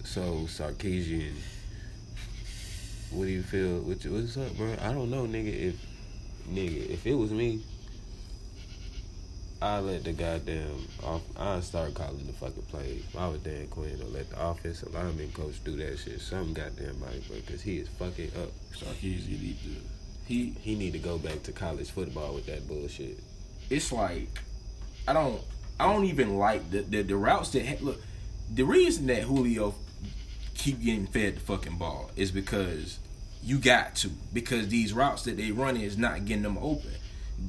so 0.04 0.22
Sarkisian. 0.46 1.34
What 3.12 3.26
do 3.26 3.32
you 3.32 3.42
feel? 3.42 3.80
What, 3.80 4.06
what's 4.06 4.38
up, 4.38 4.56
bro? 4.58 4.76
I 4.82 4.92
don't 4.94 5.10
know, 5.10 5.26
nigga. 5.26 5.70
If 5.70 5.76
nigga, 6.50 6.90
if 6.90 7.06
it 7.08 7.16
was 7.16 7.32
me, 7.32 7.62
I 9.62 9.80
let 9.80 10.04
the 10.04 10.14
goddamn 10.14 10.88
off. 11.04 11.24
I 11.36 11.60
start 11.62 11.96
calling 11.96 12.28
the 12.28 12.34
fucking 12.34 12.62
plays. 12.64 13.04
If 13.10 13.18
I 13.18 13.28
was 13.28 13.40
Dan 13.40 13.68
Quinn, 13.68 14.00
or 14.02 14.06
let 14.06 14.30
the 14.30 14.40
offensive 14.40 14.94
lineman 14.94 15.32
coach 15.32 15.64
do 15.64 15.76
that 15.78 15.98
shit. 15.98 16.22
Some 16.22 16.54
goddamn 16.54 16.98
body, 17.00 17.24
bro, 17.28 17.38
because 17.38 17.62
he 17.62 17.78
is 17.80 17.88
fucking 17.88 18.32
up. 18.42 18.52
Sarkisian 18.76 19.42
need 19.42 19.58
to. 19.64 19.70
He 20.28 20.54
He 20.62 20.76
need 20.76 20.94
to 20.94 21.00
go 21.00 21.18
back 21.18 21.42
to 21.44 21.52
college 21.52 21.90
football 21.90 22.36
with 22.36 22.46
that 22.46 22.68
bullshit. 22.68 23.18
it's 23.70 23.92
like 23.92 24.40
I 25.08 25.14
don't 25.14 25.42
I 25.80 25.92
don't 25.92 26.06
even 26.06 26.38
like 26.38 26.70
the 26.70 26.82
the, 26.82 27.02
the 27.02 27.16
routes 27.16 27.50
that 27.52 27.66
ha- 27.66 27.78
look. 27.82 28.00
The 28.54 28.64
reason 28.64 29.08
that 29.08 29.24
Julio 29.24 29.74
keep 30.54 30.82
getting 30.82 31.08
fed 31.08 31.38
the 31.38 31.40
fucking 31.40 31.78
ball 31.78 32.12
is 32.16 32.32
because 32.32 33.00
you 33.44 33.58
got 33.58 33.96
to 33.96 34.10
because 34.34 34.68
these 34.68 34.94
routes 34.94 35.24
that 35.24 35.38
they 35.38 35.52
run 35.52 35.78
is 35.78 35.98
not 35.98 36.26
getting 36.26 36.44
them 36.44 36.58
open. 36.60 36.92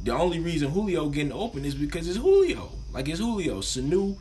The 0.04 0.12
only 0.12 0.38
reason 0.38 0.70
Julio 0.70 1.08
getting 1.08 1.32
open 1.32 1.64
is 1.64 1.74
because 1.74 2.08
it's 2.08 2.18
Julio. 2.18 2.70
Like 2.92 3.08
it's 3.08 3.18
Julio. 3.18 3.60
Sanu, 3.60 4.16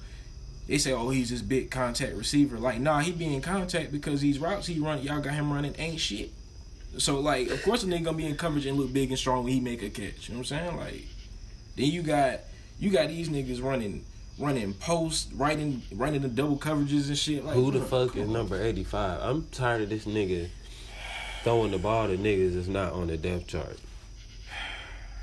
they 0.67 0.77
say, 0.77 0.91
oh, 0.91 1.09
he's 1.09 1.29
this 1.29 1.41
big 1.41 1.71
contact 1.71 2.15
receiver. 2.15 2.57
Like, 2.57 2.79
nah, 2.79 2.99
he 2.99 3.11
be 3.11 3.33
in 3.33 3.41
contact 3.41 3.91
because 3.91 4.21
these 4.21 4.39
routes 4.39 4.67
he 4.67 4.79
run, 4.79 5.01
y'all 5.01 5.21
got 5.21 5.33
him 5.33 5.51
running 5.51 5.75
ain't 5.77 5.99
shit. 5.99 6.31
So 6.97 7.19
like, 7.19 7.49
of 7.49 7.61
course, 7.63 7.83
a 7.83 7.87
nigga 7.87 8.05
gonna 8.05 8.17
be 8.17 8.25
in 8.25 8.35
coverage 8.35 8.65
and 8.65 8.77
look 8.77 8.91
big 8.91 9.09
and 9.09 9.19
strong 9.19 9.43
when 9.43 9.53
he 9.53 9.59
make 9.59 9.83
a 9.83 9.89
catch. 9.89 10.29
You 10.29 10.35
know 10.35 10.39
what 10.39 10.51
I'm 10.51 10.57
saying? 10.57 10.77
Like, 10.77 11.05
then 11.75 11.85
you 11.85 12.01
got 12.01 12.39
you 12.79 12.91
got 12.91 13.09
these 13.09 13.29
niggas 13.29 13.63
running 13.63 14.03
running 14.39 14.73
post, 14.73 15.29
running 15.35 15.81
running 15.93 16.21
the 16.21 16.27
double 16.27 16.57
coverages 16.57 17.07
and 17.07 17.17
shit. 17.17 17.45
Like, 17.45 17.55
Who 17.55 17.71
the 17.71 17.81
fuck 17.81 18.15
is 18.15 18.27
number 18.27 18.61
85? 18.61 19.21
I'm 19.21 19.47
tired 19.51 19.83
of 19.83 19.89
this 19.89 20.05
nigga 20.05 20.49
throwing 21.43 21.71
the 21.71 21.77
ball 21.77 22.07
to 22.07 22.17
niggas 22.17 22.55
that's 22.55 22.67
not 22.67 22.93
on 22.93 23.07
the 23.07 23.17
depth 23.17 23.47
chart. 23.47 23.77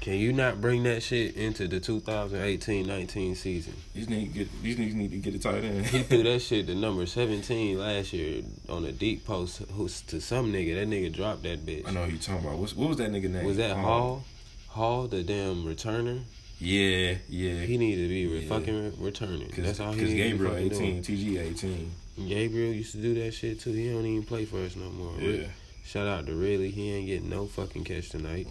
Can 0.00 0.14
you 0.18 0.32
not 0.34 0.60
bring 0.60 0.82
that 0.82 1.02
shit 1.02 1.34
into 1.34 1.66
the 1.66 1.80
2018-19 1.80 3.36
season? 3.36 3.74
These 3.94 4.06
niggas 4.06 4.34
get 4.34 4.62
these 4.62 4.76
niggas 4.76 4.94
need 4.94 5.10
to 5.12 5.16
get 5.18 5.34
a 5.34 5.38
tight 5.38 5.64
end. 5.64 5.86
He 5.86 6.02
threw 6.02 6.22
that 6.24 6.40
shit 6.42 6.66
to 6.66 6.74
number 6.74 7.06
17 7.06 7.78
last 7.78 8.12
year 8.12 8.42
on 8.68 8.84
a 8.84 8.92
deep 8.92 9.24
post 9.24 9.62
who's 9.72 10.02
to 10.02 10.20
some 10.20 10.52
nigga. 10.52 10.74
That 10.74 10.88
nigga 10.88 11.10
dropped 11.12 11.42
that 11.44 11.64
bitch. 11.64 11.88
I 11.88 11.92
know 11.92 12.04
who 12.04 12.12
you 12.12 12.18
talking 12.18 12.44
about. 12.46 12.58
What's, 12.58 12.76
what 12.76 12.88
was 12.90 12.98
that 12.98 13.10
nigga 13.10 13.30
name? 13.30 13.44
Was 13.46 13.56
that 13.56 13.70
Um, 13.72 13.80
Hall? 13.82 14.24
Hall, 14.68 15.06
the 15.06 15.22
damn 15.22 15.64
returner? 15.64 16.20
Yeah, 16.58 17.14
yeah. 17.28 17.60
He 17.62 17.78
needed 17.78 18.02
to 18.02 18.08
be 18.08 18.26
re- 18.26 18.40
Yeah. 18.40 18.48
fucking 18.48 18.84
re- 18.84 18.92
returning. 18.98 19.48
Cause, 19.48 19.64
That's 19.64 19.80
all 19.80 19.92
he 19.92 20.00
cause 20.00 20.10
needed 20.10 20.22
to 20.22 20.28
Gabriel 20.44 20.56
eighteen, 20.56 21.00
doing. 21.00 21.18
TG 21.18 21.38
eighteen. 21.40 21.90
Gabriel 22.28 22.72
used 22.74 22.92
to 22.92 22.98
do 22.98 23.14
that 23.22 23.32
shit 23.32 23.58
too. 23.60 23.72
He 23.72 23.90
don't 23.90 24.04
even 24.04 24.22
play 24.22 24.44
for 24.44 24.58
us 24.58 24.76
no 24.76 24.88
more. 24.90 25.18
Yeah. 25.18 25.46
Shout 25.84 26.06
out 26.06 26.26
to 26.26 26.34
Ridley. 26.34 26.70
He 26.70 26.92
ain't 26.92 27.06
getting 27.06 27.28
no 27.30 27.46
fucking 27.46 27.84
catch 27.84 28.10
tonight. 28.10 28.46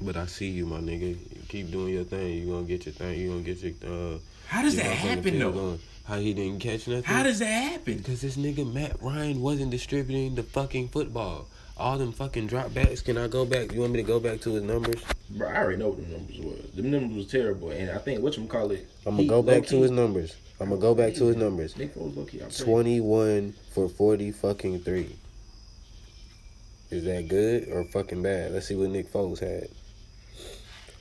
But 0.00 0.16
I 0.16 0.26
see 0.26 0.48
you, 0.48 0.66
my 0.66 0.78
nigga. 0.78 1.16
Keep 1.48 1.70
doing 1.70 1.94
your 1.94 2.04
thing. 2.04 2.34
You 2.34 2.52
gonna 2.52 2.66
get 2.66 2.86
your 2.86 2.92
thing. 2.94 3.18
You 3.18 3.30
gonna 3.30 3.42
get 3.42 3.62
your 3.62 3.72
uh. 4.14 4.18
How 4.46 4.62
does 4.62 4.74
your 4.74 4.84
that 4.84 4.94
happen 4.94 5.38
though? 5.38 5.52
going. 5.52 5.78
How 6.04 6.18
he 6.18 6.32
didn't 6.32 6.60
catch 6.60 6.88
nothing? 6.88 7.04
How 7.04 7.22
does 7.22 7.38
that 7.40 7.46
happen? 7.46 7.98
Because 7.98 8.22
this 8.22 8.36
nigga 8.36 8.70
Matt 8.72 9.02
Ryan 9.02 9.42
wasn't 9.42 9.70
distributing 9.70 10.34
the 10.36 10.42
fucking 10.42 10.88
football. 10.88 11.46
All 11.76 11.98
them 11.98 12.12
fucking 12.12 12.48
dropbacks. 12.48 13.04
Can 13.04 13.18
I 13.18 13.28
go 13.28 13.44
back? 13.44 13.72
You 13.72 13.80
want 13.80 13.92
me 13.92 13.98
to 13.98 14.06
go 14.06 14.18
back 14.18 14.40
to 14.40 14.54
his 14.54 14.62
numbers? 14.62 15.02
Bro, 15.30 15.48
I 15.48 15.58
already 15.58 15.76
know 15.76 15.88
what 15.90 15.98
the 15.98 16.12
numbers 16.12 16.38
was. 16.38 16.70
The 16.74 16.82
numbers 16.82 17.16
was 17.16 17.26
terrible, 17.26 17.70
and 17.70 17.90
I 17.90 17.98
think 17.98 18.22
what 18.22 18.36
you 18.36 18.46
call 18.46 18.70
it. 18.70 18.88
I'm 19.06 19.16
gonna 19.16 19.28
go 19.28 19.42
back 19.42 19.66
to 19.66 19.82
his 19.82 19.90
numbers. 19.90 20.34
I'm 20.60 20.70
gonna 20.70 20.80
go 20.80 20.94
back 20.94 21.14
to 21.14 21.26
his 21.26 21.36
numbers. 21.36 21.76
Nick 21.76 21.94
Foles 21.94 22.16
low 22.16 22.24
key. 22.24 22.40
21 22.64 23.54
for 23.70 23.88
40 23.88 24.32
fucking 24.32 24.80
three. 24.80 25.14
Is 26.90 27.04
that 27.04 27.28
good 27.28 27.68
or 27.68 27.84
fucking 27.84 28.22
bad? 28.22 28.52
Let's 28.52 28.66
see 28.66 28.74
what 28.74 28.88
Nick 28.90 29.12
Foles 29.12 29.40
had. 29.40 29.68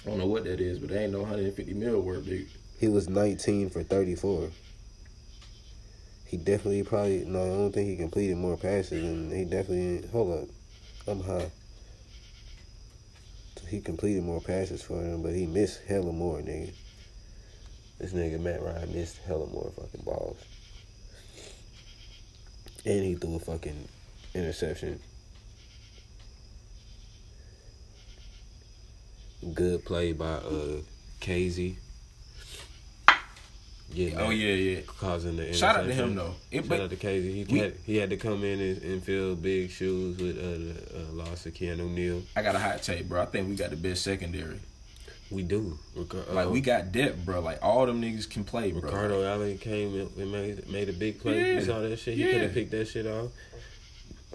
I 0.07 0.09
don't 0.09 0.19
know 0.19 0.27
what 0.27 0.45
that 0.45 0.61
is, 0.61 0.79
but 0.79 0.89
they 0.89 1.03
ain't 1.03 1.11
no 1.11 1.19
150 1.19 1.73
mil 1.73 1.99
worth, 1.99 2.25
dude. 2.25 2.47
He 2.79 2.87
was 2.87 3.09
19 3.09 3.69
for 3.69 3.83
34. 3.83 4.49
He 6.25 6.37
definitely 6.37 6.83
probably 6.83 7.25
no. 7.25 7.43
I 7.43 7.47
don't 7.47 7.73
think 7.73 7.89
he 7.89 7.97
completed 7.97 8.37
more 8.37 8.55
passes, 8.55 9.03
and 9.03 9.33
he 9.33 9.43
definitely 9.43 10.07
hold 10.07 10.43
up. 10.43 10.49
I'm 11.09 11.21
high. 11.21 11.51
He 13.67 13.81
completed 13.81 14.23
more 14.23 14.39
passes 14.39 14.81
for 14.81 15.01
him, 15.01 15.21
but 15.21 15.33
he 15.33 15.45
missed 15.45 15.81
hella 15.85 16.13
more, 16.13 16.39
nigga. 16.39 16.71
This 17.99 18.13
nigga 18.13 18.39
Matt 18.39 18.61
Ryan 18.61 18.93
missed 18.93 19.17
hella 19.27 19.45
more 19.47 19.71
fucking 19.75 20.05
balls, 20.05 20.37
and 22.85 23.03
he 23.03 23.15
threw 23.15 23.35
a 23.35 23.39
fucking 23.39 23.89
interception. 24.33 25.01
Good 29.53 29.85
play 29.85 30.13
by 30.13 30.25
uh 30.25 30.81
Kazee. 31.21 31.75
Getting 33.93 34.19
Oh 34.19 34.29
yeah, 34.31 34.53
yeah. 34.53 34.79
causing 34.99 35.37
the 35.37 35.53
Shout 35.53 35.77
out 35.77 35.85
to 35.85 35.93
him 35.93 36.15
though. 36.15 36.33
It, 36.51 36.65
Shout 36.65 36.81
out 36.81 36.89
to 36.89 36.95
Kazee. 36.97 37.33
He 37.33 37.53
we- 37.53 37.59
had 37.59 37.73
he 37.85 37.95
had 37.97 38.09
to 38.09 38.17
come 38.17 38.43
in 38.43 38.59
and, 38.59 38.81
and 38.83 39.03
fill 39.03 39.35
big 39.35 39.69
shoes 39.71 40.17
with 40.17 40.37
uh, 40.37 40.41
the 40.97 40.99
uh, 40.99 41.11
loss 41.13 41.45
of 41.45 41.53
Keanu 41.53 41.89
Neal. 41.89 42.21
I 42.35 42.41
got 42.41 42.55
a 42.55 42.59
hot 42.59 42.83
take, 42.83 43.07
bro. 43.07 43.21
I 43.21 43.25
think 43.25 43.47
we 43.47 43.55
got 43.55 43.69
the 43.69 43.77
best 43.77 44.03
secondary. 44.03 44.59
We 45.31 45.43
do. 45.43 45.77
Rica- 45.95 46.25
Like 46.31 46.47
uh, 46.47 46.49
we 46.49 46.61
got 46.61 46.91
depth, 46.91 47.23
bro. 47.25 47.39
Like 47.41 47.59
all 47.61 47.85
them 47.85 48.01
niggas 48.01 48.29
can 48.29 48.43
play, 48.43 48.71
bro. 48.71 48.81
Ricardo 48.81 49.23
Allen 49.25 49.57
came 49.57 49.93
and 49.99 50.17
and 50.17 50.31
made 50.31 50.69
made 50.69 50.89
a 50.89 50.93
big 50.93 51.19
play. 51.21 51.37
Yeah. 51.39 51.59
You 51.59 51.61
saw 51.65 51.79
that 51.79 51.97
shit. 51.97 52.15
He 52.15 52.25
Yeah. 52.25 52.33
could 52.33 52.41
have 52.43 52.53
picked 52.53 52.71
that 52.71 52.87
shit 52.89 53.07
off. 53.07 53.31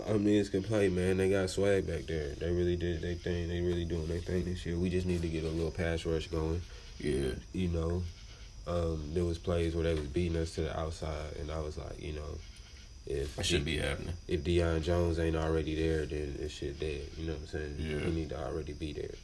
Niggas 0.06 0.50
can 0.50 0.62
play, 0.62 0.88
man. 0.88 1.16
They 1.16 1.30
got 1.30 1.50
swag 1.50 1.86
back 1.86 2.06
there. 2.06 2.30
They 2.34 2.50
really 2.50 2.76
did 2.76 3.02
their 3.02 3.14
thing. 3.14 3.48
They 3.48 3.60
really 3.60 3.84
doing 3.84 4.06
their 4.08 4.18
thing 4.20 4.44
this 4.44 4.64
year. 4.66 4.76
We 4.76 4.90
just 4.90 5.06
need 5.06 5.22
to 5.22 5.28
get 5.28 5.44
a 5.44 5.48
little 5.48 5.70
pass 5.70 6.04
rush 6.06 6.28
going. 6.28 6.62
Yeah. 6.98 7.32
You 7.52 7.68
know, 7.68 8.02
um, 8.66 9.10
there 9.12 9.24
was 9.24 9.38
plays 9.38 9.74
where 9.74 9.84
they 9.84 9.94
was 9.94 10.06
beating 10.08 10.36
us 10.36 10.54
to 10.54 10.62
the 10.62 10.78
outside, 10.78 11.36
and 11.40 11.50
I 11.50 11.60
was 11.60 11.76
like, 11.78 12.00
you 12.00 12.12
know, 12.12 12.38
if 13.06 13.34
That 13.36 13.46
should 13.46 13.64
be 13.64 13.78
happening. 13.78 14.14
if 14.28 14.44
Deion 14.44 14.82
Jones 14.82 15.18
ain't 15.18 15.34
already 15.36 15.74
there, 15.74 16.06
then 16.06 16.36
it 16.38 16.50
shit 16.50 16.78
dead. 16.78 17.02
You 17.16 17.26
know 17.26 17.32
what 17.32 17.42
I'm 17.42 17.48
saying? 17.48 17.76
Yeah. 17.78 17.98
He 17.98 18.10
need 18.12 18.28
to 18.30 18.40
already 18.40 18.72
be 18.74 18.92
there 18.92 19.14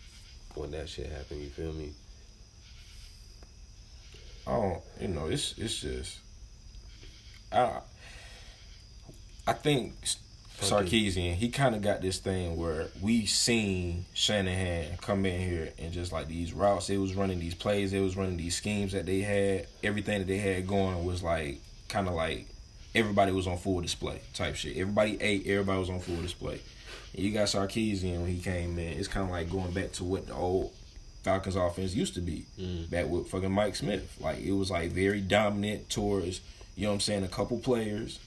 when 0.54 0.72
that 0.72 0.88
shit 0.88 1.06
happen. 1.10 1.40
You 1.40 1.48
feel 1.50 1.72
me? 1.72 1.92
I 4.46 4.52
don't. 4.52 4.80
You 5.00 5.08
know, 5.08 5.26
it's 5.26 5.54
it's 5.58 5.80
just. 5.80 6.18
I. 7.52 7.80
I 9.46 9.52
think 9.54 9.94
Sarkisian, 10.66 11.34
he 11.34 11.48
kind 11.50 11.74
of 11.74 11.82
got 11.82 12.00
this 12.02 12.18
thing 12.18 12.56
where 12.56 12.88
we 13.00 13.26
seen 13.26 14.04
Shanahan 14.14 14.96
come 15.00 15.24
in 15.26 15.40
here 15.40 15.72
and 15.78 15.92
just 15.92 16.12
like 16.12 16.28
these 16.28 16.52
routes, 16.52 16.86
they 16.88 16.96
was 16.98 17.14
running 17.14 17.38
these 17.38 17.54
plays, 17.54 17.90
they 17.92 18.00
was 18.00 18.16
running 18.16 18.36
these 18.36 18.56
schemes 18.56 18.92
that 18.92 19.06
they 19.06 19.20
had, 19.20 19.66
everything 19.84 20.18
that 20.18 20.26
they 20.28 20.38
had 20.38 20.66
going 20.66 21.04
was 21.04 21.22
like 21.22 21.60
kind 21.88 22.08
of 22.08 22.14
like 22.14 22.46
everybody 22.94 23.32
was 23.32 23.46
on 23.46 23.56
full 23.58 23.80
display 23.80 24.20
type 24.34 24.56
shit. 24.56 24.76
Everybody 24.76 25.16
ate, 25.20 25.46
everybody 25.46 25.78
was 25.78 25.90
on 25.90 26.00
full 26.00 26.20
display. 26.22 26.60
And 27.14 27.24
you 27.24 27.32
got 27.32 27.46
Sarkisian 27.46 28.20
when 28.22 28.26
he 28.30 28.40
came 28.40 28.78
in. 28.78 28.98
It's 28.98 29.08
kind 29.08 29.24
of 29.26 29.30
like 29.30 29.50
going 29.50 29.70
back 29.72 29.92
to 29.92 30.04
what 30.04 30.26
the 30.26 30.34
old 30.34 30.72
Falcons 31.22 31.56
offense 31.56 31.94
used 31.94 32.14
to 32.14 32.20
be 32.20 32.44
Mm. 32.58 32.90
back 32.90 33.06
with 33.08 33.28
fucking 33.28 33.50
Mike 33.52 33.76
Smith. 33.76 34.16
Like 34.20 34.38
it 34.40 34.52
was 34.52 34.70
like 34.70 34.90
very 34.90 35.20
dominant 35.20 35.88
towards, 35.90 36.40
you 36.76 36.84
know 36.84 36.88
what 36.90 36.94
I'm 36.94 37.00
saying, 37.00 37.22
a 37.24 37.28
couple 37.28 37.58
players. 37.58 38.18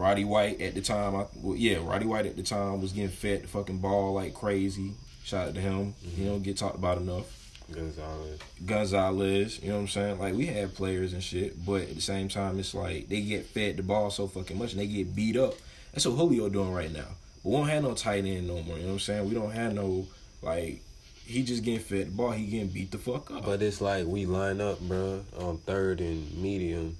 Roddy 0.00 0.24
White 0.24 0.62
at 0.62 0.74
the 0.74 0.80
time, 0.80 1.14
I, 1.14 1.26
well, 1.36 1.54
yeah, 1.54 1.76
Roddy 1.82 2.06
White 2.06 2.24
at 2.24 2.34
the 2.34 2.42
time 2.42 2.80
was 2.80 2.92
getting 2.92 3.10
fed 3.10 3.42
the 3.42 3.48
fucking 3.48 3.80
ball 3.80 4.14
like 4.14 4.32
crazy. 4.32 4.94
Shout 5.24 5.48
out 5.48 5.54
to 5.54 5.60
him. 5.60 5.92
Mm-hmm. 5.92 6.16
He 6.16 6.24
don't 6.24 6.42
get 6.42 6.56
talked 6.56 6.76
about 6.76 6.96
enough. 6.96 7.26
Gonzalez. 7.70 8.40
Gonzalez, 8.64 9.60
you 9.62 9.68
know 9.68 9.74
what 9.74 9.80
I'm 9.82 9.88
saying? 9.88 10.18
Like 10.18 10.34
we 10.34 10.46
had 10.46 10.74
players 10.74 11.12
and 11.12 11.22
shit, 11.22 11.64
but 11.66 11.82
at 11.82 11.94
the 11.94 12.00
same 12.00 12.28
time, 12.28 12.58
it's 12.58 12.74
like 12.74 13.10
they 13.10 13.20
get 13.20 13.44
fed 13.44 13.76
the 13.76 13.82
ball 13.82 14.10
so 14.10 14.26
fucking 14.26 14.58
much 14.58 14.72
and 14.72 14.80
they 14.80 14.86
get 14.86 15.14
beat 15.14 15.36
up. 15.36 15.52
That's 15.92 16.06
what 16.06 16.16
Julio 16.16 16.48
doing 16.48 16.72
right 16.72 16.90
now. 16.90 17.08
But 17.44 17.50
we 17.50 17.56
don't 17.56 17.68
have 17.68 17.82
no 17.82 17.92
tight 17.92 18.24
end 18.24 18.48
no 18.48 18.62
more. 18.62 18.76
You 18.76 18.84
know 18.84 18.88
what 18.88 18.92
I'm 18.94 18.98
saying? 19.00 19.28
We 19.28 19.34
don't 19.34 19.52
have 19.52 19.74
no 19.74 20.06
like 20.40 20.80
he 21.26 21.42
just 21.42 21.62
getting 21.62 21.80
fed 21.80 22.06
the 22.06 22.10
ball. 22.12 22.30
He 22.30 22.46
getting 22.46 22.68
beat 22.68 22.90
the 22.90 22.98
fuck 22.98 23.30
up. 23.30 23.44
But 23.44 23.60
it's 23.60 23.82
like 23.82 24.06
we 24.06 24.24
line 24.24 24.62
up, 24.62 24.80
bruh, 24.80 25.22
on 25.38 25.58
third 25.58 26.00
and 26.00 26.42
medium, 26.42 26.96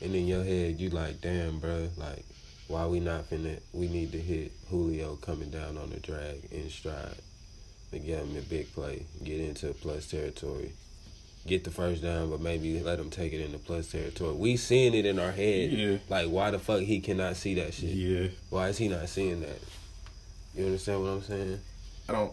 and 0.00 0.14
in 0.14 0.26
your 0.26 0.44
head 0.44 0.78
you 0.80 0.90
like, 0.90 1.20
damn, 1.20 1.58
bro, 1.58 1.88
like 1.96 2.24
why 2.68 2.86
we 2.86 3.00
not 3.00 3.28
finna? 3.30 3.58
We 3.72 3.88
need 3.88 4.12
to 4.12 4.18
hit 4.18 4.52
Julio 4.70 5.16
coming 5.16 5.50
down 5.50 5.78
on 5.78 5.90
the 5.90 6.00
drag 6.00 6.44
in 6.50 6.68
stride, 6.70 7.16
to 7.92 7.98
get 7.98 8.18
him 8.22 8.36
a 8.36 8.42
big 8.42 8.72
play, 8.74 9.06
get 9.24 9.40
into 9.40 9.72
plus 9.72 10.06
territory, 10.10 10.72
get 11.46 11.64
the 11.64 11.70
first 11.70 12.02
down, 12.02 12.28
but 12.30 12.40
maybe 12.40 12.78
let 12.80 12.98
him 12.98 13.08
take 13.10 13.32
it 13.32 13.40
into 13.42 13.58
plus 13.58 13.90
territory. 13.90 14.34
We 14.34 14.56
seeing 14.58 14.94
it 14.94 15.06
in 15.06 15.18
our 15.18 15.32
head, 15.32 15.72
Yeah. 15.72 15.96
like 16.10 16.28
why 16.28 16.50
the 16.50 16.58
fuck 16.58 16.80
he 16.82 17.00
cannot 17.00 17.36
see 17.36 17.54
that 17.54 17.72
shit? 17.74 17.90
yeah, 17.90 18.28
Why 18.50 18.68
is 18.68 18.76
he 18.78 18.88
not 18.88 19.08
seeing 19.08 19.40
that? 19.40 19.58
You 20.54 20.66
understand 20.66 21.02
what 21.02 21.08
I'm 21.10 21.22
saying? 21.22 21.60
I 22.08 22.12
don't. 22.12 22.32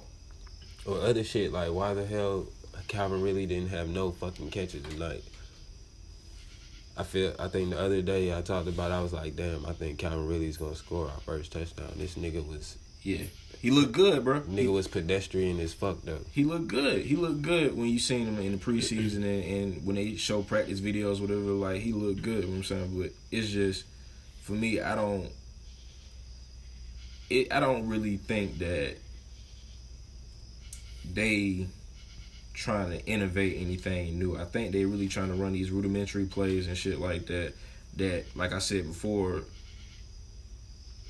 Or 0.85 0.99
other 1.01 1.23
shit 1.23 1.51
like 1.51 1.71
why 1.71 1.93
the 1.93 2.05
hell 2.05 2.45
Calvin 2.87 3.21
really 3.21 3.45
didn't 3.45 3.69
have 3.69 3.87
no 3.89 4.11
fucking 4.11 4.51
catches 4.51 4.83
tonight. 4.83 5.23
I 6.97 7.03
feel 7.03 7.35
I 7.39 7.47
think 7.49 7.71
the 7.71 7.79
other 7.79 8.01
day 8.01 8.35
I 8.35 8.41
talked 8.41 8.67
about 8.67 8.91
I 8.91 9.01
was 9.01 9.11
like, 9.13 9.35
damn, 9.35 9.65
I 9.65 9.73
think 9.73 9.99
Calvin 9.99 10.27
really 10.27 10.47
is 10.47 10.57
gonna 10.57 10.75
score 10.75 11.05
our 11.09 11.19
first 11.21 11.51
touchdown. 11.51 11.91
This 11.97 12.15
nigga 12.15 12.47
was 12.47 12.77
Yeah, 13.03 13.23
he 13.61 13.69
looked 13.69 13.91
good, 13.91 14.23
bro. 14.23 14.41
nigga 14.41 14.71
was 14.71 14.87
pedestrian 14.87 15.59
as 15.59 15.73
fuck 15.73 16.01
though. 16.03 16.21
He 16.31 16.43
looked 16.45 16.67
good. 16.69 17.01
He 17.05 17.15
looked 17.15 17.41
good 17.41 17.75
when 17.75 17.87
you 17.87 17.99
seen 17.99 18.27
him 18.27 18.39
in 18.39 18.53
the 18.53 18.57
preseason 18.57 19.17
and, 19.17 19.43
and 19.43 19.85
when 19.85 19.97
they 19.97 20.15
show 20.15 20.41
practice 20.41 20.79
videos, 20.79 21.19
whatever. 21.19 21.41
Like 21.41 21.81
he 21.81 21.91
looked 21.91 22.21
good. 22.21 22.43
You 22.43 22.47
know 22.47 22.47
what 22.49 22.57
I'm 22.57 22.63
saying, 22.63 22.99
but 23.01 23.11
it's 23.31 23.49
just 23.49 23.83
for 24.41 24.53
me, 24.53 24.79
I 24.79 24.95
don't. 24.95 25.29
It, 27.29 27.51
I 27.51 27.59
don't 27.59 27.89
really 27.89 28.17
think 28.17 28.59
that 28.59 28.97
they 31.13 31.67
trying 32.55 32.89
to 32.89 33.05
innovate 33.05 33.57
anything 33.59 34.17
new. 34.17 34.37
I 34.37 34.45
think 34.45 34.71
they're 34.71 34.87
really 34.87 35.09
trying 35.09 35.27
to 35.27 35.35
run 35.35 35.53
these 35.53 35.71
rudimentary 35.71 36.25
plays 36.25 36.67
and 36.67 36.77
shit 36.77 36.99
like 36.99 37.27
that. 37.27 37.53
That, 37.97 38.25
like 38.35 38.51
I 38.51 38.59
said 38.59 38.87
before, 38.87 39.43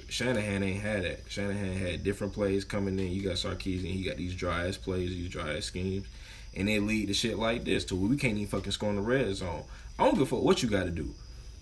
Shanahan 0.10 0.64
ain't 0.64 0.82
had 0.82 1.04
that. 1.04 1.22
Shanahan 1.28 1.78
had 1.78 2.04
different 2.04 2.34
plays 2.34 2.64
coming 2.64 3.00
in. 3.00 3.12
You 3.12 3.24
got 3.24 3.36
Sarkisian, 3.36 3.86
he 3.86 4.04
got 4.04 4.18
these 4.18 4.36
dry 4.36 4.68
ass 4.68 4.78
plays, 4.78 5.10
these 5.10 5.30
dry 5.30 5.58
ass 5.58 5.66
schemes, 5.66 6.06
and 6.56 6.68
they 6.68 6.80
lead 6.80 7.08
to 7.08 7.14
shit 7.14 7.40
like 7.40 7.64
this 7.64 7.86
to 7.86 7.96
where 7.96 8.10
we 8.10 8.18
can't 8.18 8.36
even 8.36 8.48
fucking 8.48 8.72
score 8.72 8.90
in 8.90 8.98
the 8.98 9.02
red 9.02 9.34
zone. 9.36 9.64
I 9.98 10.04
don't 10.04 10.14
give 10.14 10.24
a 10.24 10.26
fuck 10.28 10.44
what 10.44 10.62
you 10.62 10.70
got 10.70 10.84
to 10.84 10.92
do. 10.92 11.10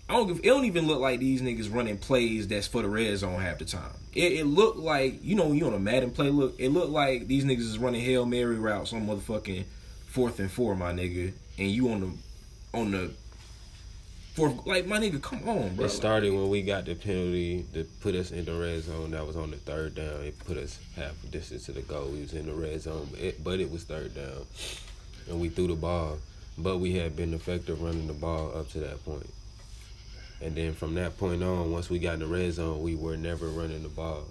I 0.08 0.14
don't 0.14 0.26
give. 0.26 0.38
It 0.40 0.44
don't 0.44 0.66
even 0.66 0.86
look 0.86 1.00
like 1.00 1.20
these 1.20 1.40
niggas 1.40 1.74
running 1.74 1.96
plays 1.96 2.46
that's 2.46 2.66
for 2.66 2.82
the 2.82 2.88
red 2.88 3.16
zone 3.16 3.40
half 3.40 3.58
the 3.58 3.64
time. 3.64 3.92
It, 4.12 4.32
it 4.32 4.44
looked 4.44 4.78
like 4.78 5.24
you 5.24 5.34
know 5.34 5.52
you 5.52 5.66
on 5.66 5.72
a 5.72 5.78
Madden 5.78 6.10
play. 6.10 6.28
Look, 6.28 6.56
it 6.58 6.68
looked 6.68 6.90
like 6.90 7.26
these 7.26 7.44
niggas 7.44 7.60
is 7.60 7.78
running 7.78 8.02
hail 8.02 8.26
mary 8.26 8.58
routes 8.58 8.92
on 8.92 9.06
motherfucking 9.06 9.64
fourth 10.14 10.38
and 10.38 10.50
four, 10.50 10.76
my 10.76 10.92
nigga, 10.92 11.32
and 11.58 11.70
you 11.70 11.90
on 11.90 12.00
the 12.00 12.78
on 12.78 12.92
the 12.92 13.10
fourth. 14.34 14.64
Like 14.64 14.86
my 14.86 14.98
nigga, 14.98 15.20
come 15.20 15.46
on, 15.48 15.74
bro. 15.74 15.86
It 15.86 15.88
started 15.88 16.32
when 16.32 16.48
we 16.48 16.62
got 16.62 16.84
the 16.84 16.94
penalty 16.94 17.66
to 17.74 17.82
put 18.00 18.14
us 18.14 18.30
in 18.30 18.44
the 18.44 18.54
red 18.54 18.80
zone. 18.84 19.10
That 19.10 19.26
was 19.26 19.36
on 19.36 19.50
the 19.50 19.56
third 19.56 19.96
down. 19.96 20.22
It 20.22 20.38
put 20.38 20.56
us 20.56 20.78
half 20.94 21.22
a 21.24 21.26
distance 21.26 21.66
to 21.66 21.72
the 21.72 21.82
goal. 21.82 22.10
We 22.10 22.20
was 22.20 22.32
in 22.32 22.46
the 22.46 22.54
red 22.54 22.80
zone, 22.80 23.08
but 23.10 23.20
it, 23.20 23.42
but 23.42 23.58
it 23.58 23.70
was 23.72 23.82
third 23.82 24.14
down, 24.14 24.46
and 25.28 25.40
we 25.40 25.48
threw 25.48 25.66
the 25.66 25.74
ball. 25.74 26.18
But 26.56 26.78
we 26.78 26.94
had 26.94 27.16
been 27.16 27.34
effective 27.34 27.82
running 27.82 28.06
the 28.06 28.12
ball 28.12 28.56
up 28.56 28.70
to 28.70 28.78
that 28.78 29.04
point. 29.04 29.28
And 30.40 30.54
then 30.54 30.74
from 30.74 30.94
that 30.94 31.18
point 31.18 31.42
on, 31.42 31.72
once 31.72 31.90
we 31.90 31.98
got 31.98 32.14
in 32.14 32.20
the 32.20 32.26
red 32.26 32.52
zone, 32.52 32.82
we 32.82 32.94
were 32.94 33.16
never 33.16 33.48
running 33.48 33.82
the 33.82 33.88
ball. 33.88 34.24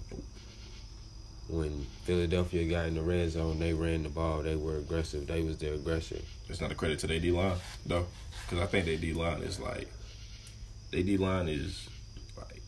When 1.48 1.86
Philadelphia 2.04 2.68
got 2.68 2.86
in 2.86 2.94
the 2.94 3.02
red 3.02 3.30
zone, 3.30 3.58
they 3.58 3.74
ran 3.74 4.02
the 4.02 4.08
ball. 4.08 4.42
They 4.42 4.56
were 4.56 4.78
aggressive. 4.78 5.26
They 5.26 5.42
was 5.42 5.58
their 5.58 5.74
aggressor. 5.74 6.16
It's 6.48 6.60
not 6.60 6.72
a 6.72 6.74
credit 6.74 6.98
to 7.00 7.06
their 7.06 7.20
D 7.20 7.30
line 7.30 7.56
though, 7.86 8.06
because 8.46 8.62
I 8.62 8.66
think 8.66 8.86
their 8.86 8.96
D 8.96 9.12
line 9.12 9.42
is 9.42 9.60
like, 9.60 9.88
their 10.90 11.02
D 11.02 11.16
line 11.18 11.48
is 11.48 11.88
like, 12.36 12.62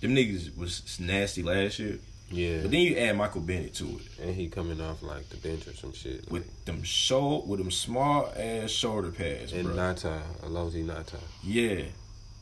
them 0.00 0.14
niggas 0.14 0.56
was 0.58 0.98
nasty 1.00 1.42
last 1.44 1.78
year, 1.78 1.98
Yeah. 2.30 2.62
but 2.62 2.72
then 2.72 2.80
you 2.80 2.96
add 2.96 3.16
Michael 3.16 3.42
Bennett 3.42 3.74
to 3.74 3.84
it 3.84 4.02
and 4.20 4.34
he 4.34 4.48
coming 4.48 4.80
off 4.80 5.02
like 5.04 5.28
the 5.28 5.36
bench 5.36 5.66
or 5.68 5.74
some 5.74 5.92
shit. 5.92 6.28
with 6.30 6.64
them 6.64 6.82
show 6.82 7.44
with 7.46 7.58
them 7.60 7.70
small 7.70 8.32
ass 8.36 8.70
shoulder 8.70 9.10
pads, 9.12 9.52
and 9.52 9.64
bro. 9.68 9.76
Ngata, 9.76 10.20
Haloti 10.42 10.84
Ngata. 10.84 11.20
yeah, 11.44 11.84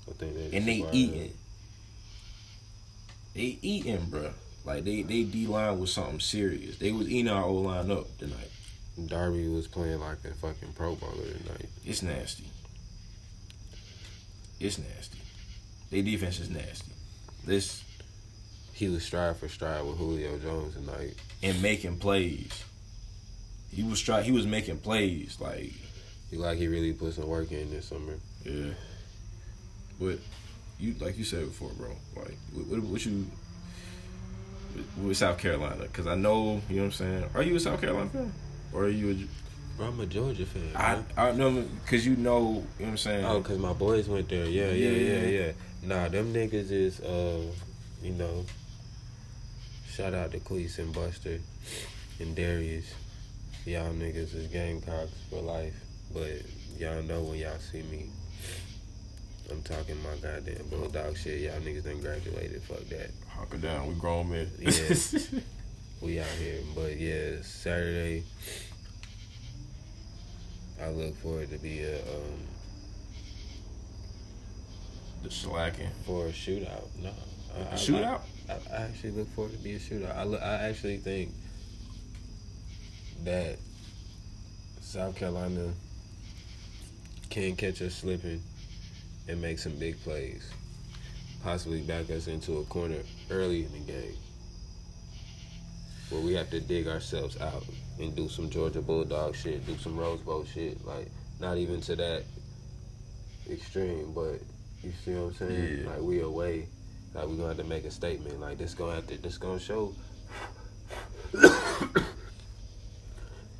I 0.09 0.13
think 0.19 0.35
they 0.35 0.57
and 0.57 0.67
they 0.67 0.77
acquired 0.79 0.95
uh, 0.95 0.97
eating, 0.97 1.33
they 3.35 3.59
eating, 3.63 4.07
bro. 4.07 4.31
Like 4.65 4.85
they 4.85 5.03
they 5.03 5.25
D 5.25 5.47
line 5.47 5.79
was 5.79 5.93
something 5.93 6.21
serious. 6.21 6.79
They 6.79 6.93
was 6.93 7.09
eating 7.09 7.29
our 7.31 7.45
O 7.45 7.55
line 7.55 7.91
up 7.91 8.07
tonight. 8.19 8.51
Darby 9.07 9.49
was 9.49 9.67
playing 9.67 10.01
like 10.01 10.19
a 10.25 10.33
fucking 10.35 10.73
Pro 10.75 10.95
Bowler 10.95 11.25
tonight. 11.43 11.69
It's 11.85 12.03
nasty. 12.03 12.45
It's 14.61 14.79
nasty. 14.79 15.19
Their 15.91 16.03
defense 16.03 16.39
is 16.41 16.49
nasty. 16.51 16.93
This 17.45 17.83
He 18.73 18.89
was 18.89 19.05
stride 19.05 19.37
for 19.37 19.49
stride 19.49 19.85
with 19.85 19.99
Julio 19.99 20.39
Jones 20.39 20.75
tonight. 20.75 21.15
and 21.43 21.61
making 21.61 21.99
plays. 21.99 22.65
He 23.71 23.83
was 23.83 24.01
try. 24.01 24.23
He 24.23 24.33
was 24.33 24.47
making 24.47 24.79
plays 24.79 25.39
like 25.41 25.73
He 26.31 26.37
like 26.37 26.59
he 26.59 26.69
really 26.69 26.93
put 26.93 27.15
some 27.15 27.27
work 27.27 27.51
in 27.53 27.71
this 27.71 27.87
summer. 27.87 28.15
yeah. 28.45 28.73
But 30.01 30.19
you 30.79 30.95
like 31.01 31.19
you 31.19 31.25
said 31.25 31.45
before, 31.47 31.71
bro. 31.77 31.91
Like 32.17 32.37
what, 32.53 32.67
what, 32.67 32.81
what 32.83 33.07
you 33.07 33.27
with, 34.97 35.17
South 35.17 35.39
Carolina? 35.39 35.83
Because 35.83 36.07
I 36.07 36.15
know 36.15 36.61
you 36.69 36.77
know 36.77 36.83
what 36.83 36.87
I'm 36.87 36.93
saying. 36.93 37.25
Are 37.35 37.43
you 37.43 37.57
a 37.57 37.61
South 37.61 37.81
Carolina 37.81 38.11
fan 38.11 38.33
or 38.73 38.85
are 38.85 38.89
you? 38.89 39.11
A, 39.11 39.27
Bro, 39.77 39.87
I'm 39.89 40.01
a 40.01 40.07
Georgia 40.07 40.47
fan. 40.47 40.71
I 40.77 40.95
man. 40.95 41.05
I 41.17 41.33
know 41.33 41.65
because 41.85 42.07
you 42.07 42.15
know 42.17 42.41
you 42.41 42.55
know 42.55 42.63
what 42.79 42.89
I'm 42.91 42.97
saying. 42.97 43.25
Oh, 43.25 43.41
cause 43.41 43.59
my 43.59 43.73
boys 43.73 44.09
went 44.09 44.29
there. 44.29 44.47
Yeah, 44.47 44.71
yeah, 44.71 44.89
Yeah. 44.91 45.21
yeah, 45.21 45.27
yeah. 45.27 45.53
Nah, 45.83 46.09
them 46.09 46.33
niggas 46.33 46.71
is 46.71 47.01
uh, 47.01 47.43
you 48.03 48.13
know. 48.13 48.45
Shout 49.91 50.15
out 50.15 50.33
to 50.33 50.41
Cleese 50.41 50.79
and 50.79 50.93
Buster 50.93 51.39
and 52.19 52.35
Darius. 52.35 52.93
Y'all 53.65 53.93
niggas 53.93 54.35
is 54.35 54.49
Gamecocks 54.49 55.13
for 55.31 55.41
life. 55.41 55.75
But 56.13 56.43
y'all 56.79 57.03
know 57.03 57.23
when 57.23 57.39
y'all 57.39 57.59
see 57.59 57.83
me. 57.83 58.07
I'm 59.51 59.63
talking 59.63 59.97
my 60.03 60.17
goddamn 60.23 60.67
bulldog 60.69 61.17
shit. 61.17 61.41
Y'all 61.41 61.61
niggas 61.61 61.85
done 61.85 62.01
graduated. 62.01 62.63
Fuck 62.63 62.85
that. 62.89 63.11
Hunker 63.37 63.59
down. 63.59 63.89
We 63.89 63.95
grown 63.95 64.31
men. 64.31 64.51
Yeah. 64.59 64.71
We 66.03 66.21
out 66.21 66.27
here. 66.39 66.59
But 66.75 66.99
yeah, 66.99 67.41
Saturday. 67.41 68.25
I 70.83 70.89
look 70.91 71.17
forward 71.17 71.49
to 71.51 71.57
be 71.59 71.83
a 71.83 71.97
um 72.01 72.41
the 75.23 75.31
slacking. 75.31 75.89
for 76.05 76.27
a 76.27 76.31
shootout. 76.31 76.85
No, 77.01 77.11
I, 77.57 77.61
I- 77.73 77.75
Shootout. 77.75 78.21
I, 78.51 78.53
I 78.71 78.77
actually 78.83 79.13
look 79.13 79.29
forward 79.31 79.53
to 79.53 79.59
be 79.61 79.75
a 79.77 79.79
shootout. 79.79 80.15
I 80.15 80.25
look, 80.25 80.43
I 80.43 80.55
actually 80.69 80.99
think 80.99 81.31
that 83.25 83.57
South 84.83 85.17
Carolina 85.17 85.73
can 87.31 87.57
catch 87.57 87.81
us 87.81 87.95
slipping 87.95 88.43
and 89.27 89.41
make 89.41 89.59
some 89.59 89.73
big 89.77 89.99
plays, 90.03 90.51
possibly 91.43 91.81
back 91.81 92.11
us 92.11 92.27
into 92.27 92.59
a 92.59 92.65
corner 92.65 92.99
early 93.31 93.65
in 93.65 93.73
the 93.73 93.79
game, 93.81 94.17
where 96.11 96.21
we 96.21 96.35
have 96.35 96.51
to 96.51 96.61
dig 96.61 96.87
ourselves 96.89 97.41
out 97.41 97.65
and 97.99 98.15
do 98.15 98.29
some 98.29 98.51
Georgia 98.51 98.83
Bulldog 98.83 99.35
shit, 99.35 99.67
do 99.67 99.77
some 99.79 99.97
Rose 99.97 100.21
Bowl 100.21 100.45
shit. 100.45 100.85
Like 100.85 101.09
not 101.41 101.57
even 101.57 101.81
to 101.83 101.97
that 101.97 102.25
extreme, 103.51 104.13
but 104.15 104.41
you 104.83 104.93
see 105.05 105.13
what 105.13 105.29
I'm 105.29 105.35
saying? 105.35 105.79
Yeah. 105.83 105.91
Like 105.91 106.01
we 106.01 106.21
away, 106.21 106.67
like 107.15 107.27
we 107.27 107.37
gonna 107.37 107.49
have 107.49 107.57
to 107.59 107.65
make 107.65 107.85
a 107.85 107.91
statement. 107.91 108.41
Like 108.41 108.59
this 108.59 108.75
gonna 108.75 108.97
have 108.97 109.07
to, 109.09 109.17
this 109.19 109.39
gonna 109.39 109.61
show. 109.61 109.95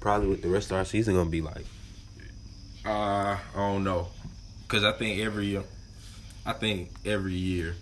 Probably 0.01 0.29
what 0.29 0.43
the 0.43 0.49
rest 0.49 0.71
of 0.71 0.77
our 0.77 0.85
season 0.85 1.15
gonna 1.15 1.31
be 1.31 1.41
like. 1.41 1.65
Uh, 2.85 3.39
I 3.39 3.39
don't 3.55 3.83
know, 3.83 4.09
cause 4.69 4.85
I 4.85 4.93
think 4.93 5.19
every, 5.21 5.47
year, 5.47 5.63
I 6.45 6.53
think 6.53 6.91
every 7.07 7.33
year 7.33 7.75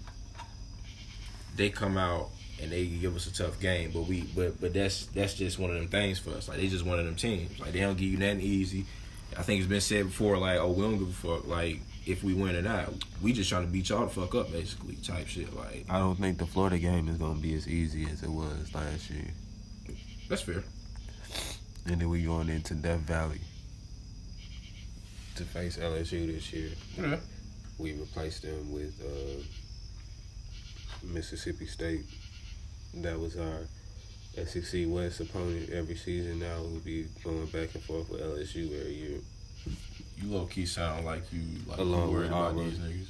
they 1.56 1.70
come 1.70 1.96
out 1.96 2.30
and 2.60 2.70
they 2.70 2.86
give 2.86 3.16
us 3.16 3.26
a 3.26 3.34
tough 3.34 3.60
game, 3.60 3.90
but 3.92 4.02
we, 4.02 4.22
but 4.34 4.60
but 4.60 4.72
that's 4.72 5.06
that's 5.06 5.34
just 5.34 5.58
one 5.58 5.70
of 5.70 5.76
them 5.76 5.88
things 5.88 6.18
for 6.18 6.30
us. 6.30 6.48
Like 6.48 6.58
they 6.58 6.68
just 6.68 6.84
one 6.84 6.98
of 6.98 7.04
them 7.04 7.16
teams. 7.16 7.58
Like 7.58 7.72
they 7.72 7.80
don't 7.80 7.96
give 7.96 8.08
you 8.08 8.18
nothing 8.18 8.40
easy. 8.40 8.86
I 9.36 9.42
think 9.42 9.60
it's 9.60 9.68
been 9.68 9.80
said 9.80 10.06
before, 10.06 10.38
like 10.38 10.58
oh 10.58 10.70
we 10.70 10.82
don't 10.82 10.98
give 10.98 11.08
a 11.08 11.12
fuck, 11.12 11.46
like 11.48 11.80
if 12.06 12.22
we 12.22 12.34
win 12.34 12.56
or 12.56 12.62
not. 12.62 12.92
We 13.20 13.32
just 13.32 13.48
trying 13.50 13.66
to 13.66 13.72
beat 13.72 13.88
y'all 13.88 14.06
the 14.06 14.10
fuck 14.10 14.34
up, 14.34 14.52
basically, 14.52 14.96
type 14.96 15.26
shit. 15.26 15.54
Like 15.56 15.86
I 15.88 15.98
don't 15.98 16.16
think 16.16 16.38
the 16.38 16.46
Florida 16.46 16.78
game 16.78 17.08
is 17.08 17.16
gonna 17.16 17.40
be 17.40 17.54
as 17.54 17.68
easy 17.68 18.06
as 18.10 18.22
it 18.22 18.30
was 18.30 18.74
last 18.74 19.10
year. 19.10 19.26
that's 20.28 20.42
fair. 20.42 20.62
And 21.86 22.00
then 22.00 22.08
we 22.08 22.22
going 22.22 22.48
into 22.48 22.74
Death 22.74 23.00
Valley 23.00 23.40
to 25.34 25.44
face 25.44 25.78
LSU 25.78 26.32
this 26.32 26.52
year. 26.52 26.70
Yeah. 26.96 27.16
We 27.78 27.94
replaced 27.94 28.42
them 28.42 28.70
with 28.72 29.00
uh, 29.02 29.42
Mississippi 31.04 31.66
State. 31.66 32.04
That 32.94 33.18
was 33.18 33.36
our 33.36 33.60
SEC 34.46 34.84
West 34.86 35.20
opponent 35.20 35.70
every 35.70 35.96
season. 35.96 36.40
Now 36.40 36.60
we'll 36.62 36.80
be 36.80 37.06
going 37.24 37.46
back 37.46 37.74
and 37.74 37.82
forth 37.82 38.08
with 38.10 38.20
LSU 38.20 38.78
every 38.80 38.94
year. 38.94 39.18
You 40.16 40.28
low 40.30 40.46
key 40.46 40.66
sound 40.66 41.04
like 41.04 41.22
you 41.32 41.40
like 41.66 41.78
you 41.78 41.84
Along 41.84 42.12
worried 42.12 42.28
about 42.28 42.56
these 42.56 42.78
niggas. 42.78 43.06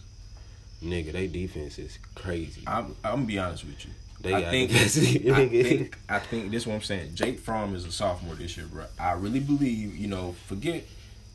Nigga, 0.83 1.13
they 1.13 1.27
defense 1.29 1.79
is 1.79 1.99
crazy. 2.15 2.63
I'm 2.67 2.97
I'm 3.05 3.15
gonna 3.15 3.27
be 3.27 3.39
honest 3.39 3.65
with 3.65 3.85
you. 3.85 3.93
They 4.21 4.35
I 4.35 4.51
think, 4.51 4.71
I 4.73 4.77
think 5.49 5.99
I 6.09 6.19
think 6.21 6.51
this 6.51 6.63
is 6.63 6.67
what 6.67 6.75
I'm 6.75 6.83
saying. 6.83 7.15
Jake 7.15 7.41
Fromm 7.41 7.75
is 7.75 7.85
a 7.85 7.93
sophomore 7.93 8.35
this 8.35 8.57
year, 8.57 8.67
bro. 8.67 8.85
I 8.99 9.13
really 9.13 9.41
believe, 9.41 9.97
you 9.97 10.07
know, 10.07 10.35
forget 10.47 10.85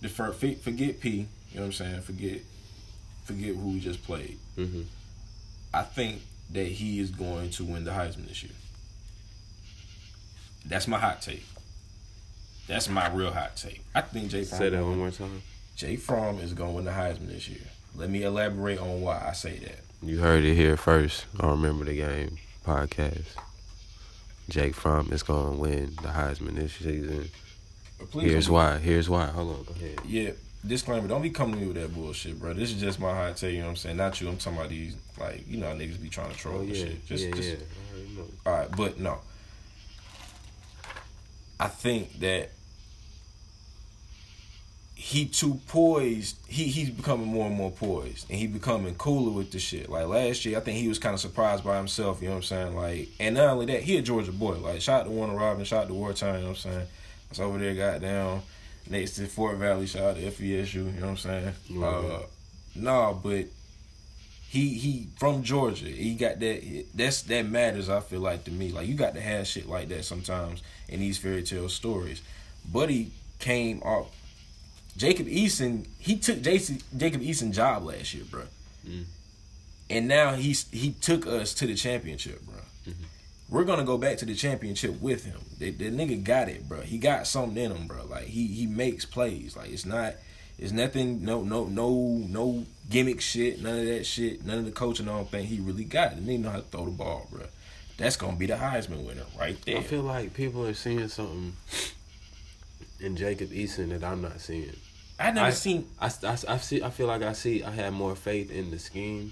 the 0.02 0.10
forget 0.10 1.00
P, 1.02 1.10
you 1.10 1.26
know 1.56 1.62
what 1.62 1.66
I'm 1.66 1.72
saying? 1.74 2.02
Forget 2.02 2.42
forget 3.26 3.56
who 3.56 3.70
we 3.72 3.80
just 3.80 4.04
played. 4.04 4.38
Mhm. 4.58 4.86
I 5.74 5.84
think 5.84 6.22
that 6.52 6.66
he 6.68 7.00
is 7.00 7.12
going 7.12 7.50
to 7.52 7.64
win 7.64 7.84
the 7.84 7.92
Heisman 7.92 8.28
this 8.28 8.44
year. 8.44 8.54
That's 10.66 10.88
my 10.88 10.98
hot 10.98 11.22
take. 11.22 11.46
That's 12.68 12.90
my 12.90 13.10
real 13.14 13.32
hot 13.32 13.56
take. 13.56 13.82
I 13.96 14.02
think 14.02 14.30
Jay 14.30 14.44
Fromm 14.44 14.60
Say 14.60 14.70
that 14.70 14.84
one 14.84 14.98
more 14.98 15.12
time. 15.12 15.42
Jay 15.76 15.96
Fromm 15.96 16.40
is 16.40 16.54
going 16.54 16.72
to 16.72 16.76
win 16.76 16.86
the 16.86 16.92
Heisman 16.92 17.30
this 17.30 17.48
year. 17.48 17.62
Let 17.96 18.10
me 18.10 18.24
elaborate 18.24 18.80
on 18.80 19.02
why 19.02 19.26
I 19.28 19.34
say 19.34 19.58
that. 19.60 19.80
You 20.02 20.20
heard 20.20 20.44
it 20.44 20.56
here 20.56 20.78
first. 20.78 21.26
I 21.40 21.48
remember 21.50 21.86
the 21.86 21.96
game 21.96 22.38
podcast. 22.66 23.26
Jake 24.50 24.76
Fromm 24.76 25.12
is 25.12 25.24
going 25.24 25.54
to 25.56 25.60
win 25.60 25.86
the 26.02 26.10
Heisman 26.10 26.56
this 26.56 26.74
season. 26.74 27.30
Please 28.12 28.32
Here's 28.32 28.50
why. 28.50 28.78
Here's 28.78 29.10
why. 29.10 29.26
Hold 29.28 29.50
on. 29.58 29.64
Go 29.64 29.74
ahead. 29.74 30.00
Yeah, 30.06 30.32
disclaimer, 30.68 31.08
don't 31.08 31.22
be 31.22 31.30
coming 31.30 31.56
to 31.56 31.62
me 31.62 31.68
with 31.68 31.78
that 31.78 31.94
bullshit, 31.94 32.40
bro. 32.40 32.54
This 32.54 32.72
is 32.72 32.80
just 32.80 33.00
my 33.00 33.14
hot 33.14 33.38
take, 33.38 33.54
you 33.54 33.60
know 33.60 33.66
what 33.66 33.70
I'm 33.72 33.76
saying? 33.78 33.98
Not 33.98 34.20
you, 34.22 34.28
I'm 34.30 34.38
talking 34.38 34.60
about 34.60 34.70
these, 34.70 34.96
like, 35.20 35.48
you 35.48 35.58
know 35.58 35.68
how 35.68 35.74
niggas 35.74 36.02
be 36.02 36.10
trying 36.10 36.32
to 36.32 36.38
troll 36.38 36.58
Oh 36.58 36.62
and 36.62 36.70
yeah. 36.70 36.86
shit. 36.86 37.06
Just, 37.06 37.24
yeah, 37.26 37.32
just, 37.32 37.50
yeah. 37.50 37.56
I 37.56 37.96
already 37.96 38.16
know. 38.16 38.26
All 38.46 38.54
right, 38.54 38.70
but 38.76 39.00
no. 39.00 39.20
I 41.60 41.68
think 41.68 42.20
that 42.20 42.52
he 44.94 45.26
too 45.26 45.60
poised. 45.68 46.38
He 46.48 46.66
he's 46.66 46.90
becoming 46.90 47.28
more 47.28 47.48
and 47.48 47.56
more 47.56 47.72
poised, 47.72 48.30
and 48.30 48.38
he 48.38 48.48
becoming 48.48 48.96
cooler 48.96 49.32
with 49.32 49.52
the 49.52 49.60
shit. 49.60 49.90
Like 49.90 50.08
last 50.08 50.46
year, 50.46 50.58
I 50.58 50.62
think 50.62 50.78
he 50.78 50.88
was 50.88 51.00
kind 51.00 51.14
of 51.14 51.20
surprised 51.20 51.64
by 51.64 51.78
himself. 51.78 52.22
You 52.22 52.30
know 52.30 52.36
what 52.36 52.38
I'm 52.38 52.44
saying? 52.44 52.76
Like, 52.76 53.10
and 53.20 53.36
not 53.36 53.50
only 53.50 53.68
that, 53.68 53.84
he 53.84 53.98
a 53.98 54.02
Georgia 54.02 54.32
boy. 54.32 54.58
Like, 54.58 54.82
shot 54.82 55.06
to 55.06 55.12
Warner 55.12 55.36
Robin, 55.36 55.66
shout 55.66 55.84
out 55.84 55.88
to 55.88 55.94
Wartime. 55.94 56.36
You 56.36 56.42
know 56.42 56.48
what 56.50 56.66
I'm 56.66 56.72
saying? 56.72 56.88
I 56.88 57.30
was 57.30 57.40
over 57.40 57.58
there, 57.58 57.74
got 57.76 58.02
down 58.02 58.42
next 58.90 59.16
to 59.16 59.28
Fort 59.28 59.58
Valley. 59.58 59.88
Shout 59.88 60.04
out 60.04 60.16
to 60.18 60.22
FVSU. 60.24 60.74
You 60.74 60.84
know 60.84 61.02
what 61.02 61.10
I'm 61.10 61.18
saying? 61.18 61.54
Uh, 61.82 62.20
no, 62.76 63.20
but 63.22 63.46
he 64.50 64.70
he 64.70 65.08
from 65.18 65.44
Georgia. 65.44 65.86
He 65.86 66.16
got 66.16 66.40
that. 66.40 66.86
That's 66.94 67.22
that 67.24 67.46
matters. 67.46 67.90
I 67.90 68.00
feel 68.00 68.22
like 68.22 68.46
to 68.46 68.52
me, 68.52 68.72
like 68.72 68.88
you 68.88 68.96
got 68.96 69.16
to 69.16 69.22
have 69.22 69.48
shit 69.48 69.68
like 69.68 69.90
that 69.90 70.06
sometimes 70.06 70.64
in 70.88 71.00
these 71.00 71.18
fairy 71.18 71.44
tale 71.44 71.70
stories. 71.70 72.22
Buddy 72.72 73.12
came 73.40 73.82
off. 73.84 74.14
Jacob 74.96 75.28
Eason, 75.28 75.86
he 76.00 76.18
took 76.18 76.42
Jason, 76.42 76.80
Jacob 76.96 77.22
Eason 77.22 77.54
job 77.54 77.84
last 77.86 78.14
year, 78.16 78.24
bro. 78.30 78.44
Mm. 78.88 79.04
And 79.90 80.08
now 80.08 80.34
he's 80.34 80.68
he 80.72 80.92
took 80.92 81.28
us 81.28 81.54
to 81.56 81.68
the 81.68 81.76
championship, 81.76 82.42
bro. 82.46 82.57
We're 83.50 83.64
gonna 83.64 83.86
go 83.86 83.98
back 83.98 84.18
to 84.18 84.26
the 84.26 84.36
championship 84.36 85.00
with 85.02 85.24
him. 85.26 85.40
The, 85.58 85.72
the 85.72 85.90
nigga 85.90 86.22
got 86.24 86.50
it, 86.50 86.68
bro. 86.68 86.82
He 86.82 86.98
got 86.98 87.28
something 87.28 87.58
in 87.64 87.72
him, 87.72 87.88
bro. 87.88 88.06
Like 88.06 88.26
he 88.26 88.48
he 88.48 88.68
makes 88.68 89.06
plays. 89.06 89.56
Like 89.56 89.72
it's 89.72 89.86
not, 89.86 90.16
it's 90.60 90.74
nothing. 90.74 91.24
No 91.24 91.42
no 91.44 91.64
no 91.66 91.90
no 92.28 92.66
gimmick 92.90 93.22
shit. 93.22 93.62
None 93.62 93.80
of 93.80 93.86
that 93.86 94.06
shit. 94.06 94.46
None 94.46 94.60
of 94.60 94.66
the 94.66 94.72
coaching. 94.72 95.08
I 95.08 95.14
don't 95.14 95.30
think 95.32 95.48
he 95.48 95.60
really 95.60 95.86
got 95.86 96.12
it. 96.12 96.18
And 96.18 96.28
he 96.30 96.38
know 96.38 96.50
how 96.50 96.58
to 96.58 96.64
throw 96.64 96.86
the 96.86 96.92
ball, 96.92 97.28
bro. 97.32 97.44
That's 97.98 98.18
gonna 98.18 98.36
be 98.36 98.48
the 98.48 98.56
Heisman 98.56 99.06
winner 99.08 99.24
right 99.40 99.58
there. 99.66 99.78
I 99.78 99.82
feel 99.82 100.04
like 100.04 100.34
people 100.34 100.66
are 100.68 100.74
seeing 100.74 101.08
something 101.08 101.56
in 103.00 103.16
Jacob 103.16 103.50
Eason 103.52 103.90
that 103.90 104.04
I'm 104.04 104.22
not 104.22 104.42
seeing. 104.42 104.76
I 105.20 105.32
never 105.32 105.48
I- 105.48 105.52
seen 105.52 105.88
I, 106.02 106.08
I, 106.24 106.38
I 106.50 106.58
see. 106.58 106.84
I 106.84 106.90
feel 106.90 107.08
like 107.08 107.22
I 107.24 107.32
see. 107.34 107.64
I 107.64 107.72
had 107.72 107.94
more 107.94 108.16
faith 108.16 108.52
in 108.52 108.72
the 108.72 108.78
scheme. 108.80 109.32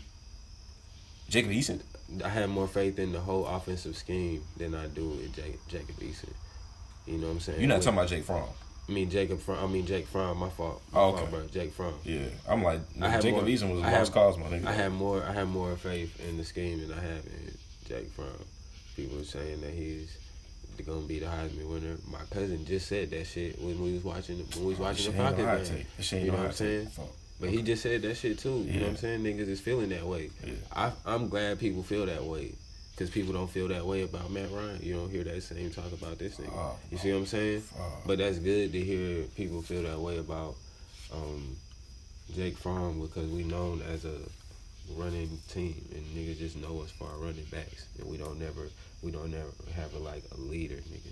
Jacob 1.27 1.51
Eason. 1.51 1.81
I 2.23 2.29
had 2.29 2.49
more 2.49 2.67
faith 2.67 2.99
in 2.99 3.11
the 3.11 3.19
whole 3.19 3.45
offensive 3.45 3.97
scheme 3.97 4.43
than 4.57 4.75
I 4.75 4.87
do 4.87 5.07
with 5.09 5.35
Jacob, 5.35 5.59
Jacob 5.67 5.95
Eason. 5.99 6.29
You 7.07 7.17
know 7.17 7.27
what 7.27 7.33
I'm 7.33 7.39
saying? 7.39 7.59
You're 7.59 7.69
not 7.69 7.81
talking 7.81 7.97
about 7.99 8.09
Jake 8.09 8.23
Fromm. 8.23 8.47
I 8.87 8.91
mean 8.91 9.09
Jacob 9.09 9.39
Fromm. 9.39 9.63
I 9.63 9.67
mean 9.67 9.85
Jake 9.85 10.05
Fromm. 10.07 10.37
My 10.37 10.49
fault. 10.49 10.81
My 10.93 10.99
Oh, 10.99 11.11
fault, 11.11 11.21
okay. 11.23 11.31
bro. 11.31 11.47
Jake 11.47 11.73
Fromm. 11.73 11.95
Yeah, 12.03 12.25
I'm 12.47 12.61
like 12.63 12.81
I 13.01 13.09
have 13.09 13.21
Jacob 13.23 13.41
more- 13.41 13.49
Eason 13.49 13.69
was 13.71 13.79
a 13.79 13.81
lost 13.83 13.93
have- 13.93 14.11
cause, 14.11 14.37
my 14.37 14.45
nigga. 14.45 14.65
I 14.67 14.73
had 14.73 14.91
more. 14.91 15.23
I 15.23 15.31
had 15.33 15.47
more 15.47 15.75
faith 15.75 16.19
in 16.27 16.37
the 16.37 16.43
scheme 16.43 16.79
than 16.87 16.91
I 16.97 17.01
have 17.01 17.25
in 17.25 17.57
Jake 17.87 18.11
Fromm. 18.11 18.27
People 18.95 19.19
are 19.19 19.23
saying 19.23 19.61
that 19.61 19.71
he's 19.73 20.15
gonna 20.85 21.01
be 21.07 21.19
the 21.19 21.25
Heisman 21.25 21.67
winner. 21.67 21.95
My 22.11 22.19
cousin 22.31 22.65
just 22.65 22.87
said 22.87 23.09
that 23.11 23.25
shit 23.25 23.59
when 23.61 23.81
we 23.81 23.93
was 23.93 24.03
watching 24.03 24.37
when 24.55 24.63
we 24.65 24.69
was 24.71 24.79
oh, 24.79 24.83
watching 24.83 25.11
the 25.11 25.17
Falcons 25.17 25.69
game. 25.69 26.21
You 26.25 26.31
know 26.31 26.37
what 26.37 26.45
I'm 26.47 26.51
saying? 26.51 26.87
But 27.39 27.49
he 27.49 27.61
just 27.61 27.83
said 27.83 28.01
that 28.03 28.15
shit 28.15 28.39
too. 28.39 28.65
You 28.67 28.79
know 28.79 28.83
what 28.83 28.89
I'm 28.91 28.97
saying? 28.97 29.23
Niggas 29.23 29.49
is 29.49 29.59
feeling 29.59 29.89
that 29.89 30.05
way. 30.05 30.29
Yeah. 30.43 30.53
I, 30.73 30.91
I'm 31.05 31.27
glad 31.27 31.59
people 31.59 31.83
feel 31.83 32.05
that 32.05 32.23
way. 32.23 32.53
Because 32.91 33.09
people 33.09 33.33
don't 33.33 33.49
feel 33.49 33.67
that 33.67 33.85
way 33.85 34.03
about 34.03 34.31
Matt 34.31 34.49
Ryan. 34.51 34.79
You 34.81 34.95
don't 34.95 35.09
hear 35.09 35.25
that 35.25 35.43
same 35.43 35.69
talk 35.69 35.91
about 35.91 36.17
this 36.17 36.37
nigga. 36.37 36.53
Oh, 36.53 36.77
you 36.89 36.97
see 36.97 37.11
what 37.11 37.19
I'm 37.19 37.25
saying? 37.25 37.63
oh. 37.77 37.97
But 38.05 38.19
that's 38.19 38.39
good 38.39 38.71
to 38.71 38.79
hear 38.79 39.23
people 39.35 39.61
feel 39.61 39.83
that 39.83 39.99
way 39.99 40.17
about 40.17 40.55
um, 41.13 41.57
Jake 42.33 42.57
Fromm 42.57 43.01
because 43.01 43.29
we 43.29 43.43
known 43.43 43.81
as 43.81 44.05
a 44.05 44.17
running 44.95 45.37
team 45.49 45.75
and 45.93 46.05
niggas 46.15 46.37
just 46.37 46.55
know 46.55 46.81
us 46.81 46.91
for 46.91 47.05
our 47.07 47.17
running 47.17 47.45
backs 47.51 47.87
and 47.99 48.07
we 48.09 48.17
don't 48.17 48.39
never 48.39 48.69
we 49.01 49.11
don't 49.11 49.31
never 49.31 49.49
have 49.75 49.93
a, 49.95 49.97
like 49.97 50.23
a 50.37 50.39
leader 50.39 50.75
nigga 50.75 51.11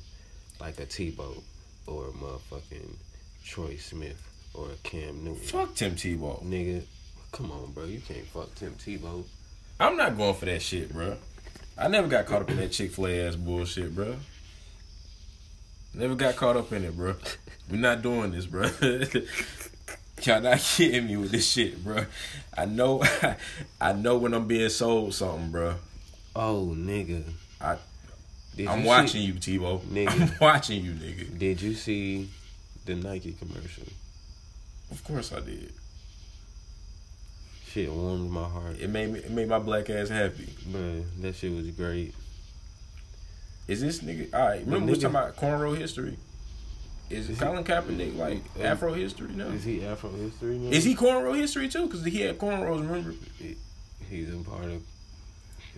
like 0.60 0.80
a 0.80 0.86
Tebow 0.86 1.42
or 1.88 2.08
a 2.08 2.12
motherfucking 2.12 2.96
Troy 3.44 3.76
Smith 3.78 4.22
or 4.54 4.68
a 4.72 4.76
Cam 4.84 5.24
Newton. 5.24 5.36
Fuck 5.44 5.76
Tim 5.76 5.96
Tebow. 5.96 6.44
Nigga, 6.44 6.84
come 7.32 7.52
on, 7.52 7.72
bro. 7.72 7.86
You 7.86 8.00
can't 8.00 8.26
fuck 8.28 8.54
Tim 8.56 8.74
Tebow. 8.76 9.24
I'm 9.80 9.98
not 9.98 10.16
going 10.18 10.36
for 10.36 10.46
that 10.46 10.62
shit, 10.62 10.92
bro. 10.94 11.18
I 11.78 11.88
never 11.88 12.08
got 12.08 12.26
caught 12.26 12.42
up 12.44 12.52
in 12.52 12.58
that 12.58 12.72
Chick 12.72 12.92
Fil 12.92 13.08
A 13.08 13.28
ass 13.28 13.36
bullshit, 13.36 13.96
bro. 13.96 14.16
Never 15.96 16.16
got 16.16 16.36
caught 16.36 16.58
up 16.58 16.72
in 16.72 16.84
it, 16.86 16.96
bro. 16.96 17.16
We're 17.70 17.78
not 17.78 18.02
doing 18.02 18.32
this, 18.32 18.46
bro. 18.46 18.70
Y'all 20.24 20.42
not 20.42 20.60
kidding 20.60 21.08
me 21.08 21.18
with 21.18 21.32
this 21.32 21.50
shit, 21.52 21.84
bro. 21.84 22.06
I 22.58 22.66
know, 22.66 23.04
I 23.82 23.94
know 23.94 24.18
when 24.18 24.34
I'm 24.34 24.48
being 24.48 24.70
sold 24.70 25.14
something, 25.14 25.52
bro. 25.52 25.76
Oh, 26.36 26.74
nigga. 26.76 27.24
I- 27.60 27.78
Did 28.56 28.68
I'm 28.68 28.82
you 28.82 28.88
watching 28.88 29.08
see, 29.08 29.20
you, 29.54 29.60
Tebow. 29.60 29.82
Nigga. 29.92 30.12
I'm 30.32 30.32
watching 30.40 30.84
you, 30.84 30.92
nigga. 30.94 31.38
Did 31.38 31.62
you 31.62 31.74
see 31.74 32.30
the 32.86 32.96
Nike 32.96 33.34
commercial? 33.34 33.84
Of 34.94 35.04
course 35.04 35.34
I 35.34 35.40
did. 35.40 35.74
Shit 37.68 37.92
warmed 37.92 38.30
my 38.30 38.44
heart. 38.48 38.78
It 38.80 38.92
made 38.92 39.12
me, 39.12 39.20
it 39.22 39.32
made 39.32 39.50
my 39.50 39.58
black 39.58 39.90
ass 39.90 40.10
happy. 40.10 40.54
Man, 40.72 41.04
that 41.22 41.36
shit 41.36 41.52
was 41.52 41.68
great. 41.72 42.14
Is 43.68 43.82
this 43.82 44.02
nigga? 44.02 44.32
All 44.36 44.40
right, 44.50 44.60
remember 44.64 44.92
we 44.92 44.94
talking 44.94 45.10
about 45.10 45.36
cornrow 45.36 45.76
history. 45.76 46.18
Is, 47.10 47.30
Is 47.32 47.40
Colin 47.40 47.64
Kaepernick 47.64 48.16
like 48.18 48.42
Uh, 48.60 48.64
Afro 48.64 48.94
history 48.94 49.32
now? 49.34 49.48
Is 49.48 49.64
he 49.64 49.84
Afro 49.84 50.12
history? 50.12 50.58
Now? 50.60 50.70
Is 50.72 50.84
he 50.84 50.94
cornrow 50.96 51.36
history 51.36 51.68
too? 51.68 51.88
Because 51.88 52.06
he 52.06 52.22
had 52.22 52.38
cornrows. 52.38 52.82
Remember? 52.88 53.14
He's 54.10 54.32
a 54.32 54.38
part 54.48 54.66
of. 54.66 54.84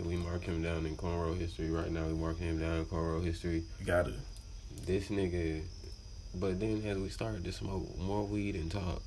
We 0.06 0.18
mark 0.18 0.44
him 0.44 0.62
down 0.62 0.86
in 0.86 0.98
cornrow 0.98 1.38
history 1.38 1.72
right 1.72 1.90
now. 1.90 2.04
We 2.06 2.14
mark 2.16 2.38
him 2.38 2.60
down 2.60 2.80
in 2.80 2.86
cornrow 2.86 3.24
history. 3.24 3.64
Gotta. 3.86 4.14
This 4.86 5.08
nigga. 5.08 5.62
But 6.38 6.60
then 6.60 6.84
as 6.86 6.98
we 6.98 7.10
started 7.10 7.44
to 7.46 7.52
smoke 7.52 7.98
more 7.98 8.24
weed 8.26 8.56
and 8.56 8.70
talk, 8.72 9.02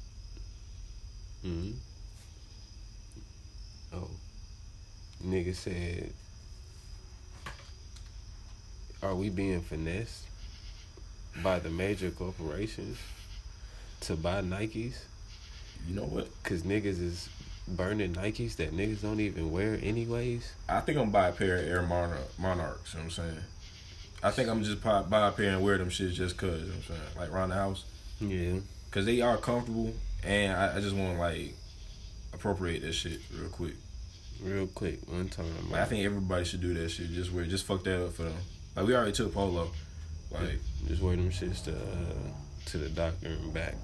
hmm 1.43 1.73
Oh. 3.95 4.11
Nigga 5.27 5.55
said, 5.55 6.12
Are 9.03 9.14
we 9.14 9.31
being 9.31 9.61
finessed 9.62 10.25
by 11.43 11.59
the 11.59 11.71
major 11.71 12.11
corporations 12.11 12.99
to 14.03 14.17
buy 14.17 14.43
Nikes? 14.43 15.05
You 15.88 15.95
know 15.95 16.05
what? 16.05 16.29
Cause 16.45 16.62
niggas 16.62 17.01
is 17.01 17.29
burning 17.67 18.14
Nikes 18.14 18.57
that 18.57 18.73
niggas 18.73 19.03
don't 19.03 19.21
even 19.21 19.51
wear 19.51 19.79
anyways. 19.83 20.53
I 20.69 20.81
think 20.81 20.99
I'm 20.99 21.05
gonna 21.05 21.12
buy 21.12 21.29
a 21.29 21.33
pair 21.33 21.57
of 21.57 21.67
Air 21.67 21.83
Monarchs. 21.83 22.35
You 22.38 22.45
know 22.49 22.59
what 22.61 22.95
I'm 23.05 23.11
saying? 23.11 23.38
I 24.22 24.31
think 24.31 24.48
I'm 24.48 24.62
just 24.62 24.83
pop 24.83 25.09
buy 25.09 25.28
a 25.28 25.33
pair 25.33 25.50
and 25.50 25.62
wear 25.62 25.78
them 25.78 25.90
shits 25.90 26.12
just 26.12 26.37
cause. 26.37 26.61
You 26.61 26.66
know 26.66 26.66
what 26.66 26.76
I'm 26.76 26.83
saying? 26.83 27.00
Like 27.18 27.33
around 27.33 27.50
the 27.50 27.54
house. 27.54 27.85
Yeah. 28.20 28.61
Cause 28.90 29.04
they 29.04 29.20
are 29.20 29.37
comfortable 29.37 29.92
and 30.24 30.52
I, 30.57 30.76
I 30.76 30.81
just 30.81 30.96
want 30.96 31.14
to 31.14 31.18
like 31.18 31.54
appropriate 32.33 32.83
that 32.83 32.92
shit 32.92 33.20
real 33.38 33.48
quick. 33.48 33.74
Real 34.42 34.66
quick, 34.68 35.00
one 35.09 35.28
time. 35.28 35.46
Like, 35.70 35.81
I 35.81 35.85
think 35.85 36.04
everybody 36.04 36.44
should 36.44 36.61
do 36.61 36.72
that 36.74 36.88
shit. 36.90 37.11
Just 37.11 37.33
wear, 37.33 37.44
just 37.44 37.64
fuck 37.64 37.83
that 37.85 38.04
up 38.04 38.12
for 38.12 38.22
them. 38.22 38.37
Like 38.76 38.87
we 38.87 38.94
already 38.94 39.12
took 39.12 39.35
polo. 39.35 39.70
Like 40.31 40.61
just 40.87 41.02
wear 41.02 41.16
them 41.16 41.31
shits 41.31 41.64
to 41.64 41.72
uh, 41.72 42.31
to 42.66 42.78
the 42.78 42.88
doctor 42.88 43.28
and 43.28 43.52
back. 43.52 43.74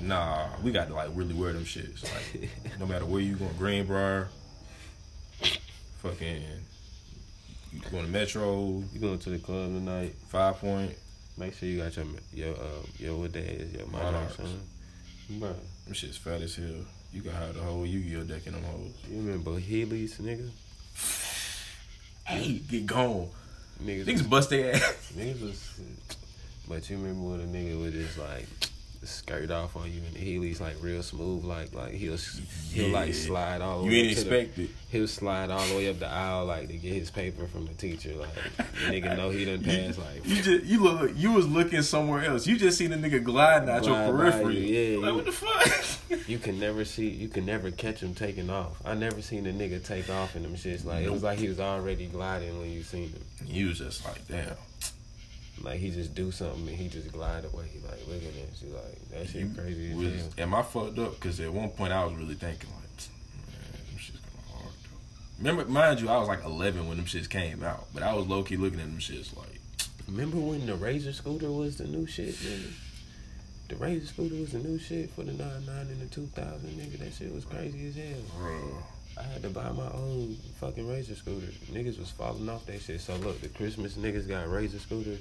Nah, 0.00 0.48
we 0.62 0.72
got 0.72 0.88
to 0.88 0.94
like 0.94 1.10
really 1.14 1.34
wear 1.34 1.52
them 1.52 1.64
shits. 1.64 2.02
Like 2.02 2.50
no 2.80 2.86
matter 2.86 3.04
where 3.04 3.20
you 3.20 3.36
going, 3.36 3.54
Greenbrier, 3.56 4.28
fucking, 6.02 6.42
you 7.74 7.80
going 7.90 8.04
to 8.06 8.10
Metro, 8.10 8.82
You 8.92 9.00
going 9.00 9.18
to 9.18 9.30
the 9.30 9.38
club 9.38 9.68
tonight? 9.68 10.14
Five 10.28 10.56
Point. 10.58 10.94
Make 11.36 11.54
sure 11.54 11.68
you 11.68 11.78
got 11.82 11.96
your 11.96 12.06
your 12.32 12.54
uh 12.54 12.82
your 12.98 13.16
what 13.18 13.32
that 13.32 13.44
is 13.44 13.72
your 13.72 13.86
Monarchs. 13.88 14.38
monarchs 14.38 14.54
on. 15.30 15.38
Bro, 15.40 15.54
Them 15.84 15.94
shit's 15.94 16.16
fat 16.16 16.42
as 16.42 16.54
hell. 16.56 16.66
You 17.12 17.22
can 17.22 17.32
have 17.32 17.54
the 17.54 17.60
whole 17.60 17.86
Yu-Gi-Oh 17.86 18.24
deck 18.24 18.46
in 18.46 18.52
them 18.54 18.62
hoes. 18.64 18.92
you 19.10 19.18
remember 19.18 19.52
Heelys, 19.52 20.20
nigga? 20.20 20.50
Hey, 22.26 22.54
get 22.70 22.86
gone. 22.86 23.28
Niggas, 23.82 24.04
Niggas 24.06 24.30
bust 24.30 24.48
their 24.48 24.74
ass. 24.74 25.12
niggas 25.16 25.42
was. 25.42 25.80
But 26.66 26.88
you 26.88 26.96
remember 26.96 27.28
when 27.30 27.40
a 27.40 27.44
nigga 27.44 27.78
would 27.78 27.92
just 27.92 28.16
like 28.18 28.46
skirt 29.06 29.50
off 29.50 29.76
on 29.76 29.90
you 29.90 30.00
and 30.06 30.14
the 30.14 30.20
Heelys 30.20 30.60
like 30.60 30.76
real 30.80 31.02
smooth, 31.02 31.44
like 31.44 31.74
like 31.74 31.92
he'll 31.92 32.16
he'll 32.72 32.88
Yeah. 32.88 32.92
like 32.92 33.14
slide 33.14 33.60
all 33.60 33.80
the 33.82 33.84
You 33.86 33.90
way 33.90 34.08
ain't 34.08 34.18
to 34.18 34.24
the- 34.24 34.38
expect 34.38 34.58
it. 34.58 34.70
He'll 34.90 35.08
slide 35.08 35.50
all 35.50 35.66
the 35.66 35.74
way 35.76 35.88
up 35.88 35.98
the 35.98 36.06
aisle 36.08 36.46
like 36.46 36.68
to 36.68 36.76
get 36.76 36.92
his 36.92 37.10
paper 37.10 37.46
from 37.46 37.66
the 37.66 37.74
teacher. 37.74 38.12
Like 38.14 38.34
the 38.56 38.62
nigga 38.92 39.16
know 39.16 39.30
he 39.30 39.44
done 39.44 39.62
passed 39.64 39.98
like 39.98 40.24
You 40.24 40.42
just 40.42 40.64
you 40.64 40.80
look 40.82 41.12
you 41.16 41.32
was 41.32 41.46
looking 41.48 41.82
somewhere 41.82 42.24
else. 42.24 42.46
You 42.46 42.56
just 42.56 42.78
seen 42.78 42.90
the 42.90 42.96
nigga 42.96 43.22
gliding 43.22 43.68
out 43.68 43.82
Glide 43.82 44.06
your 44.08 44.16
periphery. 44.16 44.56
you, 44.58 44.74
yeah, 44.74 44.98
like 44.98 45.08
you- 45.10 45.14
what 45.16 45.24
the 45.24 45.32
fuck? 45.32 46.28
You 46.28 46.38
can 46.38 46.60
never 46.60 46.84
see, 46.84 47.08
you 47.08 47.28
can 47.28 47.44
never 47.44 47.70
catch 47.70 48.00
him 48.02 48.14
taking 48.14 48.48
off. 48.48 48.80
I 48.84 48.94
never 48.94 49.20
seen 49.20 49.46
a 49.46 49.52
nigga 49.52 49.84
take 49.84 50.08
off 50.10 50.36
in 50.36 50.42
them 50.42 50.54
shits. 50.54 50.84
Like 50.84 51.04
it 51.04 51.10
was 51.10 51.22
like 51.22 51.38
he 51.38 51.48
was 51.48 51.60
already 51.60 52.06
gliding 52.06 52.58
when 52.60 52.70
you 52.70 52.82
seen 52.82 53.08
him. 53.10 53.22
you 53.46 53.68
was 53.68 53.78
just 53.78 54.04
like, 54.04 54.26
damn. 54.28 54.54
Like 55.62 55.78
he 55.78 55.90
just 55.90 56.14
do 56.14 56.30
something 56.30 56.66
and 56.68 56.76
he 56.76 56.88
just 56.88 57.12
glide 57.12 57.44
away. 57.44 57.64
He 57.72 57.80
Like 57.80 58.06
look 58.06 58.22
at 58.22 58.50
this, 58.50 58.60
He 58.60 58.68
like 58.68 59.08
that 59.10 59.28
shit 59.28 59.42
You 59.42 59.50
crazy 59.54 59.90
as 59.90 59.96
was, 59.96 60.38
am 60.38 60.54
I 60.54 60.62
fucked 60.62 60.98
up? 60.98 61.14
Because 61.14 61.40
at 61.40 61.52
one 61.52 61.70
point 61.70 61.92
I 61.92 62.04
was 62.04 62.14
really 62.14 62.34
thinking 62.34 62.70
like, 62.70 62.82
man, 63.46 63.86
them 63.86 63.98
shit's 63.98 64.18
kind 64.20 64.34
of 64.38 64.52
hard 64.52 64.74
though. 64.82 65.38
Remember, 65.38 65.64
mind 65.70 66.00
you, 66.00 66.08
I 66.08 66.18
was 66.18 66.28
like 66.28 66.44
11 66.44 66.86
when 66.88 66.96
them 66.96 67.06
shits 67.06 67.28
came 67.30 67.62
out, 67.62 67.86
but 67.94 68.02
I 68.02 68.14
was 68.14 68.26
low 68.26 68.42
key 68.42 68.56
looking 68.56 68.80
at 68.80 68.86
them 68.86 68.98
shits 68.98 69.36
like, 69.36 69.60
Remember 70.08 70.36
when 70.36 70.66
the 70.66 70.74
Razor 70.74 71.14
scooter 71.14 71.50
was 71.50 71.78
the 71.78 71.84
new 71.84 72.06
shit, 72.06 72.34
nigga? 72.34 72.72
The 73.68 73.76
Razor 73.76 74.06
scooter 74.06 74.34
was 74.34 74.52
the 74.52 74.58
new 74.58 74.78
shit 74.78 75.10
for 75.10 75.22
the 75.22 75.32
99 75.32 75.68
and 75.68 76.00
the 76.02 76.06
2000, 76.14 76.68
nigga. 76.70 76.98
That 76.98 77.14
shit 77.14 77.32
was 77.32 77.46
crazy 77.46 77.88
as 77.88 77.94
hell. 77.96 78.22
bro. 78.38 78.82
I 79.16 79.22
had 79.22 79.42
to 79.42 79.48
buy 79.48 79.70
my 79.70 79.88
own 79.92 80.36
fucking 80.60 80.86
Razor 80.86 81.14
scooter. 81.14 81.46
Niggas 81.72 81.98
was 81.98 82.10
falling 82.10 82.48
off 82.50 82.66
that 82.66 82.82
shit. 82.82 83.00
So 83.00 83.16
look, 83.16 83.40
the 83.40 83.48
Christmas 83.48 83.94
niggas 83.94 84.28
got 84.28 84.50
Razor 84.50 84.78
scooters. 84.78 85.20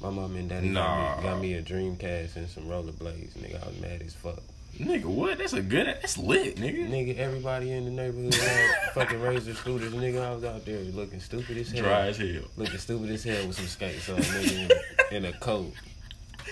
My 0.00 0.10
mom 0.10 0.36
and 0.36 0.48
daddy 0.48 0.68
Nah. 0.68 1.14
got, 1.14 1.18
me, 1.18 1.22
got 1.24 1.40
me 1.40 1.54
a 1.54 1.62
Dreamcast 1.62 2.36
and 2.36 2.48
some 2.48 2.64
rollerblades. 2.64 3.32
Nigga, 3.38 3.62
I 3.64 3.68
was 3.68 3.80
mad 3.80 4.02
as 4.04 4.14
fuck. 4.14 4.42
Nigga, 4.78 5.04
what? 5.06 5.38
That's 5.38 5.54
a 5.54 5.62
good. 5.62 5.86
That's 5.86 6.18
lit, 6.18 6.56
nigga. 6.56 6.86
Nigga, 6.90 7.16
everybody 7.16 7.72
in 7.72 7.86
the 7.86 7.90
neighborhood 7.90 8.34
had 8.34 8.92
fucking 8.94 9.20
Razor 9.22 9.54
scooters. 9.54 9.94
Nigga, 9.94 10.22
I 10.22 10.34
was 10.34 10.44
out 10.44 10.66
there 10.66 10.80
looking 10.80 11.18
stupid 11.20 11.56
as 11.56 11.70
hell. 11.70 11.82
Dry 11.82 12.08
as 12.08 12.18
hell. 12.18 12.42
Looking 12.58 12.78
stupid 12.78 13.10
as 13.10 13.24
hell 13.24 13.46
with 13.46 13.56
some 13.56 13.66
skates 13.66 14.08
on, 14.10 14.16
nigga, 14.18 14.70
in, 15.12 15.24
a 15.24 15.32
coat. 15.32 15.72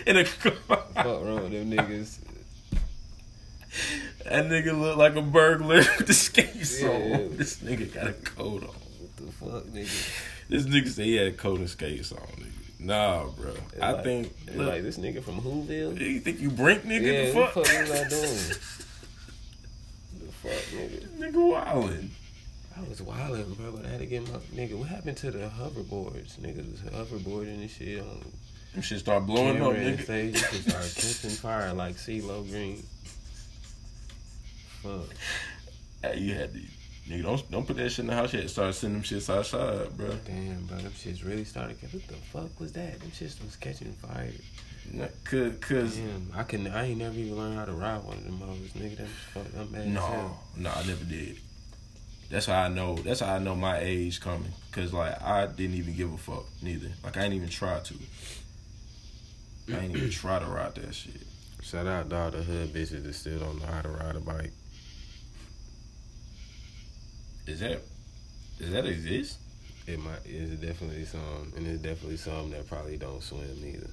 In 0.07 0.17
a 0.17 0.25
coat. 0.25 0.55
Fuck 0.67 0.95
wrong 1.05 1.43
with 1.43 1.53
them 1.53 1.71
niggas. 1.71 2.19
that 4.25 4.47
nigga 4.47 4.79
look 4.81 4.97
like 4.97 5.17
a 5.17 5.23
burglar 5.23 5.77
with 5.99 6.07
the 6.07 6.15
skates 6.15 6.81
Yeah. 6.81 6.89
on. 6.89 7.37
This 7.37 7.59
nigga 7.59 7.93
got 7.93 8.07
a 8.07 8.13
coat 8.15 8.63
on. 8.63 8.69
What 8.71 9.17
the 9.17 9.33
fuck, 9.33 9.65
nigga? 9.65 10.21
This 10.49 10.65
nigga 10.65 10.89
said 10.89 11.05
he 11.05 11.17
had 11.17 11.27
a 11.27 11.33
coat 11.33 11.59
and 11.59 11.69
skates 11.69 12.11
on, 12.11 12.19
nigga. 12.21 12.51
Nah, 12.85 13.25
bro. 13.31 13.55
I 13.81 13.93
Like- 13.93 14.05
think. 14.05 14.35
it's 14.47 14.57
Look, 14.57 14.69
like 14.69 14.83
this 14.83 14.99
nigga 14.99 15.23
from 15.25 15.41
Whoville. 15.41 15.99
you 15.99 16.21
think 16.21 16.39
you 16.41 16.51
brink, 16.51 16.83
nigga? 16.85 17.03
Yeah, 17.03 17.31
the 17.31 17.39
what 17.39 17.55
fuck? 17.55 17.65
the 17.65 17.71
fuck 17.71 17.81
was 17.81 17.91
I 17.91 18.09
doing? 18.11 18.49
the 20.27 20.33
fuck, 20.33 20.63
nigga? 20.75 21.09
nigga 21.19 21.35
wildin'. 21.35 22.09
I 22.77 22.81
was 22.89 23.01
wildin', 23.01 23.57
bro, 23.57 23.73
but 23.73 23.87
I 23.87 23.89
had 23.89 24.01
to 24.01 24.07
get 24.07 24.23
my 24.31 24.39
nigga. 24.55 24.75
What 24.77 24.89
happened 24.89 25.17
to 25.19 25.31
the 25.31 25.49
hoverboards? 25.49 26.39
Niggas 26.41 26.71
was 26.73 26.81
hoverboarding 26.93 27.61
and 27.63 27.71
shit 27.71 28.01
on 28.01 28.21
Them 28.75 28.83
shit 28.83 28.99
start 29.01 29.25
blowing 29.27 29.63
up, 29.63 29.73
nigga. 29.73 30.03
stage. 30.03 30.35
You 30.35 30.41
start 30.61 30.93
catching 30.95 31.31
fire 31.31 31.73
like 31.73 31.97
CeeLo 31.97 32.47
Green. 32.51 32.83
Fuck. 34.83 35.07
Hey, 36.03 36.19
you 36.19 36.35
had 36.35 36.53
to, 36.53 36.61
nigga. 37.09 37.23
Don't 37.23 37.51
don't 37.51 37.67
put 37.67 37.77
that 37.77 37.91
shit 37.91 38.01
in 38.01 38.07
the 38.07 38.15
house 38.15 38.33
yet. 38.33 38.49
Start 38.51 38.75
sending 38.75 39.01
them 39.01 39.05
shits 39.05 39.35
outside, 39.35 39.97
bro. 39.97 40.11
Damn, 40.27 40.65
bro, 40.67 40.79
them 40.79 40.93
shits 40.93 41.25
really 41.25 41.45
started. 41.45 41.77
What 41.83 42.07
the 42.09 42.15
fuck 42.15 42.61
was 42.61 42.73
that? 42.73 43.01
Them 43.01 43.11
shits 43.11 43.43
was 43.45 43.57
catching 43.57 43.93
fire. 43.93 44.31
Nah, 44.93 45.07
Cause, 45.25 45.53
cause 45.61 45.97
Damn, 45.97 46.31
I 46.35 46.43
can. 46.43 46.67
I 46.67 46.89
ain't 46.89 46.99
never 46.99 47.19
even 47.19 47.37
learned 47.37 47.59
how 47.59 47.65
to 47.65 47.73
ride 47.73 48.05
one 48.05 48.19
of 48.19 48.25
them 48.25 48.39
hoes, 48.39 48.71
nigga. 48.77 48.99
That's 48.99 49.11
fuck. 49.33 49.47
I'm 49.59 49.73
mad 49.73 49.89
no, 49.89 50.37
no, 50.57 50.71
I 50.71 50.87
never 50.87 51.05
did. 51.05 51.39
That's 52.31 52.47
how 52.47 52.63
I 52.63 52.69
know. 52.69 52.97
That's 52.97 53.21
how 53.21 53.35
I 53.35 53.39
know 53.39 53.55
my 53.55 53.79
age 53.79 54.21
coming. 54.21 54.53
Cause 54.73 54.93
like 54.93 55.21
I 55.23 55.47
didn't 55.47 55.77
even 55.77 55.95
give 55.95 56.13
a 56.13 56.17
fuck 56.17 56.45
neither. 56.63 56.89
Like 57.03 57.17
I 57.17 57.23
didn't 57.23 57.37
even 57.37 57.49
try 57.49 57.79
to. 57.81 57.95
I 59.73 59.79
ain't 59.79 59.97
even 59.97 60.11
try 60.11 60.39
to 60.39 60.47
ride 60.47 60.75
that 60.75 60.95
shit. 60.95 61.23
Shout 61.63 61.87
out 61.87 62.11
to 62.11 62.17
all 62.17 62.31
the 62.31 62.43
hood 62.43 62.75
bitches 62.75 63.05
that 63.05 63.15
still 63.15 63.39
don't 63.39 63.59
know 63.59 63.67
how 63.67 63.81
to 63.81 63.89
ride 63.89 64.17
a 64.17 64.21
bike. 64.21 64.53
Is 67.47 67.61
that 67.61 67.81
does 68.59 68.71
that 68.73 68.87
exist? 68.87 69.39
It 69.87 69.99
might. 69.99 70.21
It's 70.25 70.61
definitely 70.61 71.05
some, 71.05 71.53
and 71.57 71.67
it's 71.67 71.83
definitely 71.83 72.17
some 72.17 72.51
that 72.53 72.67
probably 72.69 72.97
don't 72.97 73.23
swim 73.23 73.49
either. 73.65 73.91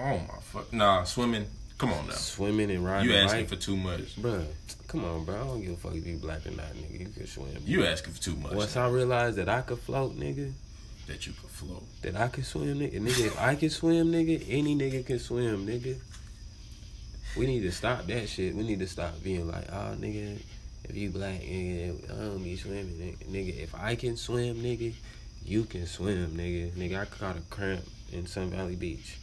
Oh 0.00 0.18
my 0.18 0.40
fuck! 0.40 0.72
Nah, 0.72 1.04
swimming. 1.04 1.46
Come 1.78 1.92
on 1.92 2.06
now. 2.06 2.12
Swimming 2.14 2.70
and 2.70 2.84
riding 2.84 3.10
You 3.10 3.16
asking 3.16 3.40
bike, 3.42 3.48
for 3.48 3.56
too 3.56 3.76
much. 3.76 4.16
bruh. 4.16 4.44
Come 4.88 5.04
on, 5.04 5.24
bro. 5.24 5.34
I 5.34 5.38
don't 5.38 5.60
give 5.60 5.72
a 5.72 5.76
fuck 5.76 5.94
if 5.94 6.06
you 6.06 6.16
black 6.16 6.46
or 6.46 6.50
not, 6.50 6.72
nigga. 6.74 7.00
You 7.00 7.06
can 7.08 7.26
swim. 7.26 7.48
You 7.64 7.84
asking 7.84 8.12
for 8.14 8.22
too 8.22 8.36
much. 8.36 8.52
Once 8.52 8.76
I 8.76 8.88
realized 8.88 9.36
that 9.36 9.48
I 9.48 9.60
could 9.62 9.78
float, 9.80 10.16
nigga, 10.16 10.52
that 11.08 11.26
you 11.26 11.32
could 11.32 11.50
float. 11.50 11.82
that 12.02 12.16
I 12.16 12.28
could 12.28 12.46
swim, 12.46 12.78
nigga. 12.78 13.00
Nigga, 13.00 13.26
if 13.26 13.40
I 13.40 13.54
can 13.56 13.70
swim, 13.70 14.12
nigga, 14.12 14.44
any 14.48 14.76
nigga 14.76 15.04
can 15.04 15.18
swim, 15.18 15.66
nigga. 15.66 15.96
We 17.36 17.46
need 17.46 17.60
to 17.62 17.72
stop 17.72 18.06
that 18.06 18.28
shit. 18.28 18.54
We 18.54 18.62
need 18.62 18.78
to 18.78 18.86
stop 18.86 19.22
being 19.22 19.48
like, 19.48 19.66
oh, 19.72 19.96
nigga, 19.98 20.40
if 20.88 20.96
you 20.96 21.10
black, 21.10 21.40
nigga, 21.40 22.10
I 22.12 22.24
don't 22.24 22.44
be 22.44 22.56
swimming, 22.56 23.18
nigga. 23.28 23.60
If 23.60 23.74
I 23.74 23.96
can 23.96 24.16
swim, 24.16 24.56
nigga, 24.56 24.94
you 25.44 25.64
can 25.64 25.86
swim, 25.86 26.36
nigga. 26.36 26.70
Nigga, 26.72 27.00
I 27.00 27.04
caught 27.06 27.36
a 27.36 27.40
cramp 27.50 27.84
in 28.12 28.26
Sun 28.26 28.50
Valley 28.50 28.76
Beach. 28.76 29.18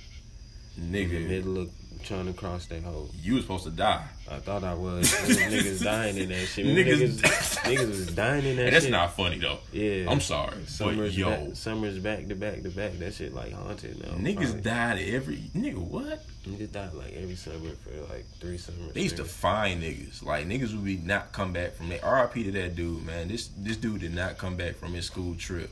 In 0.77 0.91
the 0.91 1.05
Nigga, 1.05 1.27
middle 1.27 1.57
of 1.61 1.69
trying 2.03 2.25
to 2.25 2.33
cross 2.33 2.65
that 2.67 2.81
hole. 2.81 3.09
you 3.21 3.35
was 3.35 3.43
supposed 3.43 3.65
to 3.65 3.69
die. 3.69 4.03
I 4.29 4.37
thought 4.39 4.63
I 4.63 4.73
was. 4.73 5.05
Niggas 5.11 5.83
dying 5.83 6.17
in 6.17 6.29
that 6.29 6.45
shit. 6.47 6.65
Niggas- 6.65 7.19
Niggas, 7.19 7.57
niggas, 7.63 7.87
was 7.89 8.15
dying 8.15 8.45
in 8.45 8.55
that 8.55 8.63
Hey, 8.65 8.69
that's 8.71 8.85
shit. 8.85 8.91
not 8.91 9.15
funny 9.15 9.37
though. 9.37 9.59
Yeah. 9.71 10.09
I'm 10.09 10.19
sorry, 10.21 10.55
but 10.61 10.69
Summers 10.69 11.15
yo, 11.17 11.29
back, 11.29 11.55
summers 11.55 11.99
back 11.99 12.27
to 12.27 12.35
back 12.35 12.63
to 12.63 12.69
back. 12.69 12.93
That 12.99 13.13
shit 13.13 13.35
like 13.35 13.51
haunted 13.53 14.01
now. 14.03 14.13
niggas 14.13 14.35
probably. 14.45 14.61
died 14.61 14.99
every 15.09 15.37
nigga. 15.55 15.75
What? 15.77 16.23
Niggas 16.47 16.71
died 16.71 16.93
like 16.93 17.13
every 17.13 17.35
summer 17.35 17.69
for 17.83 17.91
like 18.13 18.25
three 18.39 18.57
summers. 18.57 18.93
They 18.93 19.01
used 19.01 19.17
to 19.17 19.25
find 19.25 19.83
niggas. 19.83 20.23
Like 20.23 20.47
niggas 20.47 20.73
would 20.73 20.85
be 20.85 20.97
not 20.97 21.33
come 21.33 21.53
back 21.53 21.73
from 21.75 21.89
that. 21.89 22.01
RIP 22.03 22.45
to 22.45 22.51
that 22.53 22.75
dude, 22.75 23.05
man. 23.05 23.27
This 23.27 23.49
this 23.57 23.77
dude 23.77 23.99
did 24.01 24.15
not 24.15 24.37
come 24.39 24.55
back 24.55 24.75
from 24.77 24.93
his 24.93 25.05
school 25.05 25.35
trip, 25.35 25.69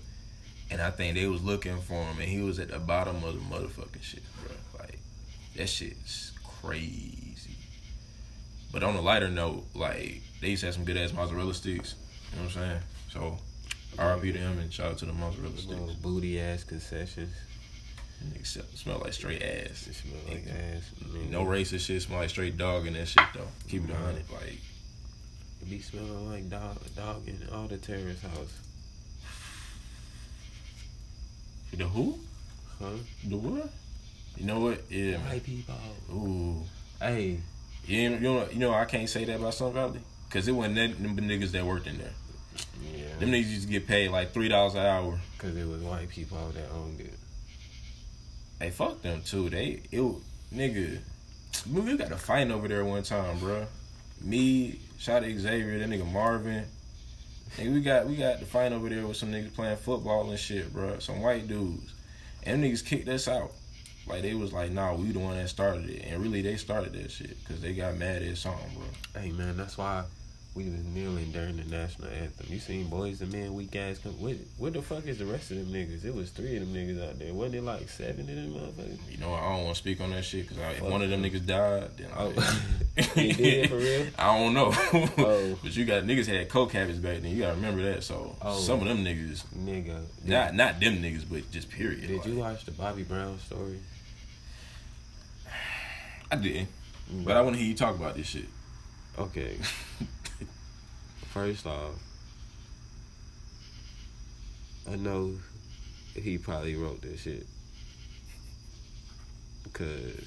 and 0.70 0.80
I 0.80 0.92
think 0.92 1.16
they 1.16 1.26
was 1.26 1.42
looking 1.42 1.80
for 1.82 1.96
him, 2.04 2.20
and 2.20 2.30
he 2.30 2.42
was 2.42 2.60
at 2.60 2.68
the 2.70 2.78
bottom 2.78 3.24
of 3.24 3.34
the 3.34 3.40
motherfucking 3.56 4.04
shit, 4.04 4.22
bro. 4.46 4.56
That 5.56 5.68
shit's 5.68 6.32
crazy. 6.62 7.56
But 8.72 8.84
on 8.84 8.96
a 8.96 9.02
lighter 9.02 9.30
note, 9.30 9.66
like 9.74 10.22
they 10.42 10.50
used 10.50 10.62
to 10.62 10.68
have 10.68 10.76
some 10.76 10.86
good 10.86 10.98
ass 10.98 11.12
mozzarella 11.14 11.54
sticks. 11.54 11.96
You 12.32 12.38
know 12.38 12.46
what 12.46 12.58
I'm 12.58 12.62
saying? 12.62 12.80
So 13.12 13.38
RIP 13.98 14.34
to 14.34 14.40
him 14.40 14.60
and 14.60 14.72
shout 14.72 14.92
out 14.92 14.98
to 15.00 15.06
the 15.06 15.14
mozzarella 15.14 15.50
Little 15.56 15.88
sticks. 15.88 16.00
booty 16.02 16.40
ass 16.40 16.64
concessions. 16.64 17.34
Nigga 18.24 18.46
smell, 18.76 19.00
like 19.00 19.14
straight 19.14 19.42
ass. 19.42 19.88
It 19.88 19.96
smell 19.96 20.20
like 20.28 20.46
ass. 20.48 20.92
nigga. 21.04 21.30
No 21.30 21.46
racist 21.46 21.86
shit. 21.86 22.02
Smell 22.02 22.20
like 22.20 22.30
straight 22.30 22.58
dog 22.58 22.86
and 22.86 22.96
that 22.96 23.08
shit 23.08 23.24
though. 23.34 23.48
Keep 23.68 23.86
it 23.86 23.90
a 23.92 23.94
it, 23.94 23.98
hundred. 23.98 24.22
Uh-huh. 24.30 24.36
Like 24.46 24.58
It 25.62 25.70
be 25.70 25.80
smelling 25.80 26.30
like 26.30 26.50
dog, 26.50 26.78
dog 26.96 27.28
in 27.28 27.42
all 27.54 27.68
the 27.68 27.78
terrorist 27.78 28.22
house. 28.22 28.54
the 31.76 31.86
who? 31.86 32.20
Huh? 32.80 32.90
The 33.28 33.38
what? 33.38 33.70
You 34.38 34.46
know 34.46 34.60
what? 34.60 34.90
Yeah. 34.90 35.18
White 35.18 35.44
people. 35.44 35.76
Ooh. 36.12 36.64
Hey, 37.02 37.40
You 37.86 38.10
know, 38.10 38.16
you 38.16 38.22
know, 38.22 38.48
you 38.52 38.60
know, 38.60 38.74
I 38.74 38.86
can't 38.86 39.10
say 39.10 39.26
that 39.26 39.36
about 39.38 39.54
Sun 39.54 39.74
Valley 39.74 40.00
because 40.28 40.48
it 40.48 40.52
wasn't 40.52 40.76
that, 40.76 41.02
them 41.02 41.18
niggas 41.18 41.52
that 41.52 41.66
worked 41.66 41.88
in 41.88 41.98
there. 41.98 42.14
yeah. 42.94 43.16
Them 43.20 43.32
niggas 43.32 43.50
used 43.50 43.64
to 43.64 43.70
get 43.70 43.88
paid 43.88 44.12
like 44.12 44.32
three 44.34 44.48
dollars 44.48 44.76
an 44.76 44.86
hour. 44.86 45.20
Because 45.38 45.56
it 45.58 45.68
was 45.68 45.82
white 45.82 46.10
people 46.10 46.38
that 46.54 46.70
owned 46.72 47.00
it. 47.00 47.14
Hey, 48.60 48.70
fuck 48.72 49.02
them 49.02 49.22
too. 49.24 49.50
They 49.50 49.82
it 49.92 50.02
nigga. 50.54 51.00
We 51.72 51.98
got 51.98 52.12
a 52.12 52.18
fight 52.18 52.50
over 52.52 52.68
there 52.68 52.86
one 52.86 53.04
time, 53.04 53.38
bruh. 53.40 53.66
Me, 54.22 54.80
shot 54.98 55.24
Xavier, 55.24 55.80
that 55.80 55.90
nigga 55.90 56.10
Marvin. 56.12 56.66
Nigga, 57.58 57.74
we 57.74 57.82
got 57.82 58.08
we 58.08 58.16
got 58.16 58.40
the 58.40 58.46
fight 58.46 58.72
over 58.72 58.88
there 58.90 59.06
with 59.08 59.18
some 59.18 59.32
niggas 59.32 59.54
playing 59.56 59.78
football 59.78 60.30
and 60.30 60.40
shit, 60.40 60.74
bruh. 60.74 61.02
Some 61.02 61.22
white 61.22 61.48
dudes, 61.48 61.94
and 62.44 62.62
them 62.62 62.70
niggas 62.72 62.86
kicked 62.86 63.08
us 63.10 63.28
out. 63.28 63.52
Like 64.10 64.22
they 64.24 64.34
was 64.34 64.52
like, 64.52 64.72
nah, 64.72 64.94
we 64.96 65.12
the 65.12 65.20
one 65.20 65.38
that 65.38 65.50
started 65.50 65.90
it, 65.90 66.04
and 66.08 66.22
really 66.22 66.42
they 66.42 66.56
started 66.58 66.94
that 66.94 67.12
shit 67.12 67.38
because 67.44 67.62
they 67.62 67.74
got 67.74 67.96
mad 67.96 68.24
at 68.24 68.38
song, 68.38 68.60
bro. 68.76 69.22
Hey, 69.22 69.32
man, 69.32 69.56
that's 69.56 69.78
why 69.78 70.04
we 70.56 70.64
was 70.66 70.84
kneeling 70.84 71.32
during 71.32 71.58
the 71.58 71.64
national 71.66 72.08
anthem. 72.10 72.48
You 72.50 72.58
seen 72.60 72.88
Boyz 72.88 73.22
II 73.22 73.28
Men, 73.30 73.54
weak 73.54 73.76
ass 73.76 74.00
come. 74.00 74.14
Where, 74.20 74.34
where 74.58 74.72
the 74.72 74.82
fuck 74.82 75.06
is 75.06 75.20
the 75.20 75.26
rest 75.28 75.52
of 75.52 75.58
them 75.58 75.68
niggas? 75.68 76.04
It 76.04 76.14
was 76.16 76.32
three 76.32 76.58
of 76.58 76.62
them 76.66 76.74
niggas 76.74 77.08
out 77.08 77.20
there. 77.20 77.32
Wasn't 77.36 77.54
it 77.54 77.62
like 77.64 77.88
seven 77.88 78.22
of 78.22 78.28
them 78.28 78.54
motherfuckers? 78.56 78.98
You 79.12 79.20
know, 79.20 79.32
I 79.32 79.54
don't 79.56 79.66
want 79.66 79.76
to 79.76 79.82
speak 79.82 80.02
on 80.02 80.10
that 80.10 80.26
shit 80.26 80.50
because 80.50 80.58
if 80.76 80.82
one 80.82 81.04
of 81.04 81.10
them 81.12 81.22
niggas 81.22 81.46
died, 81.46 81.92
then 81.98 82.08
Oh. 82.18 82.34
I, 82.36 83.02
He 83.14 83.32
did, 83.32 83.70
for 83.70 83.78
real? 83.78 84.08
I 84.18 84.38
don't 84.40 84.54
know. 84.56 84.72
Oh. 84.74 85.58
but 85.64 85.78
you 85.78 85.86
got 85.86 86.04
niggas 86.04 86.26
had 86.26 86.50
coke 86.50 86.72
habits 86.72 86.98
back 86.98 87.22
then. 87.22 87.30
You 87.32 87.42
gotta 87.44 87.56
remember 87.56 87.84
that. 87.84 88.04
So 88.04 88.36
Oh. 88.42 88.58
some 88.60 88.82
of 88.82 88.88
them 88.88 89.06
niggas, 89.06 89.44
Nigga. 89.56 90.02
Not 90.26 90.56
not 90.56 90.80
them 90.80 90.98
niggas, 90.98 91.26
but 91.30 91.50
just 91.52 91.70
period. 91.70 92.08
did 92.08 92.18
Like, 92.18 92.26
you 92.26 92.36
watch 92.38 92.66
the 92.66 92.72
Bobby 92.72 93.04
Brown 93.04 93.38
story? 93.40 93.78
I 96.32 96.36
didn't, 96.36 96.70
mm. 97.12 97.26
but 97.26 97.36
I 97.38 97.42
want 97.42 97.56
to 97.56 97.60
hear 97.62 97.70
you 97.70 97.76
talk 97.76 97.96
about 97.96 98.16
this 98.16 98.28
shit. 98.28 98.46
Okay. 99.18 99.58
First 101.34 101.66
off, 101.66 101.94
I 104.92 104.96
know 104.96 105.34
he 106.16 106.38
probably 106.38 106.76
wrote 106.76 107.02
this 107.02 107.22
shit 107.22 107.46
because 109.64 110.26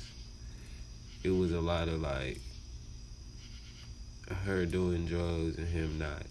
it 1.25 1.31
was 1.31 1.53
a 1.53 1.61
lot 1.61 1.89
of 1.89 2.01
like 2.01 2.39
her 4.45 4.65
doing 4.67 5.07
drugs 5.07 5.59
and 5.59 5.69
him 5.69 5.99
not 5.99 6.23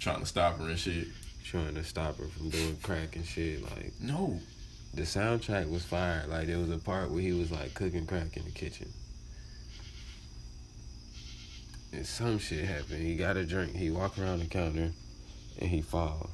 Trying 0.00 0.20
to 0.20 0.26
stop 0.26 0.58
her 0.58 0.68
and 0.68 0.78
shit. 0.78 1.08
trying 1.44 1.74
to 1.74 1.82
stop 1.82 2.18
her 2.18 2.26
from 2.26 2.50
doing 2.50 2.76
crack 2.82 3.16
and 3.16 3.26
shit. 3.26 3.62
Like 3.62 3.92
No, 4.00 4.38
the 4.94 5.02
soundtrack 5.02 5.70
was 5.70 5.84
fire. 5.84 6.24
Like 6.28 6.46
there 6.46 6.58
was 6.58 6.70
a 6.70 6.78
part 6.78 7.10
where 7.10 7.20
he 7.20 7.32
was 7.32 7.50
like 7.50 7.74
cooking 7.74 8.06
crack 8.06 8.36
in 8.36 8.44
the 8.44 8.50
kitchen. 8.50 8.92
And 11.92 12.06
some 12.06 12.38
shit 12.38 12.64
happened. 12.64 13.02
He 13.02 13.16
got 13.16 13.36
a 13.36 13.44
drink. 13.44 13.74
He 13.74 13.90
walk 13.90 14.18
around 14.18 14.40
the 14.40 14.46
counter 14.46 14.90
and 15.60 15.70
he 15.70 15.80
fall. 15.80 16.30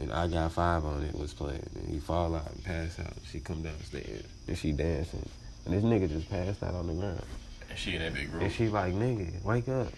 And 0.00 0.12
I 0.12 0.28
got 0.28 0.52
five 0.52 0.84
on 0.84 1.02
it 1.02 1.14
was 1.14 1.34
playing. 1.34 1.68
And 1.74 1.88
he 1.88 1.98
fall 1.98 2.34
out 2.34 2.50
and 2.50 2.62
pass 2.64 2.98
out. 3.00 3.14
She 3.30 3.40
come 3.40 3.62
downstairs 3.62 4.24
and 4.46 4.56
she 4.56 4.72
dancing. 4.72 5.28
And 5.64 5.74
this 5.74 5.82
nigga 5.82 6.08
just 6.08 6.30
passed 6.30 6.62
out 6.62 6.74
on 6.74 6.86
the 6.86 6.94
ground. 6.94 7.24
and 7.68 7.78
she 7.78 7.96
in 7.96 8.02
that 8.02 8.14
big 8.14 8.32
room. 8.32 8.44
And 8.44 8.52
she 8.52 8.68
like, 8.68 8.94
nigga, 8.94 9.42
wake 9.42 9.68
up. 9.68 9.88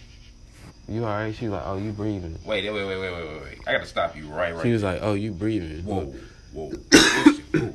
You 0.88 1.04
alright? 1.04 1.34
She 1.34 1.48
like, 1.48 1.62
oh, 1.66 1.76
you 1.76 1.92
breathing. 1.92 2.38
Wait, 2.44 2.64
wait, 2.64 2.72
wait, 2.72 2.84
wait, 2.86 2.98
wait, 2.98 3.12
wait, 3.12 3.42
wait. 3.42 3.58
I 3.66 3.72
gotta 3.72 3.86
stop 3.86 4.16
you 4.16 4.26
right, 4.28 4.54
right. 4.54 4.62
She 4.62 4.72
was 4.72 4.82
like, 4.82 5.00
oh, 5.02 5.14
you 5.14 5.32
breathing. 5.32 5.84
Whoa, 5.84 6.06
whoa, 6.52 6.70
whoa. 6.70 7.74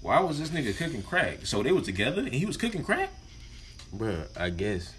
Why 0.00 0.20
was 0.20 0.40
this 0.40 0.48
nigga 0.48 0.76
cooking 0.76 1.02
crack? 1.02 1.44
So 1.44 1.62
they 1.62 1.72
were 1.72 1.82
together 1.82 2.22
and 2.22 2.32
he 2.32 2.46
was 2.46 2.56
cooking 2.56 2.82
crack? 2.82 3.10
Bruh, 3.94 4.26
I 4.36 4.48
guess 4.48 4.94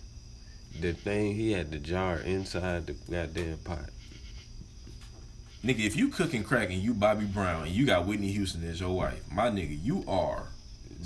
the 0.79 0.93
thing 0.93 1.35
he 1.35 1.51
had 1.51 1.71
the 1.71 1.77
jar 1.77 2.17
inside 2.17 2.87
the 2.87 2.93
goddamn 2.93 3.57
pot. 3.59 3.89
Nigga, 5.63 5.85
if 5.85 5.95
you 5.95 6.07
cooking 6.07 6.43
crack 6.43 6.69
and 6.69 6.79
you 6.79 6.93
Bobby 6.93 7.25
Brown 7.25 7.63
and 7.63 7.71
you 7.71 7.85
got 7.85 8.07
Whitney 8.07 8.31
Houston 8.31 8.67
as 8.67 8.79
your 8.79 8.95
wife, 8.95 9.23
my 9.31 9.49
nigga, 9.49 9.77
you 9.83 10.03
are 10.07 10.47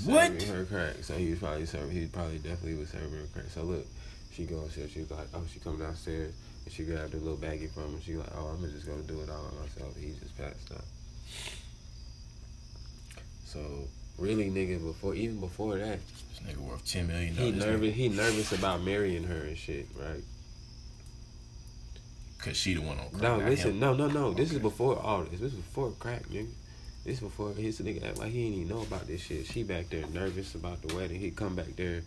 what? 0.04 0.42
Her 0.44 0.66
crack. 0.66 1.04
So 1.04 1.16
he 1.16 1.30
was 1.32 1.40
probably 1.40 1.66
serving. 1.66 1.92
He 1.92 2.06
probably 2.08 2.38
definitely 2.38 2.76
was 2.76 2.90
serving 2.90 3.12
her 3.12 3.28
crack. 3.34 3.46
So 3.50 3.64
look, 3.64 3.86
she 4.32 4.46
goes 4.46 4.66
upstairs. 4.66 4.92
She 4.92 5.00
was 5.00 5.12
like, 5.12 5.28
oh, 5.34 5.44
she 5.52 5.60
come 5.60 5.80
downstairs 5.80 6.34
and 6.66 6.74
she 6.74 6.84
grabbed 6.84 7.14
a 7.14 7.18
little 7.18 7.38
baggie 7.38 7.72
from 7.72 7.94
him. 7.94 8.02
She 8.02 8.16
like, 8.16 8.28
oh, 8.38 8.48
I'm 8.48 8.70
just 8.70 8.88
gonna 8.88 9.04
do 9.04 9.22
it 9.22 9.30
all 9.30 9.52
by 9.52 9.62
myself. 9.62 9.96
He 9.98 10.14
just 10.20 10.38
passed 10.38 10.72
out. 10.74 10.84
So 13.46 13.88
really, 14.18 14.50
nigga, 14.50 14.84
before 14.84 15.16
even 15.16 15.40
before 15.40 15.78
that, 15.78 16.00
This 16.30 16.56
nigga 16.56 16.60
worth 16.60 16.86
ten 16.86 17.08
million 17.08 17.36
he 17.36 17.52
nervous. 17.52 17.96
He 17.96 18.10
nervous 18.10 18.52
about 18.52 18.82
marrying 18.82 19.24
her 19.24 19.42
and 19.42 19.58
shit, 19.58 19.88
right? 20.00 20.24
Cause 22.40 22.58
she 22.58 22.76
the 22.76 22.82
one 22.82 23.00
on 23.00 23.10
crack. 23.10 23.22
No, 23.22 23.38
listen, 23.38 23.72
him. 23.72 23.80
no, 23.80 23.94
no, 23.94 24.08
no. 24.08 24.34
This 24.34 24.52
is 24.52 24.60
before 24.60 25.00
all 25.00 25.24
this. 25.24 25.40
This 25.40 25.54
is 25.54 25.60
before 25.60 25.92
crack, 26.00 26.24
nigga. 26.28 26.50
This 27.04 27.20
before 27.20 27.54
his 27.54 27.80
nigga 27.82 28.08
act 28.08 28.20
like 28.20 28.32
he 28.32 28.48
ain't 28.48 28.56
even 28.56 28.68
know 28.70 28.82
about 28.82 29.08
this 29.08 29.22
shit. 29.22 29.46
She 29.46 29.64
back 29.64 29.90
there 29.90 30.06
nervous 30.08 30.56
about 30.56 30.82
the 30.82 30.96
wedding. 30.96 31.20
He 31.20 31.32
come 31.32 31.56
back 31.56 31.76
there 31.76 32.02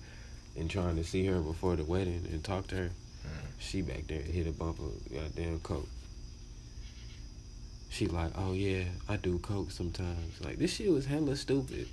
and 0.57 0.69
trying 0.69 0.97
to 0.97 1.05
see 1.05 1.25
her 1.27 1.41
before 1.41 1.77
the 1.77 1.85
wedding 1.85 2.27
and 2.31 2.43
talk 2.43 2.67
to 2.69 2.75
her. 2.77 2.91
Mm. 3.25 3.31
She 3.59 3.83
back 3.83 4.07
there 4.09 4.21
hit 4.21 4.47
a 4.47 4.53
bump 4.53 4.81
of 4.81 4.93
goddamn 5.13 5.61
coke. 5.61 5.89
She 7.91 8.07
like, 8.07 8.33
oh 8.37 8.53
yeah, 8.53 8.85
I 9.09 9.17
do 9.17 9.39
coke 9.39 9.71
sometimes. 9.71 10.41
Like 10.45 10.57
this 10.59 10.75
shit 10.75 10.91
was 10.91 11.07
hella 11.07 11.37
stupid. 11.37 11.89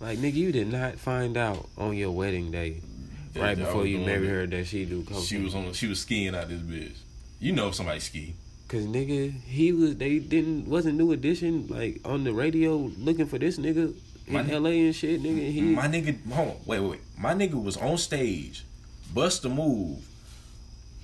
Like 0.00 0.18
nigga, 0.18 0.34
you 0.34 0.52
did 0.52 0.72
not 0.72 0.96
find 0.96 1.36
out 1.36 1.68
on 1.76 1.94
your 1.96 2.10
wedding 2.10 2.50
day, 2.50 2.80
That- 3.34 3.40
right 3.42 3.56
before 3.58 3.86
you 3.86 3.98
married 3.98 4.28
her, 4.28 4.46
that 4.46 4.66
she 4.66 4.84
do 4.84 5.02
coke. 5.04 5.24
She 5.24 5.38
was 5.38 5.54
on. 5.54 5.72
She 5.72 5.86
was 5.86 6.00
skiing 6.00 6.34
out 6.34 6.48
this 6.48 6.60
bitch. 6.60 6.96
You 7.38 7.52
know 7.52 7.68
if 7.68 7.74
somebody 7.74 8.00
ski. 8.00 8.34
Cause 8.68 8.84
nigga, 8.86 9.32
he 9.42 9.72
was 9.72 9.96
they 9.96 10.18
didn't 10.18 10.66
wasn't 10.68 10.96
New 10.98 11.12
Edition 11.12 11.68
like 11.68 12.00
on 12.04 12.24
the 12.24 12.32
radio 12.32 12.90
looking 12.98 13.26
for 13.26 13.38
this 13.38 13.58
nigga 13.58 13.94
in 14.26 14.32
My- 14.32 14.42
LA 14.42 14.70
and 14.70 14.96
shit, 14.96 15.22
nigga. 15.22 15.52
He 15.52 15.60
My 15.60 15.86
nigga, 15.86 16.18
hold 16.32 16.48
on, 16.48 16.56
wait, 16.66 16.80
wait, 16.80 16.90
wait. 16.90 17.00
My 17.16 17.32
nigga 17.34 17.62
was 17.62 17.76
on 17.76 17.96
stage, 17.98 18.64
bust 19.14 19.44
a 19.44 19.48
move. 19.48 19.98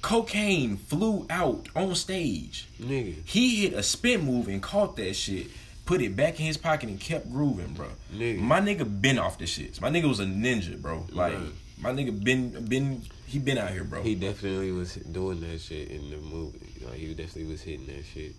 Cocaine 0.02 0.76
flew 0.76 1.26
out 1.30 1.68
on 1.76 1.94
stage. 1.94 2.66
nigga, 2.80 3.14
He 3.24 3.62
hit 3.62 3.72
a 3.72 3.82
spin 3.82 4.22
move 4.24 4.48
and 4.48 4.60
caught 4.62 4.96
that 4.96 5.14
shit, 5.14 5.46
put 5.86 6.02
it 6.02 6.14
back 6.16 6.38
in 6.40 6.46
his 6.46 6.56
pocket 6.56 6.88
and 6.88 6.98
kept 7.00 7.30
grooving, 7.32 7.72
bro. 7.74 7.86
Nigga. 8.14 8.38
My 8.40 8.60
nigga 8.60 9.00
been 9.00 9.18
off 9.18 9.38
the 9.38 9.44
shits. 9.44 9.80
My 9.80 9.88
nigga 9.90 10.08
was 10.08 10.20
a 10.20 10.24
ninja, 10.24 10.80
bro. 10.80 11.06
Like 11.10 11.34
Right. 11.34 11.42
my 11.78 11.90
nigga 11.92 12.22
been 12.22 12.64
been 12.66 13.02
he 13.26 13.38
been 13.38 13.56
out 13.58 13.70
here, 13.70 13.84
bro. 13.84 14.02
he 14.02 14.14
definitely 14.14 14.72
was 14.72 14.94
doing 14.96 15.40
that 15.40 15.60
shit 15.60 15.88
in 15.90 16.10
the 16.10 16.16
movie. 16.18 16.58
Like 16.84 16.96
he 16.98 17.14
definitely 17.14 17.50
was 17.52 17.62
hitting 17.62 17.86
that 17.86 18.04
shit. 18.04 18.32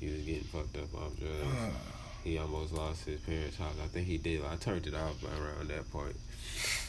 He 0.00 0.06
was 0.06 0.20
getting 0.22 0.44
fucked 0.44 0.76
up 0.76 0.94
off 0.94 1.16
drugs. 1.18 1.74
he 2.24 2.38
almost 2.38 2.72
lost 2.72 3.04
his 3.04 3.20
parents' 3.20 3.56
house. 3.58 3.74
I 3.82 3.86
think 3.88 4.06
he 4.06 4.16
did. 4.16 4.42
I 4.44 4.56
turned 4.56 4.86
it 4.86 4.94
off 4.94 5.22
around 5.22 5.68
that 5.68 5.90
point. 5.90 6.16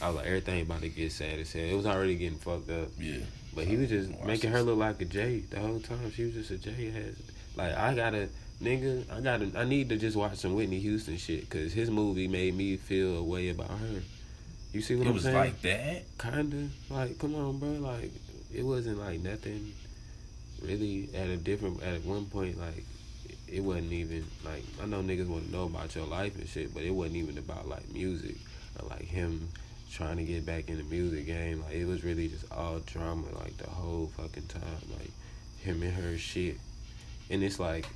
I 0.00 0.08
was 0.08 0.16
like, 0.16 0.26
everything 0.26 0.62
about 0.62 0.80
to 0.80 0.88
get 0.88 1.12
sad 1.12 1.38
as 1.38 1.52
hell. 1.52 1.62
It 1.64 1.74
was 1.74 1.86
already 1.86 2.16
getting 2.16 2.38
fucked 2.38 2.70
up. 2.70 2.88
yeah. 2.98 3.18
But 3.54 3.66
he 3.66 3.76
was 3.76 3.88
just 3.88 4.10
making 4.24 4.50
her 4.52 4.62
look 4.62 4.78
like 4.78 5.00
a 5.02 5.04
J 5.04 5.40
the 5.50 5.58
whole 5.58 5.80
time. 5.80 6.10
She 6.12 6.24
was 6.24 6.34
just 6.34 6.50
a 6.50 6.58
J 6.58 6.92
ass. 6.96 7.20
Like 7.56 7.76
I 7.76 7.94
gotta, 7.94 8.28
nigga, 8.62 9.10
I 9.10 9.20
gotta, 9.20 9.50
I 9.56 9.64
need 9.64 9.88
to 9.88 9.96
just 9.96 10.16
watch 10.16 10.36
some 10.36 10.54
Whitney 10.54 10.78
Houston 10.78 11.16
shit 11.16 11.48
because 11.48 11.72
his 11.72 11.90
movie 11.90 12.28
made 12.28 12.54
me 12.54 12.76
feel 12.76 13.16
a 13.16 13.22
way 13.22 13.48
about 13.48 13.70
her. 13.70 14.02
You 14.72 14.80
see 14.82 14.94
what 14.94 15.06
It 15.06 15.10
I'm 15.10 15.18
saying? 15.18 15.34
It 15.34 15.38
was 15.38 15.46
like 15.46 15.62
that. 15.62 16.02
Kinda. 16.18 16.68
Like, 16.90 17.18
come 17.18 17.34
on, 17.34 17.58
bro. 17.58 17.70
Like, 17.70 18.12
it 18.54 18.64
wasn't 18.64 18.98
like 18.98 19.20
nothing. 19.20 19.72
Really, 20.62 21.08
at 21.14 21.28
a 21.28 21.36
different, 21.36 21.82
at 21.82 22.04
one 22.04 22.26
point, 22.26 22.58
like, 22.60 22.84
it 23.48 23.60
wasn't 23.60 23.92
even 23.92 24.24
like 24.44 24.62
I 24.80 24.86
know 24.86 25.02
niggas 25.02 25.26
want 25.26 25.46
to 25.46 25.52
know 25.52 25.64
about 25.64 25.94
your 25.94 26.06
life 26.06 26.36
and 26.36 26.48
shit, 26.48 26.72
but 26.72 26.82
it 26.82 26.90
wasn't 26.90 27.16
even 27.16 27.38
about 27.38 27.68
like 27.68 27.92
music 27.92 28.36
or 28.78 28.88
like 28.88 29.02
him 29.02 29.48
trying 29.90 30.16
to 30.16 30.24
get 30.24 30.46
back 30.46 30.68
in 30.68 30.78
the 30.78 30.84
music 30.84 31.26
game. 31.26 31.62
Like 31.62 31.74
it 31.74 31.86
was 31.86 32.04
really 32.04 32.28
just 32.28 32.50
all 32.52 32.78
drama, 32.80 33.26
like 33.38 33.56
the 33.58 33.68
whole 33.68 34.10
fucking 34.16 34.46
time, 34.46 34.62
like 34.98 35.10
him 35.60 35.82
and 35.82 35.92
her 35.94 36.16
shit. 36.16 36.56
And 37.30 37.42
it's 37.42 37.60
like, 37.60 37.86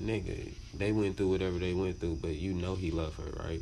nigga, 0.00 0.52
they 0.76 0.92
went 0.92 1.16
through 1.16 1.30
whatever 1.30 1.58
they 1.58 1.74
went 1.74 2.00
through, 2.00 2.18
but 2.22 2.34
you 2.34 2.52
know 2.52 2.74
he 2.74 2.90
love 2.90 3.14
her, 3.16 3.42
right? 3.44 3.60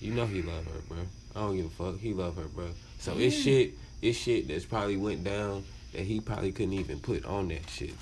You 0.00 0.12
know 0.12 0.26
he 0.26 0.42
love 0.42 0.64
her, 0.66 0.80
bro. 0.88 0.98
I 1.36 1.40
don't 1.40 1.56
give 1.56 1.66
a 1.66 1.68
fuck. 1.70 1.98
He 1.98 2.12
love 2.12 2.36
her, 2.36 2.48
bro. 2.48 2.68
So 2.98 3.16
it's 3.16 3.36
shit. 3.36 3.72
It's 4.02 4.18
shit 4.18 4.48
that's 4.48 4.64
probably 4.64 4.96
went 4.96 5.24
down 5.24 5.64
that 5.92 6.02
he 6.02 6.20
probably 6.20 6.52
couldn't 6.52 6.72
even 6.74 7.00
put 7.00 7.24
on 7.24 7.48
that 7.48 7.68
shit. 7.68 7.94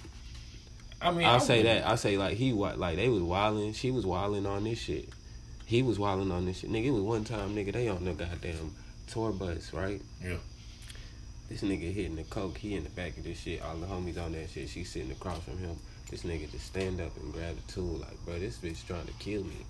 I 1.01 1.11
mean, 1.11 1.27
I'll 1.27 1.37
I 1.37 1.39
say 1.39 1.63
that. 1.63 1.87
I'll 1.87 1.97
say 1.97 2.19
like 2.19 2.37
he 2.37 2.53
wa- 2.53 2.75
like 2.77 2.97
they 2.97 3.09
was 3.09 3.23
wilding. 3.23 3.73
She 3.73 3.91
was 3.91 4.05
wilding 4.07 4.47
on 4.47 4.65
this 4.65 4.79
shit. 4.79 5.09
He 5.69 5.83
was 5.83 5.99
wilding 5.99 6.31
on 6.33 6.47
this 6.47 6.61
shit, 6.61 6.73
nigga. 6.73 6.87
It 6.87 6.91
was 6.93 7.03
one 7.03 7.25
time, 7.25 7.55
nigga. 7.55 7.75
They 7.75 7.89
on 7.89 8.03
the 8.03 8.15
goddamn 8.15 8.75
tour 9.07 9.33
bus, 9.33 9.75
right? 9.75 10.01
Yeah. 10.25 10.39
This 11.51 11.61
nigga 11.61 11.93
hitting 11.93 12.17
the 12.17 12.23
coke. 12.25 12.57
He 12.57 12.75
in 12.75 12.85
the 12.85 12.91
back 12.91 13.19
of 13.19 13.25
this 13.25 13.39
shit. 13.39 13.61
All 13.61 13.77
the 13.77 13.87
homies 13.87 14.19
on 14.19 14.33
that 14.33 14.49
shit. 14.49 14.71
She 14.71 14.83
sitting 14.83 15.11
across 15.11 15.43
from 15.43 15.59
him. 15.59 15.77
This 16.11 16.23
nigga 16.23 16.51
just 16.51 16.65
stand 16.65 17.03
up 17.03 17.15
and 17.19 17.35
grab 17.35 17.55
the 17.55 17.71
tool, 17.71 17.99
like, 17.99 18.25
bro, 18.25 18.39
this 18.39 18.57
bitch 18.57 18.87
trying 18.87 19.05
to 19.05 19.13
kill 19.19 19.45
me. 19.45 19.67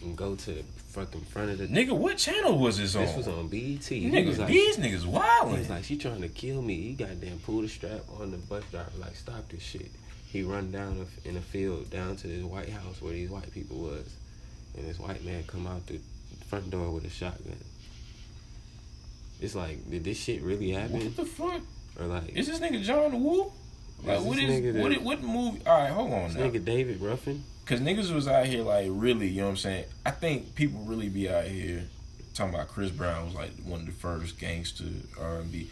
And 0.00 0.16
go 0.16 0.36
to 0.36 0.50
the 0.52 0.62
fucking 0.62 1.22
front 1.22 1.50
of 1.50 1.58
the. 1.58 1.66
Nigga, 1.66 1.90
what 1.90 2.16
channel 2.16 2.56
was 2.56 2.78
this 2.78 2.94
on? 2.94 3.04
This 3.04 3.16
was 3.16 3.26
on 3.26 3.48
BET. 3.48 3.82
He 3.82 4.08
Nigga, 4.08 4.28
was 4.28 4.38
like, 4.38 4.46
these 4.46 4.76
niggas 4.76 5.04
wildin'. 5.04 5.58
He's 5.58 5.70
like, 5.70 5.82
she 5.82 5.96
trying 5.96 6.20
to 6.20 6.28
kill 6.28 6.62
me. 6.62 6.76
He 6.82 6.92
goddamn 6.92 7.40
pulled 7.40 7.64
the 7.64 7.68
strap 7.68 8.02
on 8.20 8.30
the 8.30 8.36
bus 8.36 8.62
driver, 8.70 8.92
like, 9.00 9.16
stop 9.16 9.48
this 9.48 9.60
shit. 9.60 9.90
He 10.30 10.44
run 10.44 10.70
down 10.70 11.04
in 11.24 11.34
the 11.34 11.40
field 11.40 11.90
down 11.90 12.14
to 12.14 12.28
this 12.28 12.44
white 12.44 12.68
house 12.68 13.02
where 13.02 13.12
these 13.12 13.28
white 13.28 13.52
people 13.52 13.78
was. 13.78 14.08
And 14.78 14.88
this 14.88 14.98
white 14.98 15.24
man 15.24 15.42
come 15.46 15.66
out 15.66 15.86
the 15.86 15.98
front 16.48 16.70
door 16.70 16.90
with 16.90 17.04
a 17.04 17.10
shotgun. 17.10 17.56
It's 19.40 19.54
like, 19.54 19.88
did 19.90 20.04
this 20.04 20.18
shit 20.18 20.42
really 20.42 20.70
happen? 20.70 21.00
What 21.04 21.16
the 21.16 21.24
fuck? 21.24 21.60
Or 21.98 22.06
like, 22.06 22.28
Is 22.36 22.46
this 22.46 22.60
nigga 22.60 22.82
John 22.82 23.22
Woo? 23.22 23.52
Like, 24.04 24.18
Is 24.18 24.24
what 24.24 24.38
nigga 24.38 24.80
what, 24.80 24.92
the- 24.92 24.98
what 25.00 25.22
movie? 25.22 25.60
All 25.66 25.80
right, 25.80 25.90
hold 25.90 26.12
on 26.12 26.28
this 26.28 26.36
now. 26.36 26.42
nigga 26.48 26.64
David 26.64 27.00
Ruffin? 27.00 27.42
Cause 27.66 27.80
niggas 27.80 28.14
was 28.14 28.26
out 28.26 28.46
here 28.46 28.62
like 28.62 28.86
really, 28.88 29.28
you 29.28 29.40
know 29.40 29.44
what 29.48 29.50
I'm 29.50 29.56
saying? 29.58 29.84
I 30.06 30.10
think 30.10 30.54
people 30.54 30.80
really 30.84 31.10
be 31.10 31.28
out 31.28 31.44
here 31.44 31.82
talking 32.32 32.54
about 32.54 32.68
Chris 32.68 32.90
Brown 32.90 33.26
was 33.26 33.34
like 33.34 33.50
one 33.62 33.80
of 33.80 33.86
the 33.86 33.92
first 33.92 34.38
gangster 34.38 34.84
R 35.20 35.40
and 35.40 35.52
B. 35.52 35.68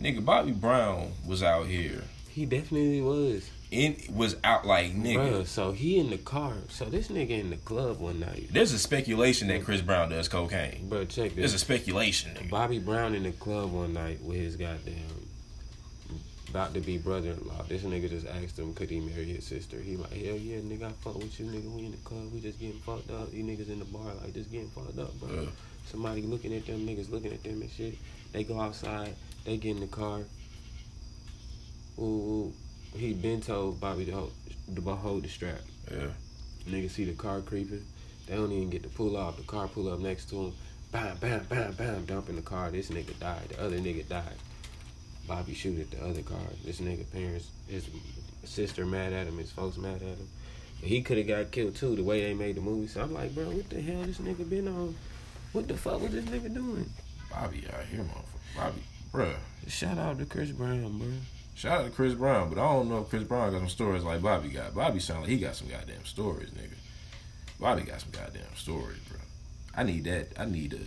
Nigga, 0.00 0.24
Bobby 0.24 0.50
Brown 0.50 1.12
was 1.24 1.44
out 1.44 1.66
here. 1.66 2.02
He 2.30 2.46
definitely 2.46 3.00
was. 3.00 3.48
In 3.70 3.96
was 4.10 4.36
out 4.44 4.64
like 4.64 4.94
nigga. 4.94 5.44
So 5.46 5.72
he 5.72 5.98
in 5.98 6.10
the 6.10 6.18
car. 6.18 6.54
So 6.68 6.84
this 6.84 7.08
nigga 7.08 7.30
in 7.30 7.50
the 7.50 7.56
club 7.56 7.98
one 7.98 8.20
night. 8.20 8.48
There's 8.52 8.72
a 8.72 8.78
speculation 8.78 9.48
that 9.48 9.64
Chris 9.64 9.80
Brown 9.80 10.10
does 10.10 10.28
cocaine. 10.28 10.88
Bro, 10.88 11.06
check 11.06 11.30
this. 11.30 11.36
There's 11.36 11.54
a 11.54 11.58
speculation, 11.58 12.34
nigga. 12.34 12.50
Bobby 12.50 12.78
Brown 12.78 13.14
in 13.14 13.24
the 13.24 13.32
club 13.32 13.72
one 13.72 13.92
night 13.92 14.22
with 14.22 14.36
his 14.36 14.54
goddamn 14.56 15.26
about 16.56 16.72
to 16.72 16.80
be 16.80 16.96
brother-in-law. 16.96 17.64
This 17.68 17.82
nigga 17.82 18.08
just 18.08 18.26
asked 18.26 18.58
him 18.58 18.72
could 18.72 18.88
he 18.88 18.98
marry 18.98 19.26
his 19.26 19.44
sister. 19.44 19.78
He 19.78 19.96
like, 19.96 20.12
hell 20.12 20.36
yeah, 20.36 20.58
nigga, 20.60 20.84
I 20.84 20.92
fuck 20.92 21.16
with 21.16 21.38
you, 21.38 21.46
nigga. 21.46 21.70
We 21.70 21.84
in 21.84 21.90
the 21.90 21.98
club, 21.98 22.32
we 22.32 22.40
just 22.40 22.58
getting 22.58 22.80
fucked 22.80 23.10
up. 23.10 23.30
You 23.30 23.44
niggas 23.44 23.68
in 23.68 23.78
the 23.78 23.84
bar 23.84 24.14
like 24.22 24.32
just 24.32 24.50
getting 24.50 24.70
fucked 24.70 24.98
up, 24.98 25.12
bro. 25.20 25.28
Uh. 25.28 25.46
Somebody 25.86 26.22
looking 26.22 26.54
at 26.54 26.66
them 26.66 26.86
niggas, 26.86 27.10
looking 27.10 27.32
at 27.32 27.42
them 27.42 27.60
and 27.60 27.70
shit. 27.70 27.96
They 28.32 28.42
go 28.42 28.58
outside, 28.58 29.14
they 29.44 29.58
get 29.58 29.72
in 29.72 29.80
the 29.80 29.86
car. 29.86 30.20
Ooh, 31.98 32.02
ooh. 32.02 32.52
He 32.96 33.12
been 33.12 33.40
told 33.40 33.80
Bobby 33.80 34.04
to 34.06 34.12
hold, 34.12 34.32
to 34.74 34.80
hold 34.80 35.22
the 35.24 35.28
strap. 35.28 35.60
Yeah. 35.90 36.08
Niggas 36.68 36.90
see 36.90 37.04
the 37.04 37.12
car 37.12 37.40
creeping. 37.40 37.84
They 38.26 38.34
don't 38.34 38.50
even 38.50 38.70
get 38.70 38.82
to 38.82 38.88
pull 38.88 39.16
off. 39.16 39.36
The 39.36 39.44
car 39.44 39.68
pull 39.68 39.92
up 39.92 40.00
next 40.00 40.30
to 40.30 40.36
him. 40.36 40.52
Bam, 40.90 41.16
bam, 41.18 41.44
bam, 41.48 41.72
bam. 41.72 42.04
Dump 42.06 42.28
in 42.28 42.36
the 42.36 42.42
car. 42.42 42.70
This 42.70 42.90
nigga 42.90 43.18
died. 43.20 43.50
The 43.50 43.62
other 43.62 43.78
nigga 43.78 44.08
died. 44.08 44.36
Bobby 45.28 45.54
shoot 45.54 45.80
at 45.80 45.90
the 45.90 46.04
other 46.04 46.22
car. 46.22 46.38
This 46.64 46.80
nigga 46.80 47.10
parents, 47.12 47.50
his 47.68 47.88
sister 48.44 48.86
mad 48.86 49.12
at 49.12 49.26
him. 49.26 49.38
His 49.38 49.52
folks 49.52 49.76
mad 49.76 49.96
at 49.96 50.02
him. 50.02 50.28
But 50.80 50.88
he 50.88 51.02
could 51.02 51.18
have 51.18 51.26
got 51.26 51.50
killed 51.50 51.76
too. 51.76 51.96
The 51.96 52.02
way 52.02 52.22
they 52.22 52.34
made 52.34 52.56
the 52.56 52.60
movie. 52.60 52.88
So 52.88 53.02
I'm 53.02 53.14
like, 53.14 53.34
bro, 53.34 53.44
what 53.44 53.68
the 53.70 53.80
hell 53.80 54.02
this 54.02 54.18
nigga 54.18 54.48
been 54.48 54.68
on? 54.68 54.94
What 55.52 55.68
the 55.68 55.76
fuck 55.76 56.00
was 56.00 56.12
this 56.12 56.24
nigga 56.24 56.52
doing? 56.52 56.88
Bobby 57.30 57.64
out 57.72 57.84
here, 57.84 58.00
motherfucker. 58.00 58.56
Bobby, 58.56 58.82
bruh. 59.12 59.34
Shout 59.68 59.98
out 59.98 60.18
to 60.18 60.26
Chris 60.26 60.50
Brown, 60.50 60.98
bro. 60.98 61.08
Shout 61.56 61.80
out 61.80 61.84
to 61.86 61.90
Chris 61.90 62.12
Brown, 62.12 62.50
but 62.50 62.58
I 62.58 62.70
don't 62.70 62.90
know 62.90 62.98
if 62.98 63.08
Chris 63.08 63.22
Brown 63.22 63.50
got 63.50 63.60
some 63.60 63.70
stories 63.70 64.02
like 64.02 64.20
Bobby 64.20 64.50
got. 64.50 64.74
Bobby 64.74 65.00
sound 65.00 65.22
like 65.22 65.30
he 65.30 65.38
got 65.38 65.56
some 65.56 65.68
goddamn 65.68 66.04
stories, 66.04 66.50
nigga. 66.50 66.76
Bobby 67.58 67.80
got 67.80 68.02
some 68.02 68.10
goddamn 68.10 68.54
stories, 68.54 68.98
bro. 69.08 69.18
I 69.74 69.82
need 69.82 70.04
that. 70.04 70.28
I 70.38 70.44
need 70.44 70.74
a. 70.74 70.80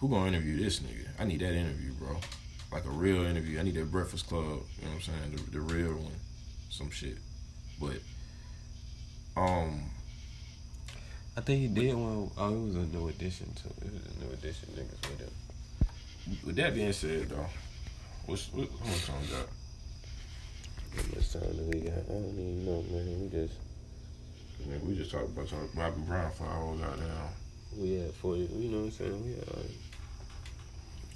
Who 0.00 0.08
gonna 0.08 0.26
interview 0.26 0.56
this 0.56 0.80
nigga? 0.80 1.06
I 1.16 1.26
need 1.26 1.42
that 1.42 1.54
interview, 1.54 1.92
bro. 1.92 2.16
Like 2.72 2.86
a 2.86 2.90
real 2.90 3.24
interview. 3.24 3.60
I 3.60 3.62
need 3.62 3.76
that 3.76 3.92
Breakfast 3.92 4.26
Club. 4.26 4.42
You 4.42 4.48
know 4.48 4.60
what 4.90 4.94
I'm 4.94 5.00
saying? 5.00 5.36
The, 5.36 5.50
the 5.52 5.60
real 5.60 5.92
one. 5.92 6.16
Some 6.70 6.90
shit. 6.90 7.18
But, 7.80 8.00
um, 9.36 9.80
I 11.36 11.40
think 11.40 11.60
he 11.60 11.68
did 11.68 11.94
one. 11.94 12.32
Oh, 12.36 12.48
it 12.48 12.66
was 12.66 12.74
a 12.74 12.78
New 12.80 13.06
Edition 13.06 13.46
too. 13.54 13.70
It 13.86 13.92
was 13.92 14.02
a 14.06 14.24
New 14.24 14.32
Edition, 14.32 14.70
niggas 14.72 15.08
with 15.08 15.20
him. 15.20 16.38
with 16.44 16.56
that 16.56 16.74
being 16.74 16.92
said, 16.92 17.28
though, 17.28 17.46
what's 18.26 18.52
what, 18.52 18.68
how 18.80 18.86
much 18.86 19.06
time 19.06 19.20
we 19.20 19.28
got? 19.28 19.48
How 20.96 21.16
much 21.16 21.32
time 21.32 21.56
do 21.56 21.64
we 21.72 21.80
got? 21.80 21.98
I 21.98 22.12
don't 22.12 22.38
even 22.38 22.64
know, 22.66 22.82
man. 22.90 23.20
We 23.22 23.28
just 23.28 23.54
Nigga, 24.62 24.82
we 24.84 24.94
just 24.94 25.10
talked 25.10 25.28
about 25.28 25.48
talk 25.48 25.74
Bobby 25.74 26.00
Brown 26.06 26.30
for 26.30 26.44
hours 26.46 26.80
goddamn. 26.80 27.08
we 27.76 27.94
had 27.94 28.12
forty. 28.14 28.48
You 28.54 28.70
know 28.70 28.78
what 28.78 28.84
I'm 28.84 28.90
saying? 28.92 29.24
We 29.24 29.32
had 29.32 29.48
like 29.56 29.70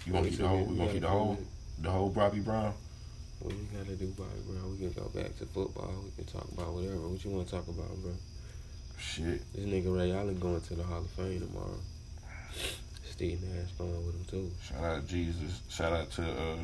You 0.05 0.13
gonna 0.13 0.29
keep 0.29 0.39
the 0.39 0.49
whole? 0.49 0.65
We 0.65 0.77
gonna 0.77 0.93
keep 0.93 1.03
the 1.03 1.09
whole? 1.09 1.39
The 1.81 1.91
whole 1.91 2.11
Bobby 2.11 2.41
Brown? 2.41 2.75
What 3.39 3.55
we 3.55 3.63
gotta 3.73 3.97
do, 3.97 4.07
Bobby 4.09 4.41
Brown? 4.47 4.71
We 4.73 4.79
can 4.79 4.93
go 4.93 5.09
back 5.15 5.37
to 5.39 5.47
football. 5.47 5.95
We 6.05 6.11
can 6.23 6.33
talk 6.33 6.51
about 6.53 6.75
whatever. 6.75 7.09
What 7.09 7.25
you 7.25 7.31
want 7.31 7.47
to 7.47 7.55
talk 7.55 7.69
about, 7.69 7.97
bro? 8.03 8.13
Shit. 8.99 9.41
This 9.55 9.65
nigga 9.65 9.97
Ray 9.97 10.13
Allen 10.13 10.39
going 10.39 10.61
to 10.61 10.75
the 10.75 10.83
Hall 10.83 10.99
of 10.99 11.11
Fame 11.11 11.41
tomorrow. 11.41 11.79
Steve 13.09 13.41
Nash 13.43 13.73
going 13.79 14.07
with 14.07 14.17
him 14.17 14.25
too. 14.29 14.51
Shout 14.63 14.85
out 14.85 15.03
to 15.03 15.09
Jesus. 15.09 15.63
Shout 15.69 15.93
out 15.93 16.11
to 16.13 16.23
uh, 16.23 16.57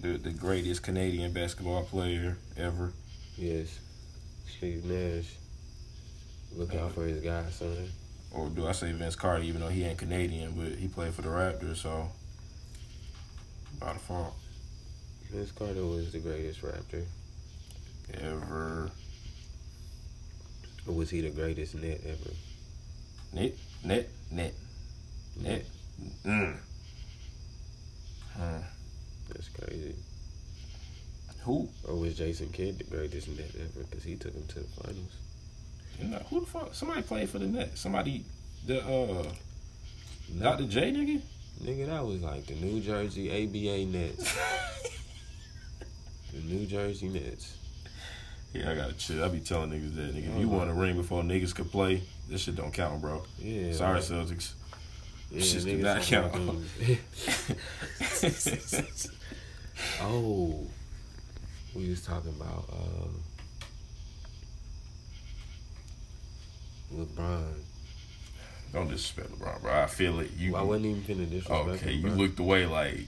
the 0.00 0.18
the 0.18 0.30
greatest 0.30 0.82
Canadian 0.82 1.32
basketball 1.32 1.84
player 1.84 2.36
ever. 2.56 2.92
Yes, 3.36 3.78
Steve 4.46 4.84
Nash. 4.84 5.34
Look 6.54 6.74
out 6.74 6.92
for 6.92 7.04
his 7.04 7.22
guy, 7.22 7.44
son. 7.50 7.88
Or 8.32 8.48
do 8.48 8.66
I 8.66 8.72
say 8.72 8.92
Vince 8.92 9.16
Carter? 9.16 9.42
Even 9.42 9.60
though 9.60 9.68
he 9.68 9.84
ain't 9.84 9.98
Canadian, 9.98 10.52
but 10.52 10.78
he 10.78 10.88
played 10.88 11.14
for 11.14 11.22
the 11.22 11.28
Raptors, 11.28 11.76
so 11.76 12.08
by 13.78 13.92
default 13.92 14.34
Vince 15.30 15.52
Carter 15.52 15.84
was 15.84 16.12
the 16.12 16.18
greatest 16.18 16.62
Raptor. 16.62 17.04
ever. 18.14 18.90
Or 20.86 20.94
was 20.94 21.10
he 21.10 21.20
the 21.20 21.30
greatest 21.30 21.74
net 21.74 22.00
ever? 22.06 22.30
Net, 23.32 23.52
net, 23.84 24.08
net, 24.30 24.54
net. 25.36 25.64
Mm. 26.24 26.56
Hmm. 28.36 28.75
That's 29.28 29.48
crazy. 29.48 29.94
Who? 31.42 31.68
Or 31.86 31.94
was 31.96 32.16
Jason 32.16 32.48
Kidd 32.50 32.78
the 32.78 32.84
greatest 32.84 33.28
net 33.28 33.50
ever? 33.54 33.84
Because 33.84 34.02
he 34.04 34.16
took 34.16 34.34
him 34.34 34.46
to 34.48 34.60
the 34.60 34.66
finals. 34.82 35.12
You 36.00 36.08
know, 36.08 36.18
who 36.28 36.40
the 36.40 36.46
fuck? 36.46 36.74
Somebody 36.74 37.02
played 37.02 37.28
for 37.30 37.38
the 37.38 37.46
net. 37.46 37.78
Somebody, 37.78 38.24
the 38.66 38.82
uh, 38.84 39.30
Dr. 40.40 40.64
J 40.66 40.92
nigga. 40.92 41.20
Nigga, 41.62 41.86
that 41.86 42.04
was 42.04 42.20
like 42.22 42.46
the 42.46 42.54
New 42.54 42.80
Jersey 42.80 43.30
ABA 43.30 43.86
Nets. 43.96 44.36
the 46.32 46.40
New 46.40 46.66
Jersey 46.66 47.08
Nets. 47.08 47.56
Yeah, 48.52 48.70
I 48.70 48.74
gotta 48.74 48.92
chill. 48.94 49.24
I 49.24 49.28
be 49.28 49.40
telling 49.40 49.70
niggas 49.70 49.94
that 49.96 50.14
nigga, 50.14 50.34
if 50.34 50.40
you 50.40 50.46
Uh-huh. 50.48 50.56
want 50.58 50.70
a 50.70 50.74
ring 50.74 50.96
before 50.96 51.22
niggas 51.22 51.54
could 51.54 51.70
play, 51.70 52.02
this 52.28 52.42
shit 52.42 52.56
don't 52.56 52.72
count, 52.74 53.00
bro. 53.00 53.22
Yeah. 53.38 53.72
Sorry, 53.72 54.00
like, 54.00 54.04
Celtics. 54.04 54.52
yeah, 55.30 55.42
shit 55.42 55.64
do 55.64 55.76
not 55.78 56.02
count. 56.02 56.34
oh, 60.00 60.66
we 61.74 61.88
was 61.90 62.02
talking 62.02 62.30
about 62.38 62.64
uh, 62.72 63.08
LeBron. 66.94 67.54
don't 68.72 68.88
disrespect 68.88 69.30
LeBron, 69.38 69.62
bro. 69.62 69.72
I 69.72 69.86
feel 69.86 70.20
it. 70.20 70.30
You 70.36 70.56
I 70.56 70.62
wasn't 70.62 70.86
even 70.86 71.02
finna 71.02 71.30
disrespect 71.30 71.82
okay? 71.82 71.96
him, 71.96 72.06
You 72.06 72.12
looked 72.14 72.38
away 72.38 72.66
like 72.66 73.00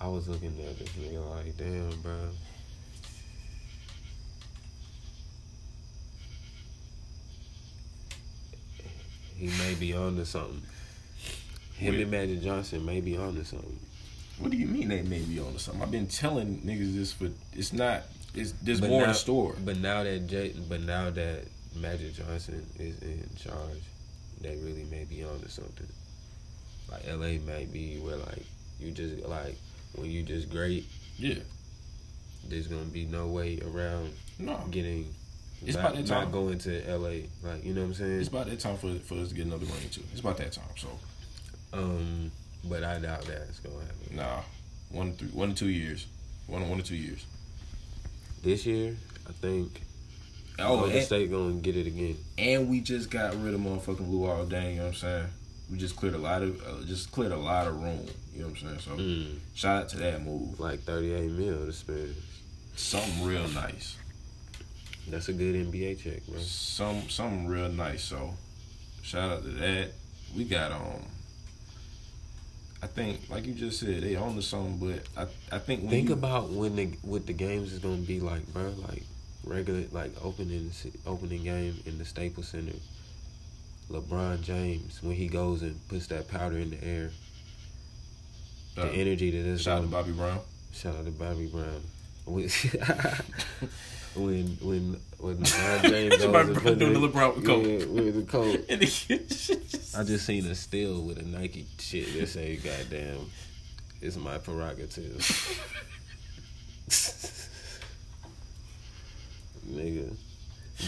I 0.00 0.08
was 0.08 0.28
looking 0.28 0.54
at 0.60 0.78
this 0.78 0.88
nigga 0.90 1.28
like, 1.36 1.56
damn, 1.56 1.90
bro. 2.02 2.14
He 9.36 9.46
may 9.46 9.74
be 9.74 9.94
on 9.94 10.16
to 10.16 10.26
something. 10.26 10.62
Him 11.76 11.94
and 11.94 12.10
Magic 12.10 12.42
Johnson 12.42 12.84
may 12.84 13.00
be 13.00 13.16
on 13.16 13.34
to 13.36 13.44
something. 13.44 13.78
What 14.38 14.50
do 14.50 14.56
you 14.56 14.66
mean 14.66 14.88
they 14.88 15.02
may 15.02 15.20
be 15.20 15.40
on 15.40 15.52
to 15.52 15.58
something? 15.58 15.82
I've 15.82 15.90
been 15.90 16.06
telling 16.06 16.58
niggas 16.62 16.94
this, 16.94 17.12
but 17.12 17.30
it's 17.54 17.72
not. 17.72 18.02
It's 18.34 18.52
there's 18.62 18.80
But 18.80 18.90
more 18.90 19.00
in 19.02 19.06
now- 19.08 19.12
the 19.12 19.18
store. 19.18 19.56
But 19.64 19.78
now 19.78 20.04
that 20.04 20.26
Jay, 20.28 20.54
but 20.68 20.80
now 20.82 21.10
that 21.10 21.44
Magic 21.74 22.14
Johnson 22.14 22.64
is 22.78 22.98
in 23.02 23.28
charge, 23.36 23.82
they 24.40 24.56
really 24.56 24.84
may 24.90 25.04
be 25.04 25.24
on 25.24 25.40
to 25.40 25.48
something. 25.50 25.88
Like 26.90 27.06
LA 27.06 27.38
may 27.44 27.66
be 27.70 27.98
where 27.98 28.16
like 28.16 28.44
you 28.80 28.92
just 28.92 29.22
like 29.26 29.56
when 29.94 30.10
you 30.10 30.22
just 30.22 30.50
great, 30.50 30.86
Yeah, 31.18 31.34
there's 32.48 32.66
gonna 32.68 32.84
be 32.84 33.04
no 33.06 33.26
way 33.26 33.60
around 33.60 34.12
no, 34.38 34.56
getting 34.70 35.12
It's 35.66 35.74
not, 35.76 35.86
about 35.86 35.96
that 35.96 36.06
time. 36.06 36.22
not 36.24 36.32
going 36.32 36.58
to 36.60 36.82
LA. 36.96 37.08
Like 37.42 37.64
you 37.64 37.74
know 37.74 37.80
what 37.80 37.88
I'm 37.88 37.94
saying? 37.94 38.20
it's 38.20 38.28
about 38.28 38.46
that 38.46 38.60
time 38.60 38.76
for 38.76 38.94
for 39.00 39.14
us 39.16 39.30
to 39.30 39.34
get 39.34 39.46
another 39.46 39.66
ring 39.66 39.88
too. 39.90 40.02
It's 40.12 40.20
about 40.20 40.36
that 40.38 40.52
time. 40.52 40.64
So 40.76 40.88
Um, 41.72 42.30
but 42.64 42.82
I 42.84 42.98
doubt 42.98 43.22
that's 43.24 43.60
gonna 43.60 43.76
happen 43.76 44.16
nah, 44.16 44.40
one 44.90 45.12
three, 45.12 45.28
one 45.28 45.50
to 45.50 45.54
two 45.54 45.68
years, 45.68 46.06
one 46.46 46.68
one 46.68 46.78
to 46.78 46.84
two 46.84 46.96
years. 46.96 47.24
this 48.42 48.66
year. 48.66 48.96
I 49.28 49.32
think 49.32 49.82
Oh, 50.60 50.78
Golden 50.80 51.02
State 51.02 51.30
gonna 51.30 51.54
get 51.54 51.76
it 51.76 51.86
again. 51.86 52.16
and 52.36 52.68
we 52.68 52.80
just 52.80 53.10
got 53.10 53.34
rid 53.42 53.54
of 53.54 53.60
motherfucking 53.60 54.10
Luol 54.10 54.48
Deng. 54.48 54.70
You 54.72 54.76
know 54.78 54.82
what 54.84 54.88
I'm 54.88 54.94
saying? 54.94 55.26
We 55.70 55.78
just 55.78 55.94
cleared 55.96 56.14
a 56.14 56.18
lot 56.18 56.42
of 56.42 56.60
uh, 56.66 56.84
just 56.86 57.12
cleared 57.12 57.30
a 57.32 57.36
lot 57.36 57.66
of 57.68 57.80
room. 57.80 58.06
You 58.34 58.40
know 58.40 58.48
what 58.48 58.62
I'm 58.62 58.68
saying? 58.68 58.78
So 58.80 58.90
Mm, 59.02 59.36
shout 59.54 59.82
out 59.82 59.88
to 59.90 59.96
that 59.98 60.24
move. 60.24 60.58
like 60.58 60.80
38 60.80 61.30
mil 61.30 61.66
to 61.66 61.72
spend. 61.72 62.14
Something 62.74 63.24
real 63.24 63.46
nice. 63.48 63.96
That's 65.08 65.28
a 65.28 65.32
good 65.32 65.54
NBA 65.70 66.02
check, 66.02 66.26
bro. 66.26 66.38
Some 66.40 67.08
something 67.08 67.46
real 67.46 67.68
nice. 67.68 68.02
So 68.02 68.34
shout 69.02 69.30
out 69.30 69.42
to 69.42 69.48
that. 69.50 69.90
We 70.36 70.44
got 70.44 70.72
um. 70.72 71.02
I 72.82 72.86
think, 72.86 73.28
like 73.28 73.44
you 73.46 73.54
just 73.54 73.80
said, 73.80 74.02
they 74.02 74.14
own 74.16 74.36
the 74.36 74.42
song, 74.42 74.78
but 74.80 75.00
I 75.16 75.26
I 75.56 75.58
think 75.58 75.80
when 75.82 75.90
Think 75.90 76.08
you, 76.08 76.14
about 76.14 76.50
when 76.50 76.76
the 76.76 76.86
what 77.02 77.26
the 77.26 77.32
games 77.32 77.72
is 77.72 77.78
gonna 77.80 77.96
be 77.96 78.20
like, 78.20 78.46
bro. 78.52 78.72
Like 78.88 79.02
regular, 79.44 79.84
like 79.90 80.12
opening 80.22 80.70
opening 81.06 81.42
game 81.44 81.74
in 81.86 81.98
the 81.98 82.04
Staples 82.04 82.48
Center. 82.48 82.76
LeBron 83.90 84.42
James 84.42 85.02
when 85.02 85.16
he 85.16 85.28
goes 85.28 85.62
and 85.62 85.76
puts 85.88 86.06
that 86.08 86.28
powder 86.28 86.58
in 86.58 86.70
the 86.70 86.84
air, 86.84 87.10
the 88.76 88.82
uh, 88.84 88.90
energy 88.92 89.30
that 89.30 89.38
is 89.48 89.62
shout 89.62 89.78
out 89.78 89.90
gonna- 89.90 89.90
Bobby 89.90 90.12
Brown. 90.12 90.40
Shout 90.72 90.94
out 90.94 91.04
to 91.06 91.10
Bobby 91.10 91.46
Brown. 91.46 91.82
When 94.18 94.58
when 94.60 95.00
when 95.18 95.44
James 95.82 96.16
goes 96.16 96.48
and 96.66 96.78
doing 96.78 96.92
the 97.00 97.08
LeBron 97.08 97.36
with 97.36 97.46
coat. 97.46 97.64
yeah, 97.66 97.84
with 97.86 98.14
the 98.16 98.22
coat. 98.22 98.66
The- 98.66 99.94
I 99.98 100.02
just 100.04 100.26
seen 100.26 100.44
a 100.46 100.54
still 100.54 101.02
with 101.02 101.18
a 101.18 101.22
Nike 101.22 101.66
shit 101.78 102.12
that 102.18 102.28
say, 102.28 102.56
"Goddamn, 102.56 103.30
it's 104.00 104.16
my 104.16 104.38
prerogative." 104.38 105.24
Nigga. 109.70 110.16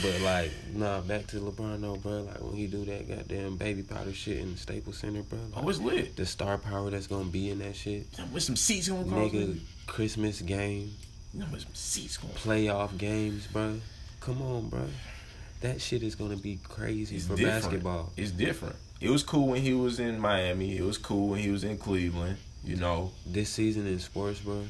But 0.03 0.21
like, 0.23 0.51
nah, 0.75 1.01
back 1.01 1.27
to 1.29 1.37
LeBron 1.37 1.81
though, 1.81 1.97
bro. 1.97 2.23
Like 2.23 2.41
when 2.41 2.55
he 2.55 2.67
do 2.67 2.85
that 2.85 3.09
goddamn 3.09 3.57
baby 3.57 3.83
powder 3.83 4.13
shit 4.13 4.39
in 4.39 4.53
the 4.53 4.59
Staples 4.59 4.99
Center, 4.99 5.23
bro. 5.23 5.39
Like, 5.55 5.65
oh, 5.65 5.69
it's 5.69 5.81
lit. 5.81 6.17
the 6.17 6.25
star 6.27 6.59
power 6.59 6.91
that's 6.91 7.09
gonna 7.09 7.25
be 7.25 7.51
in 7.51 7.59
that 7.59 7.75
shit. 7.75 8.07
With 8.33 8.43
some 8.45 8.57
seats 8.57 8.89
Nigga, 8.89 9.59
Christmas 9.87 10.41
game, 10.43 10.93
With 11.33 11.65
seats 11.77 12.17
going 12.17 12.35
playoff 12.35 12.97
games, 12.99 13.47
bro. 13.47 13.81
Come 14.21 14.43
on, 14.43 14.69
bro. 14.69 14.87
That 15.61 15.81
shit 15.81 16.03
is 16.03 16.15
gonna 16.15 16.37
be 16.37 16.59
crazy 16.65 17.17
It's 17.17 17.27
for 17.27 17.37
different. 17.37 17.63
basketball. 17.63 18.13
It's 18.17 18.31
different. 18.33 18.77
It 19.01 19.11
was 19.11 19.23
cool 19.23 19.49
when 19.49 19.63
he 19.63 19.73
was 19.73 20.01
in 20.01 20.19
Miami. 20.19 20.77
It 20.77 20.83
was 20.83 20.99
cool 20.99 21.29
when 21.29 21.41
he 21.41 21.51
was 21.51 21.65
in 21.65 21.79
Cleveland. 21.79 22.37
You 22.65 22.77
know, 22.77 23.13
This 23.27 23.49
season 23.51 23.87
in 23.87 23.99
sports, 24.01 24.41
bro, 24.41 24.65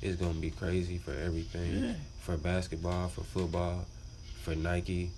is 0.00 0.16
gonna 0.16 0.34
be 0.34 0.50
crazy 0.50 0.98
for 0.98 1.12
everything. 1.12 1.84
Yeah. 1.84 1.94
For 2.20 2.36
basketball, 2.36 3.08
for 3.08 3.22
football, 3.22 3.84
for 4.42 4.54
Nike, 4.54 5.10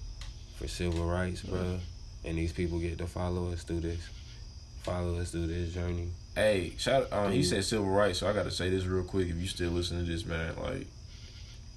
for 0.56 0.66
civil 0.68 1.04
rights, 1.04 1.42
bro. 1.42 1.78
And 2.24 2.36
these 2.38 2.52
people 2.52 2.78
get 2.78 2.98
to 2.98 3.06
follow 3.06 3.52
us 3.52 3.62
through 3.62 3.80
this, 3.80 4.00
follow 4.82 5.18
us 5.20 5.30
through 5.30 5.46
this 5.48 5.72
journey. 5.72 6.08
Hey, 6.38 6.74
shout. 6.78 7.12
Um, 7.12 7.32
he 7.32 7.40
Mhm. 7.40 7.44
said 7.44 7.64
civil 7.64 7.86
rights, 7.86 8.20
so 8.20 8.28
I 8.28 8.32
got 8.32 8.44
to 8.44 8.52
say 8.52 8.70
this 8.70 8.84
real 8.84 9.02
quick. 9.02 9.28
If 9.28 9.38
you 9.38 9.48
still 9.48 9.72
listen 9.72 9.98
to 9.98 10.08
this, 10.08 10.24
man, 10.24 10.54
like, 10.62 10.86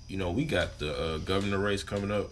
you 0.07 0.17
know, 0.17 0.29
we 0.29 0.45
got 0.45 0.77
the 0.77 0.95
uh, 0.95 1.17
governor 1.17 1.57
race 1.57 1.81
coming 1.81 2.11
up, 2.11 2.31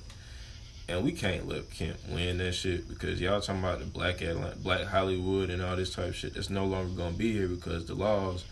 and 0.88 1.03
we 1.03 1.11
can't 1.11 1.47
let 1.47 1.71
Kemp 1.71 1.97
win 2.07 2.38
that 2.38 2.53
shit 2.53 2.88
because 2.88 3.19
y'all 3.19 3.41
talking 3.41 3.63
about 3.63 3.80
the 3.80 3.86
black 3.86 4.21
Atlanta, 4.21 4.55
black 4.57 4.86
Hollywood, 4.86 5.49
and 5.49 5.63
all 5.63 5.75
this 5.75 5.91
type 5.91 6.09
of 6.09 6.15
shit. 6.15 6.36
That's 6.36 6.51
no 6.51 6.65
longer 6.65 6.93
gonna 6.95 7.17
be 7.17 7.34
here 7.34 7.47
because 7.47 7.88
the 7.88 7.95
laws 7.95 8.43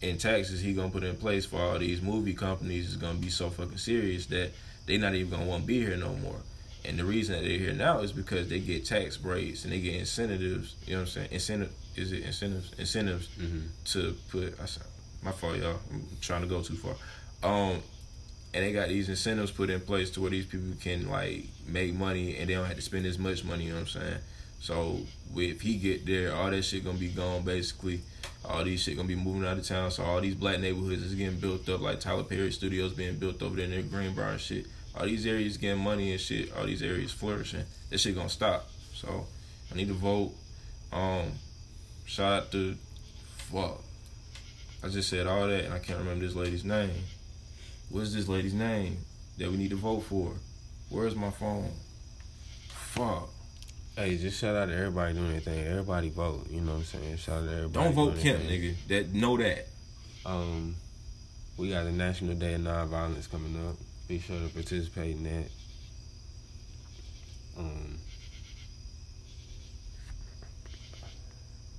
and 0.00 0.18
taxes 0.18 0.62
he 0.62 0.72
gonna 0.72 0.88
put 0.88 1.04
in 1.04 1.14
place 1.16 1.44
for 1.44 1.60
all 1.60 1.78
these 1.78 2.00
movie 2.00 2.32
companies 2.32 2.88
is 2.88 2.96
gonna 2.96 3.18
be 3.18 3.28
so 3.28 3.50
fucking 3.50 3.76
serious 3.76 4.24
that 4.26 4.52
they 4.86 4.96
not 4.96 5.14
even 5.14 5.28
gonna 5.28 5.44
want 5.44 5.64
to 5.64 5.66
be 5.66 5.80
here 5.80 5.98
no 5.98 6.14
more. 6.14 6.40
And 6.82 6.98
the 6.98 7.04
reason 7.04 7.34
that 7.34 7.46
they're 7.46 7.58
here 7.58 7.74
now 7.74 7.98
is 7.98 8.10
because 8.10 8.48
they 8.48 8.58
get 8.58 8.86
tax 8.86 9.18
breaks 9.18 9.64
and 9.64 9.72
they 9.74 9.80
get 9.80 9.96
incentives. 9.96 10.76
You 10.86 10.94
know 10.94 11.00
what 11.00 11.08
I'm 11.08 11.12
saying? 11.12 11.28
Incentive 11.30 11.72
is 11.98 12.12
it 12.12 12.22
incentives? 12.22 12.72
Incentives 12.78 13.28
Mm-hmm. 13.38 13.60
to 13.86 14.16
put. 14.30 14.60
I 14.60 14.66
said, 14.66 14.84
my 15.22 15.32
fault, 15.32 15.56
y'all. 15.58 15.78
I'm 15.92 16.06
trying 16.20 16.42
to 16.42 16.46
go 16.48 16.62
too 16.62 16.74
far. 16.76 16.94
Um, 17.42 17.82
and 18.54 18.64
they 18.64 18.72
got 18.72 18.88
these 18.88 19.08
incentives 19.08 19.50
put 19.50 19.68
in 19.70 19.80
place 19.80 20.10
to 20.12 20.20
where 20.20 20.30
these 20.30 20.46
people 20.46 20.68
can 20.80 21.08
like 21.08 21.44
make 21.66 21.92
money 21.94 22.36
and 22.38 22.48
they 22.48 22.54
don't 22.54 22.64
have 22.66 22.76
to 22.76 22.82
spend 22.82 23.04
as 23.06 23.18
much 23.18 23.44
money. 23.44 23.64
You 23.64 23.70
know 23.70 23.76
what 23.80 23.94
I'm 23.94 24.00
saying? 24.02 24.18
So 24.60 24.98
if 25.36 25.60
he 25.60 25.76
get 25.76 26.06
there, 26.06 26.34
all 26.34 26.50
that 26.50 26.62
shit 26.62 26.84
gonna 26.84 26.98
be 26.98 27.08
gone 27.08 27.42
basically. 27.42 28.00
All 28.44 28.64
these 28.64 28.82
shit 28.82 28.96
gonna 28.96 29.06
be 29.08 29.14
moving 29.16 29.44
out 29.46 29.58
of 29.58 29.66
town. 29.66 29.90
So 29.90 30.02
all 30.02 30.20
these 30.20 30.34
black 30.34 30.60
neighborhoods 30.60 31.02
is 31.02 31.14
getting 31.14 31.38
built 31.38 31.68
up, 31.68 31.80
like 31.80 32.00
Tyler 32.00 32.24
Perry 32.24 32.50
Studios 32.50 32.94
being 32.94 33.16
built 33.18 33.42
over 33.42 33.56
there 33.56 33.68
near 33.68 33.82
Greenbrier 33.82 34.30
and 34.30 34.40
shit. 34.40 34.66
All 34.96 35.04
these 35.04 35.26
areas 35.26 35.56
getting 35.58 35.82
money 35.82 36.10
and 36.12 36.20
shit. 36.20 36.52
All 36.56 36.64
these 36.66 36.82
areas 36.82 37.12
flourishing. 37.12 37.64
This 37.90 38.00
shit 38.00 38.14
gonna 38.16 38.28
stop. 38.30 38.68
So 38.94 39.26
I 39.70 39.76
need 39.76 39.88
to 39.88 39.94
vote. 39.94 40.32
Um, 40.92 41.32
shout 42.08 42.32
out 42.32 42.52
to 42.52 42.74
fuck. 43.36 43.80
I 44.82 44.88
just 44.88 45.08
said 45.10 45.26
all 45.26 45.46
that 45.46 45.64
and 45.64 45.74
I 45.74 45.78
can't 45.78 45.98
remember 45.98 46.24
this 46.26 46.34
lady's 46.34 46.64
name. 46.64 46.90
What's 47.90 48.14
this 48.14 48.28
lady's 48.28 48.54
name 48.54 48.98
that 49.38 49.50
we 49.50 49.56
need 49.56 49.70
to 49.70 49.76
vote 49.76 50.00
for? 50.00 50.32
Where's 50.88 51.14
my 51.14 51.30
phone? 51.30 51.70
Fuck. 52.68 53.28
Hey, 53.96 54.16
just 54.16 54.40
shout 54.40 54.54
out 54.56 54.66
to 54.66 54.74
everybody 54.76 55.14
doing 55.14 55.30
anything. 55.30 55.66
Everybody 55.66 56.08
vote. 56.10 56.46
You 56.50 56.60
know 56.60 56.72
what 56.72 56.78
I'm 56.78 56.84
saying? 56.84 57.16
Shout 57.16 57.42
out 57.42 57.46
to 57.46 57.52
everybody. 57.56 57.84
Don't 57.84 57.94
vote 57.94 58.18
Kemp, 58.18 58.40
anything. 58.44 58.74
nigga. 58.74 58.88
That 58.88 59.14
know 59.14 59.36
that. 59.36 59.66
Um, 60.24 60.76
we 61.56 61.70
got 61.70 61.84
the 61.84 61.92
National 61.92 62.34
Day 62.34 62.54
of 62.54 62.60
Nonviolence 62.60 63.30
coming 63.30 63.56
up. 63.68 63.76
Be 64.06 64.20
sure 64.20 64.38
to 64.38 64.48
participate 64.54 65.16
in 65.16 65.24
that. 65.24 65.50
Um, 67.58 67.97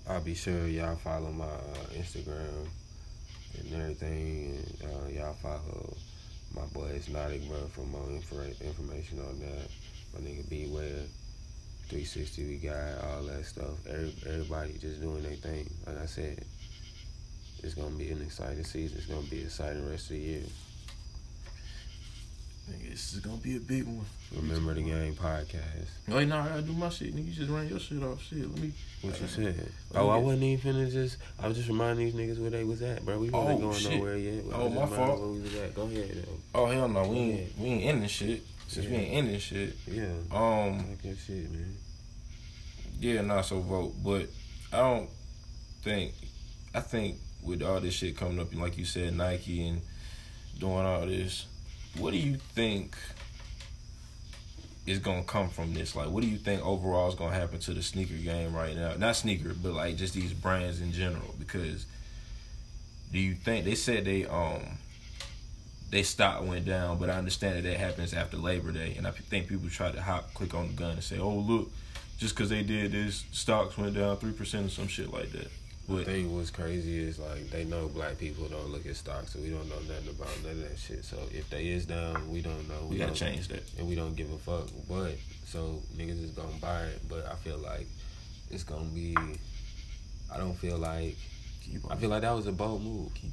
I'll 0.09 0.21
be 0.21 0.33
sure 0.33 0.65
y'all 0.65 0.95
follow 0.95 1.29
my 1.29 1.45
uh, 1.45 1.93
Instagram 1.93 2.67
and 3.59 3.73
everything, 3.79 4.57
and 4.81 4.91
uh, 4.91 5.07
y'all 5.07 5.35
follow 5.35 5.93
my 6.55 6.65
boy 6.73 6.87
Exotic, 6.95 7.47
bro, 7.47 7.59
for 7.67 7.81
more 7.81 8.09
info- 8.09 8.41
information 8.65 9.19
on 9.19 9.39
that. 9.39 9.69
My 10.15 10.27
nigga 10.27 10.49
Beware, 10.49 11.05
360, 11.89 12.43
we 12.43 12.55
got 12.57 13.03
all 13.03 13.21
that 13.21 13.45
stuff. 13.45 13.85
Every, 13.87 14.15
everybody 14.25 14.73
just 14.79 14.99
doing 14.99 15.21
their 15.21 15.33
thing. 15.33 15.69
Like 15.85 16.01
I 16.01 16.07
said, 16.07 16.43
it's 17.61 17.75
gonna 17.75 17.95
be 17.95 18.09
an 18.09 18.23
exciting 18.23 18.63
season. 18.63 18.97
It's 18.97 19.05
gonna 19.05 19.27
be 19.27 19.41
an 19.41 19.45
exciting 19.45 19.87
rest 19.87 20.05
of 20.05 20.15
the 20.15 20.21
year. 20.21 20.43
Nigga, 22.69 22.91
this 22.91 23.13
is 23.13 23.19
gonna 23.19 23.37
be 23.37 23.55
a 23.55 23.59
big 23.59 23.83
one. 23.85 24.05
Remember 24.35 24.73
the 24.75 24.83
game 24.83 25.15
podcast. 25.15 25.87
Wait, 26.07 26.27
no, 26.27 26.37
I 26.37 26.47
gotta 26.49 26.61
do 26.61 26.73
my 26.73 26.89
shit. 26.89 27.15
Nigga, 27.15 27.25
you 27.27 27.31
just 27.33 27.49
ran 27.49 27.67
your 27.67 27.79
shit 27.79 28.03
off. 28.03 28.21
Shit, 28.21 28.49
let 28.49 28.59
me. 28.59 28.71
What 29.01 29.19
you 29.19 29.25
Uh, 29.25 29.29
said? 29.29 29.71
Oh, 29.95 30.09
I 30.09 30.17
wasn't 30.17 30.43
even 30.43 30.73
finna 30.75 30.91
just. 30.91 31.17
I 31.39 31.47
was 31.47 31.57
just 31.57 31.69
reminding 31.69 32.05
these 32.05 32.13
niggas 32.13 32.39
where 32.39 32.51
they 32.51 32.63
was 32.63 32.81
at, 32.83 33.03
bro. 33.05 33.17
We 33.19 33.29
wasn't 33.31 33.57
Oh, 33.57 33.61
going 33.61 33.79
shit. 33.79 33.91
nowhere 33.93 34.17
yet. 34.17 34.43
I 34.51 34.55
Oh, 34.55 34.69
my 34.69 34.85
fault. 34.85 35.19
Where 35.19 35.29
we 35.29 35.39
was 35.41 35.55
at. 35.55 35.73
Go 35.75 35.83
ahead, 35.83 36.25
though. 36.25 36.59
Oh 36.61 36.65
hell 36.67 36.87
no, 36.87 37.07
we 37.07 37.17
ain't 37.17 37.57
we 37.59 37.65
ain't 37.69 37.83
ending 37.85 38.09
shit. 38.09 38.43
Since 38.67 38.85
we 38.85 38.91
Yeah. 38.93 38.99
ain't 38.99 39.13
ending 39.15 39.39
shit. 39.39 39.75
Yeah, 39.87 40.11
Um, 40.31 40.77
like 40.89 41.01
that 41.01 41.17
shit, 41.25 41.51
man. 41.51 41.75
yeah, 42.99 43.21
not 43.21 43.45
so 43.45 43.59
vote, 43.61 43.95
but 44.03 44.27
I 44.71 44.77
don't 44.77 45.09
think. 45.81 46.13
I 46.75 46.81
think 46.81 47.17
with 47.41 47.63
all 47.63 47.79
this 47.79 47.95
shit 47.95 48.15
coming 48.15 48.39
up, 48.39 48.53
like 48.53 48.77
you 48.77 48.85
said, 48.85 49.15
Nike 49.15 49.67
and 49.67 49.81
doing 50.59 50.85
all 50.85 51.05
this, 51.07 51.45
what 51.97 52.11
do 52.11 52.17
you 52.17 52.35
think 52.35 52.95
is 54.85 54.99
gonna 54.99 55.23
come 55.23 55.49
from 55.49 55.73
this? 55.73 55.95
Like, 55.95 56.09
what 56.09 56.23
do 56.23 56.29
you 56.29 56.37
think 56.37 56.65
overall 56.65 57.09
is 57.09 57.15
gonna 57.15 57.35
happen 57.35 57.59
to 57.59 57.73
the 57.73 57.83
sneaker 57.83 58.15
game 58.15 58.55
right 58.55 58.75
now? 58.75 58.93
Not 58.95 59.15
sneaker, 59.15 59.53
but 59.53 59.73
like 59.73 59.97
just 59.97 60.13
these 60.13 60.33
brands 60.33 60.81
in 60.81 60.91
general. 60.91 61.35
Because 61.37 61.85
do 63.11 63.19
you 63.19 63.35
think 63.35 63.65
they 63.65 63.75
said 63.75 64.05
they 64.05 64.25
um 64.25 64.77
they 65.91 66.03
stock 66.03 66.45
went 66.45 66.65
down, 66.65 66.99
but 66.99 67.09
I 67.09 67.13
understand 67.13 67.57
that 67.57 67.63
that 67.63 67.77
happens 67.77 68.13
after 68.13 68.37
Labor 68.37 68.71
Day, 68.71 68.93
and 68.95 69.07
I 69.07 69.11
think 69.11 69.47
people 69.47 69.69
try 69.69 69.91
to 69.91 70.01
hop 70.01 70.33
quick 70.33 70.53
on 70.53 70.67
the 70.67 70.73
gun 70.73 70.91
and 70.91 71.03
say, 71.03 71.17
"Oh, 71.17 71.35
look, 71.35 71.71
just 72.17 72.35
because 72.35 72.49
they 72.49 72.63
did 72.63 72.91
this, 72.91 73.25
stocks 73.31 73.77
went 73.77 73.95
down 73.95 74.17
three 74.17 74.31
percent 74.31 74.67
or 74.67 74.69
some 74.69 74.87
shit 74.87 75.11
like 75.11 75.31
that." 75.31 75.47
The 75.89 75.95
But 75.95 76.05
thing 76.05 76.35
what's 76.35 76.51
crazy 76.51 76.99
is 76.99 77.17
like 77.17 77.49
they 77.49 77.65
know 77.65 77.87
black 77.87 78.19
people 78.19 78.47
don't 78.47 78.69
look 78.69 78.85
at 78.85 78.95
stocks, 78.95 79.33
so 79.33 79.39
we 79.39 79.49
don't 79.49 79.67
know 79.67 79.79
nothing 79.87 80.09
about 80.09 80.29
none 80.43 80.51
of 80.51 80.69
that 80.69 80.77
shit. 80.77 81.03
So 81.03 81.17
if 81.31 81.49
they 81.49 81.69
is 81.69 81.87
down, 81.87 82.31
we 82.31 82.41
don't 82.41 82.69
know. 82.69 82.85
we 82.87 82.97
gotta 82.97 83.13
change 83.13 83.47
that. 83.47 83.63
and 83.79 83.87
we 83.89 83.95
don't 83.95 84.15
give 84.15 84.31
a 84.31 84.37
fuck. 84.37 84.67
But 84.87 85.15
so 85.45 85.81
niggas 85.97 86.23
is 86.23 86.31
gonna 86.31 86.57
buy 86.61 86.83
it, 86.83 87.01
but 87.09 87.25
I 87.25 87.33
feel 87.35 87.57
like 87.57 87.87
it's 88.51 88.63
gonna 88.63 88.85
be. 88.85 89.17
I 90.31 90.37
don't 90.37 90.55
feel 90.55 90.77
like 90.77 91.15
Keep 91.63 91.91
I 91.91 91.95
feel 91.95 92.09
like 92.09 92.21
that 92.21 92.35
was 92.35 92.45
a 92.45 92.51
bold 92.51 92.83
move. 92.83 93.11
Keep. 93.15 93.31